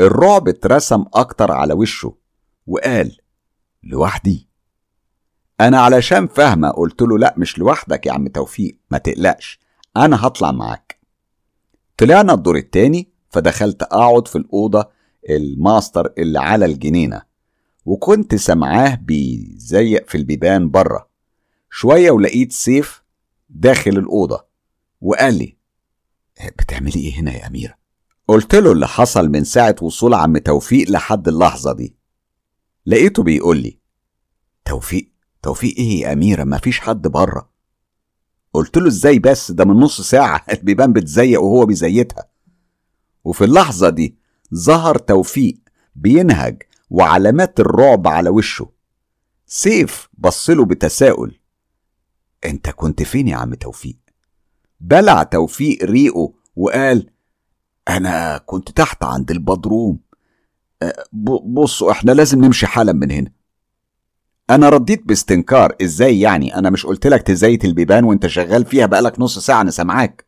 [0.00, 2.14] الرعب اترسم أكتر على وشه
[2.66, 3.16] وقال
[3.82, 4.48] لوحدي.
[5.60, 9.60] أنا علشان فاهمة قلت له لأ مش لوحدك يا عم توفيق ما تقلقش
[9.96, 10.97] أنا هطلع معاك.
[11.98, 14.88] طلعنا الدور التاني فدخلت أقعد في الأوضة
[15.30, 17.22] الماستر اللي على الجنينة
[17.84, 21.08] وكنت سمعاه بيزيق في البيبان بره.
[21.70, 23.02] شوية ولقيت سيف
[23.48, 24.46] داخل الأوضة
[25.00, 25.56] وقال لي
[26.58, 27.74] بتعملي إيه هنا يا أميرة؟
[28.28, 31.96] قلت له اللي حصل من ساعة وصول عم توفيق لحد اللحظة دي.
[32.86, 33.78] لقيته بيقول لي
[34.64, 35.10] توفيق
[35.42, 37.50] توفيق إيه يا أميرة؟ مفيش حد بره.
[38.58, 40.44] قلت له إزاي بس؟ ده من نص ساعة.
[40.52, 42.24] البيبان بتزيق وهو بيزيتها.
[43.24, 44.16] وفي اللحظة دي
[44.54, 45.58] ظهر توفيق
[45.96, 48.70] بينهج وعلامات الرعب على وشه.
[49.46, 51.38] سيف بصله بتساؤل
[52.44, 53.96] أنت كنت فين يا عم توفيق؟
[54.80, 57.10] بلع توفيق ريقه وقال
[57.88, 59.98] أنا كنت تحت عند البدروم.
[61.44, 63.30] بصوا إحنا لازم نمشي حالا من هنا.
[64.50, 65.76] أنا رديت باستنكار.
[65.82, 69.70] إزاي يعني؟ أنا مش قلت لك تزيت البيبان وأنت شغال فيها بقالك نص ساعة أنا
[69.70, 70.26] سامعاك.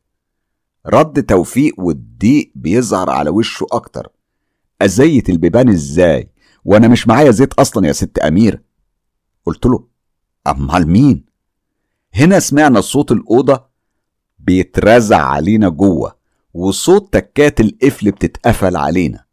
[0.86, 4.08] رد توفيق والضيق بيظهر على وشه أكتر.
[4.82, 6.30] أزيت البيبان إزاي؟
[6.64, 8.62] وأنا مش معايا زيت أصلا يا ست أمير.
[9.46, 9.84] قلت له
[10.46, 11.24] أمال مين؟
[12.14, 13.64] هنا سمعنا صوت الأوضة
[14.38, 16.16] بيترزع علينا جوه
[16.54, 19.24] وصوت تكات القفل بتتقفل علينا.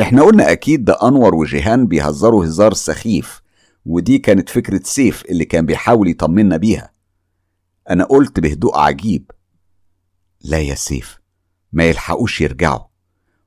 [0.00, 3.43] إحنا قلنا أكيد ده أنور وجيهان بيهزروا هزار سخيف.
[3.84, 6.92] ودي كانت فكرة سيف اللي كان بيحاول يطمنا بيها.
[7.90, 9.30] أنا قلت بهدوء عجيب.
[10.40, 11.18] لا يا سيف
[11.72, 12.84] ما يلحقوش يرجعوا.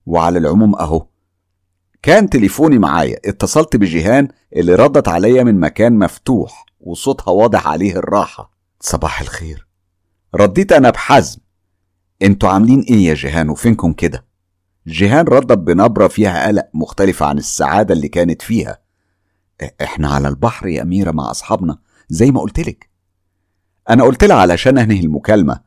[0.06, 1.08] وعلى العموم أهو.
[2.02, 3.20] كان تليفوني معايا.
[3.26, 8.52] اتصلت بجيهان اللي ردت عليا من مكان مفتوح وصوتها واضح عليه الراحة.
[8.80, 9.68] صباح الخير.
[10.36, 11.40] رديت أنا بحزم.
[12.22, 14.26] أنتوا عاملين إيه يا جيهان؟ وفينكم كده؟
[14.88, 18.87] جيهان ردت بنبرة فيها قلق مختلفة عن السعادة اللي كانت فيها.
[19.82, 21.78] إحنا على البحر يا أميرة مع أصحابنا
[22.10, 22.90] زي ما قلتلك
[23.90, 25.62] أنا قلت لها علشان أنهي المكالمة.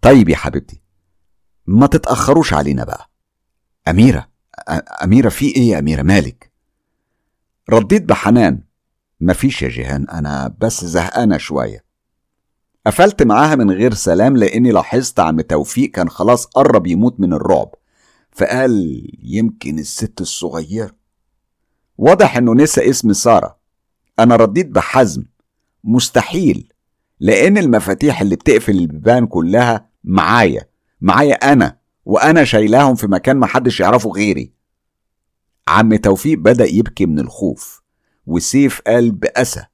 [0.00, 0.82] طيب يا حبيبتي
[1.66, 3.10] ما تتأخروش علينا بقى.
[3.88, 4.28] أميرة
[5.04, 6.52] أميرة في إيه يا أميرة؟ مالك؟
[7.70, 8.62] رديت بحنان.
[9.20, 11.84] مفيش يا جيهان أنا بس زهقانة شوية.
[12.86, 17.74] قفلت معاها من غير سلام لأني لاحظت عم توفيق كان خلاص قرب يموت من الرعب.
[18.32, 21.01] فقال يمكن الست الصغيرة.
[21.98, 23.58] واضح إنه نسى اسم سارة.
[24.18, 25.24] أنا رديت بحزم.
[25.84, 26.72] مستحيل.
[27.20, 30.68] لأن المفاتيح اللي بتقفل البيبان كلها معايا.
[31.00, 34.52] معايا أنا وأنا شايلاهم في مكان محدش يعرفه غيري.
[35.68, 37.82] عم توفيق بدأ يبكي من الخوف
[38.26, 39.64] وسيف قال بأسى.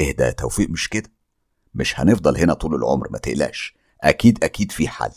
[0.00, 1.10] إيه ده يا توفيق مش كده؟
[1.74, 3.74] مش هنفضل هنا طول العمر ما تقلقش.
[4.00, 5.12] أكيد أكيد في حل.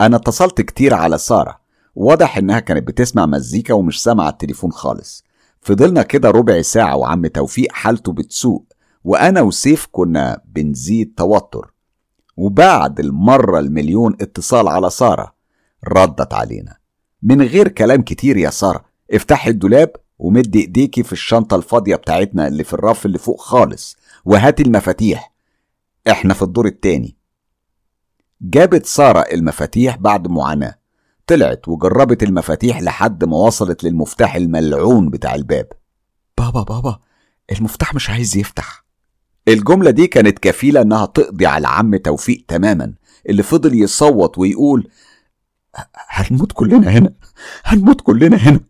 [0.00, 1.60] أنا اتصلت كتير على سارة.
[1.94, 5.24] واضح إنها كانت بتسمع مزيكا ومش سامعة التليفون خالص.
[5.60, 8.62] فضلنا كده ربع ساعة وعم توفيق حالته بتسوء
[9.04, 11.74] وأنا وسيف كنا بنزيد توتر.
[12.36, 15.34] وبعد المرة المليون اتصال على سارة
[15.88, 16.76] ردت علينا.
[17.22, 22.64] من غير كلام كتير يا سارة افتحي الدولاب ومدي إيديكي في الشنطة الفاضية بتاعتنا اللي
[22.64, 25.32] في الرف اللي فوق خالص وهاتي المفاتيح.
[26.10, 27.16] إحنا في الدور التاني.
[28.40, 30.74] جابت سارة المفاتيح بعد معاناة.
[31.26, 35.68] طلعت وجربت المفاتيح لحد ما وصلت للمفتاح الملعون بتاع الباب.
[36.38, 36.98] بابا بابا
[37.52, 38.84] المفتاح مش عايز يفتح.
[39.48, 42.94] الجملة دي كانت كفيلة إنها تقضي على عم توفيق تماما
[43.28, 44.88] اللي فضل يصوت ويقول
[46.08, 47.14] هنموت كلنا هنا
[47.64, 48.60] هنموت كلنا هنا.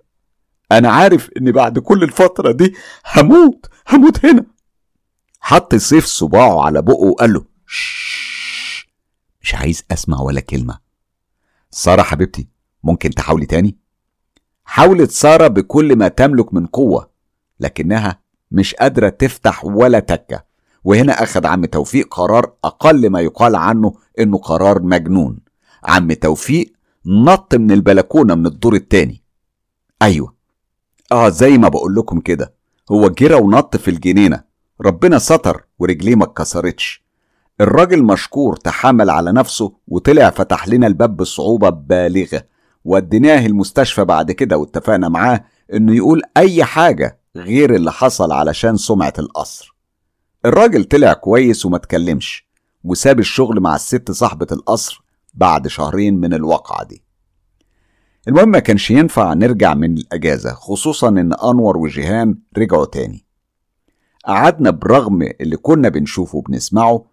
[0.72, 2.74] أنا عارف إني بعد كل الفترة دي
[3.16, 4.44] هموت هموت هنا.
[5.40, 8.88] حط سيف صباعه على بقه وقال له "شش،
[9.42, 10.83] مش عايز أسمع ولا كلمة.
[11.74, 12.48] سارة حبيبتي
[12.84, 13.76] ممكن تحاولي تاني؟
[14.64, 17.10] حاولت سارة بكل ما تملك من قوة
[17.60, 18.20] لكنها
[18.50, 20.44] مش قادرة تفتح ولا تكة
[20.84, 25.38] وهنا أخذ عم توفيق قرار أقل ما يقال عنه إنه قرار مجنون.
[25.84, 26.72] عم توفيق
[27.06, 29.22] نط من البلكونة من الدور التاني.
[30.02, 30.34] أيوة.
[31.12, 32.54] آه زي ما بقول لكم كده
[32.90, 34.44] هو جرى ونط في الجنينة.
[34.80, 37.03] ربنا ستر ورجليه ما اتكسرتش.
[37.60, 42.42] الراجل مشكور تحمل على نفسه وطلع فتح لنا الباب بصعوبة بالغة
[42.84, 45.44] وديناه المستشفى بعد كده واتفقنا معاه
[45.74, 49.76] إنه يقول أي حاجة غير اللي حصل علشان سمعة القصر.
[50.44, 52.48] الراجل طلع كويس وما اتكلمش
[52.84, 55.02] وساب الشغل مع الست صاحبة القصر
[55.34, 57.02] بعد شهرين من الواقعة دي.
[58.28, 63.24] المهم ما كانش ينفع نرجع من الأجازة خصوصا إن أنور وجيهان رجعوا تاني.
[64.26, 67.04] قعدنا برغم اللي كنا بنشوفه وبنسمعه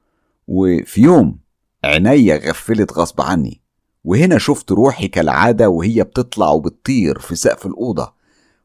[0.54, 1.40] وفي يوم
[1.84, 3.62] عينيا غفلت غصب عني
[4.04, 8.14] وهنا شفت روحي كالعادة وهي بتطلع وبتطير في سقف الأوضة.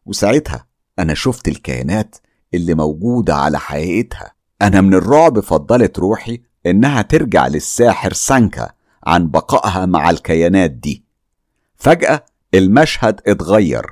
[0.07, 0.67] وساعتها
[0.99, 2.17] أنا شفت الكائنات
[2.55, 4.33] اللي موجودة على حقيقتها.
[4.63, 8.71] أنا من الرعب فضلت روحي إنها ترجع للساحر سانكا
[9.07, 11.05] عن بقائها مع الكيانات دي.
[11.77, 13.87] فجأة المشهد اتغير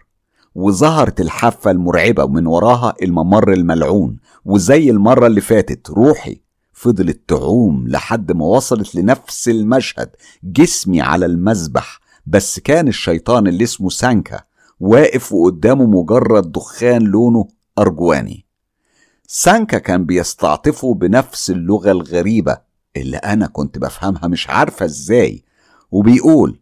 [0.55, 6.44] وظهرت الحافة المرعبة ومن وراها الممر الملعون وزي المرة اللي فاتت روحي
[6.85, 10.11] فضلت تعوم لحد ما وصلت لنفس المشهد
[10.43, 14.41] جسمي على المذبح بس كان الشيطان اللي اسمه سانكا
[14.81, 17.49] واقف وقدامه مجرد دخان لونه
[17.79, 18.47] أرجواني.
[19.29, 22.59] سانكا كان بيستعطفه بنفس اللغة الغريبة
[22.97, 25.45] اللي أنا كنت بفهمها مش عارفة إزاي
[25.91, 26.61] وبيقول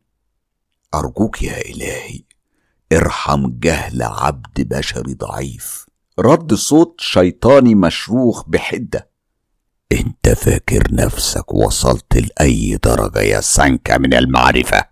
[0.95, 2.21] أرجوك يا إلهي
[2.93, 5.87] ارحم جهل عبد بشري ضعيف.
[6.19, 9.12] رد صوت شيطاني مشروخ بحدة.
[9.93, 14.85] انت فاكر نفسك وصلت لأي درجة يا سانكا من المعرفة؟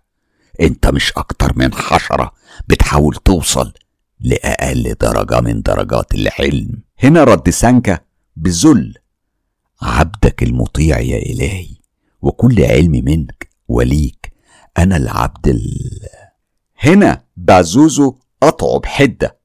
[0.61, 2.31] انت مش أكتر من حشرة
[2.67, 3.73] بتحاول توصل
[4.19, 6.83] لأقل درجة من درجات العلم.
[7.03, 7.99] هنا رد سانكا
[8.35, 8.93] بذل.
[9.81, 11.67] عبدك المطيع يا إلهي
[12.21, 14.33] وكل علم منك وليك
[14.77, 15.89] أنا العبد ال...
[16.79, 19.39] هنا بازوزو قطعه بحدة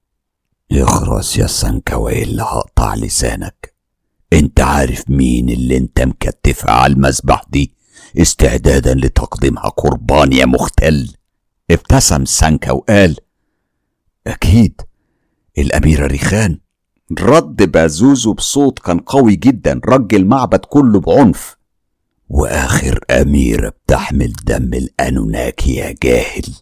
[0.72, 3.75] اخرس يا سانكا وإلا هقطع لسانك.
[4.32, 7.74] انت عارف مين اللي انت مكتفها على المذبح دي؟
[8.18, 11.12] استعدادا لتقديمها قربان يا مختل.
[11.70, 13.16] ابتسم سانكا وقال
[14.26, 14.80] أكيد.
[15.58, 16.58] الاميرة ريخان.
[17.20, 21.56] رد بازوزو بصوت كان قوي جدا رج المعبد كله بعنف.
[22.28, 26.54] وآخر اميرة بتحمل دم الانوناكي يا جاهل.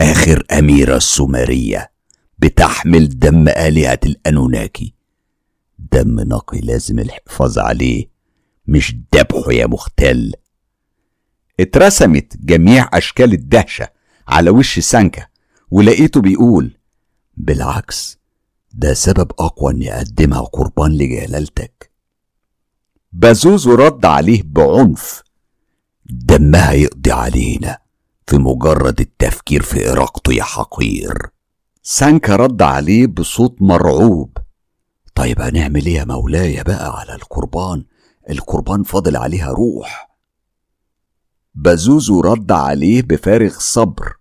[0.00, 1.90] آخر أميرة السومرية
[2.38, 4.94] بتحمل دم آلهة الأنوناكي.
[5.92, 8.10] دم نقي لازم الحفاظ عليه.
[8.66, 10.32] مش ذبحه يا مختل.
[11.60, 13.88] اترسمت جميع أشكال الدهشة
[14.28, 15.26] على وش سانكا
[15.70, 16.76] ولقيته بيقول
[17.36, 18.18] بالعكس
[18.72, 21.90] ده سبب أقوى إني أقدمها قربان لجلالتك.
[23.12, 25.22] بازوزو رد عليه بعنف.
[26.10, 27.78] دمها يقضي علينا
[28.26, 31.18] في مجرد التفكير في إراقته يا حقير.
[31.82, 34.38] سانكا رد عليه بصوت مرعوب.
[35.20, 37.84] طيب هنعمل إيه يا مولاي بقى على القربان؟
[38.30, 40.10] القربان فاضل عليها روح.
[41.54, 44.16] بازوزو رد عليه بفارغ صبر.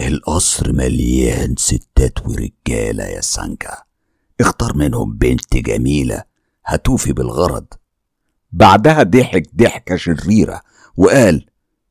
[0.00, 3.82] القصر مليان ستات ورجالة يا سانكا.
[4.40, 6.24] اختار منهم بنت جميلة
[6.64, 7.66] هتوفي بالغرض.
[8.52, 10.60] بعدها ضحك ضحكة شريرة
[10.96, 11.46] وقال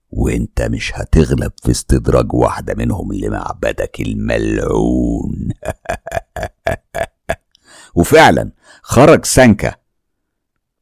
[0.10, 5.50] وأنت مش هتغلب في استدراج واحدة منهم لمعبدك الملعون.
[7.98, 8.52] وفعلا
[8.82, 9.76] خرج سانكا.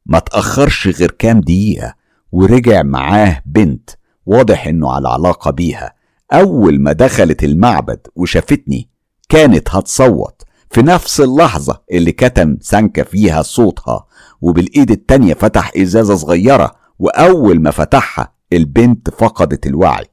[0.06, 1.94] ما تأخرش غير كام دقيقة
[2.32, 3.90] ورجع معاه بنت
[4.26, 5.92] واضح إنه على علاقة بيها.
[6.32, 8.88] أول ما دخلت المعبد وشافتني
[9.28, 14.06] كانت هتصوت في نفس اللحظة اللي كتم سانكا فيها صوتها
[14.40, 20.06] وبالإيد التانية فتح إزازة صغيرة وأول ما فتحها البنت فقدت الوعي.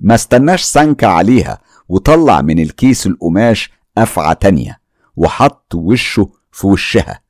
[0.00, 1.58] ما استناش سانكا عليها
[1.88, 4.79] وطلع من الكيس القماش أفعى تانية.
[5.20, 7.20] وحط وشه في وشها.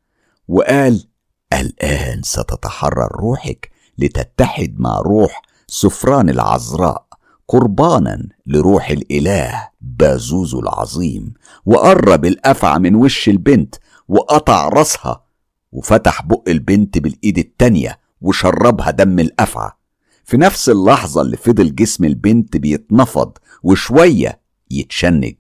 [0.49, 1.05] وقال
[1.53, 7.07] الآن ستتحرر روحك لتتحد مع روح سفران العذراء
[7.49, 11.35] قربانا لروح الإله بازوزو العظيم
[11.67, 13.75] وقرب الأفعى من وش البنت
[14.09, 15.25] وقطع راسها
[15.73, 19.71] وفتح بق البنت بالإيد التانية وشربها دم الأفعى
[20.25, 24.41] في نفس اللحظة اللي فضل جسم البنت بيتنفض وشوية
[24.71, 25.35] يتشنج.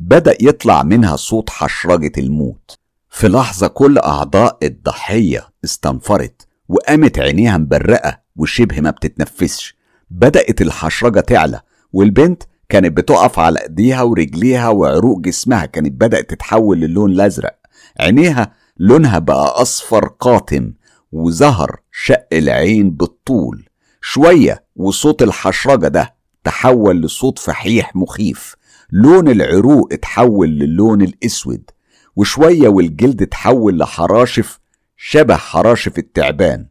[0.00, 2.74] بدأ يطلع منها صوت حشرجة الموت.
[3.10, 9.76] في لحظة كل أعضاء الضحية استنفرت وقامت عينيها مبرقة وشبه ما بتتنفسش.
[10.10, 11.60] بدأت الحشرجة تعلى
[11.92, 17.58] والبنت كانت بتقف على إيديها ورجليها وعروق جسمها كانت بدأت تتحول للون الأزرق.
[18.00, 20.72] عينيها لونها بقى أصفر قاتم
[21.12, 23.68] وظهر شق العين بالطول.
[24.00, 26.14] شوية وصوت الحشرجة ده
[26.44, 28.56] تحول لصوت فحيح مخيف.
[28.92, 31.70] لون العروق اتحول للون الأسود
[32.16, 34.58] وشوية والجلد اتحول لحراشف
[34.96, 36.66] شبه حراشف التعبان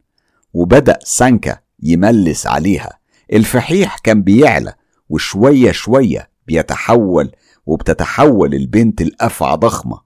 [0.52, 2.98] وبدأ سانكا يملس عليها.
[3.32, 4.74] الفحيح كان بيعلى
[5.08, 7.32] وشوية شوية بيتحول
[7.66, 10.00] وبتتحول البنت الأفعى ضخمة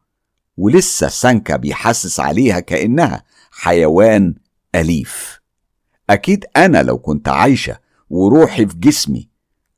[0.56, 4.34] ولسه سانكا بيحسس عليها كأنها حيوان
[4.74, 5.40] أليف.
[6.10, 7.78] أكيد أنا لو كنت عايشة
[8.10, 9.28] وروحي في جسمي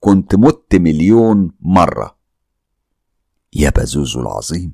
[0.01, 2.22] كنت مت مليون مرة.
[3.55, 4.73] يا بزوزو العظيم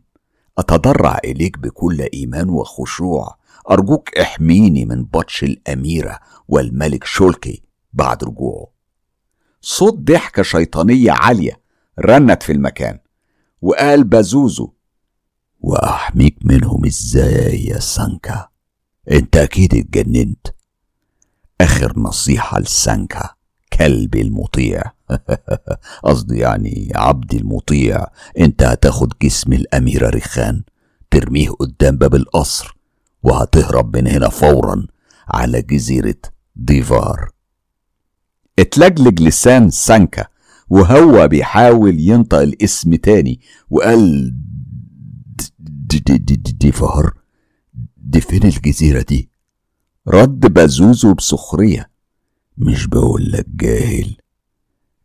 [0.58, 3.38] أتضرع إليك بكل إيمان وخشوع.
[3.70, 6.18] أرجوك احميني من بطش الأميرة
[6.48, 8.66] والملك شولكي بعد رجوعه.
[9.60, 11.60] صوت ضحكة شيطانية عالية
[12.00, 12.98] رنت في المكان
[13.62, 14.72] وقال بازوزو
[15.60, 18.48] وأحميك منهم إزاي يا سانكا؟
[19.10, 20.46] أنت أكيد اتجننت.
[21.60, 23.34] آخر نصيحة لسانكا
[23.78, 24.82] كلبي المطيع.
[26.04, 28.06] قصدي يعني عبدي المطيع.
[28.38, 30.62] انت هتاخد جسم الأميرة ريخان
[31.10, 32.76] ترميه قدام باب القصر
[33.22, 34.86] وهتهرب من هنا فورا
[35.28, 36.14] على جزيرة
[36.56, 37.30] ديفار.
[38.58, 40.26] اتلجلج لسان سانكا
[40.70, 43.40] وهو بيحاول ينطق الاسم تاني
[43.70, 44.34] وقال
[46.60, 47.12] ديفار
[47.96, 49.30] دي فين الجزيرة دي؟
[50.08, 51.90] رد بازوزو بسخرية.
[52.60, 54.16] مش بقول لك جاهل.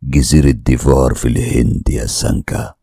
[0.02, 2.74] جزيرة ديفار في الهند يا سانكا.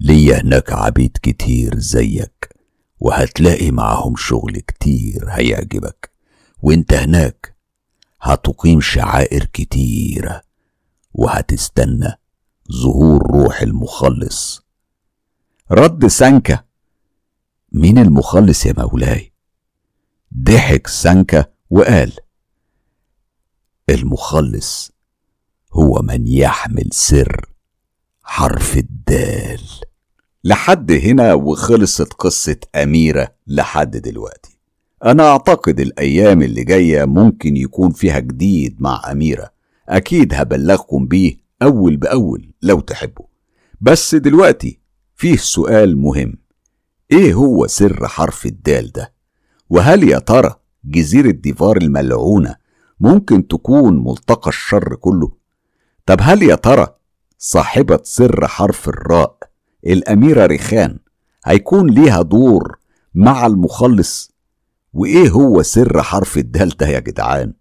[0.00, 2.54] ليا هناك عبيد كتير زيك
[3.00, 6.10] وهتلاقي معاهم شغل كتير هيعجبك.
[6.62, 7.56] وانت هناك
[8.20, 10.42] هتقيم شعائر كتيرة
[11.14, 12.12] وهتستنى
[12.72, 14.62] ظهور روح المخلص.
[15.70, 16.64] رد سانكا.
[17.72, 19.32] مين المخلص يا مولاي؟
[20.34, 22.12] ضحك سانكا وقال
[23.88, 24.92] المخلص
[25.72, 27.46] هو من يحمل سر
[28.22, 29.60] حرف الدال.
[30.44, 34.58] لحد هنا وخلصت قصة أميرة لحد دلوقتي.
[35.04, 39.50] أنا أعتقد الأيام اللي جاية ممكن يكون فيها جديد مع أميرة.
[39.88, 43.26] أكيد هبلغكم بيه أول بأول لو تحبوا.
[43.80, 44.80] بس دلوقتي
[45.16, 46.34] فيه سؤال مهم.
[47.12, 49.12] إيه هو سر حرف الدال ده؟
[49.70, 50.54] وهل يا ترى
[50.84, 52.56] جزيرة ديفار الملعونة
[53.00, 55.32] ممكن تكون ملتقى الشر كله؟
[56.06, 56.86] طب هل يا ترى
[57.38, 59.38] صاحبة سر حرف الراء
[59.86, 60.98] الأميرة ريخان
[61.46, 62.78] هيكون ليها دور
[63.14, 64.30] مع المخلص
[64.92, 67.54] وإيه هو سر حرف الدال ده يا جدعان؟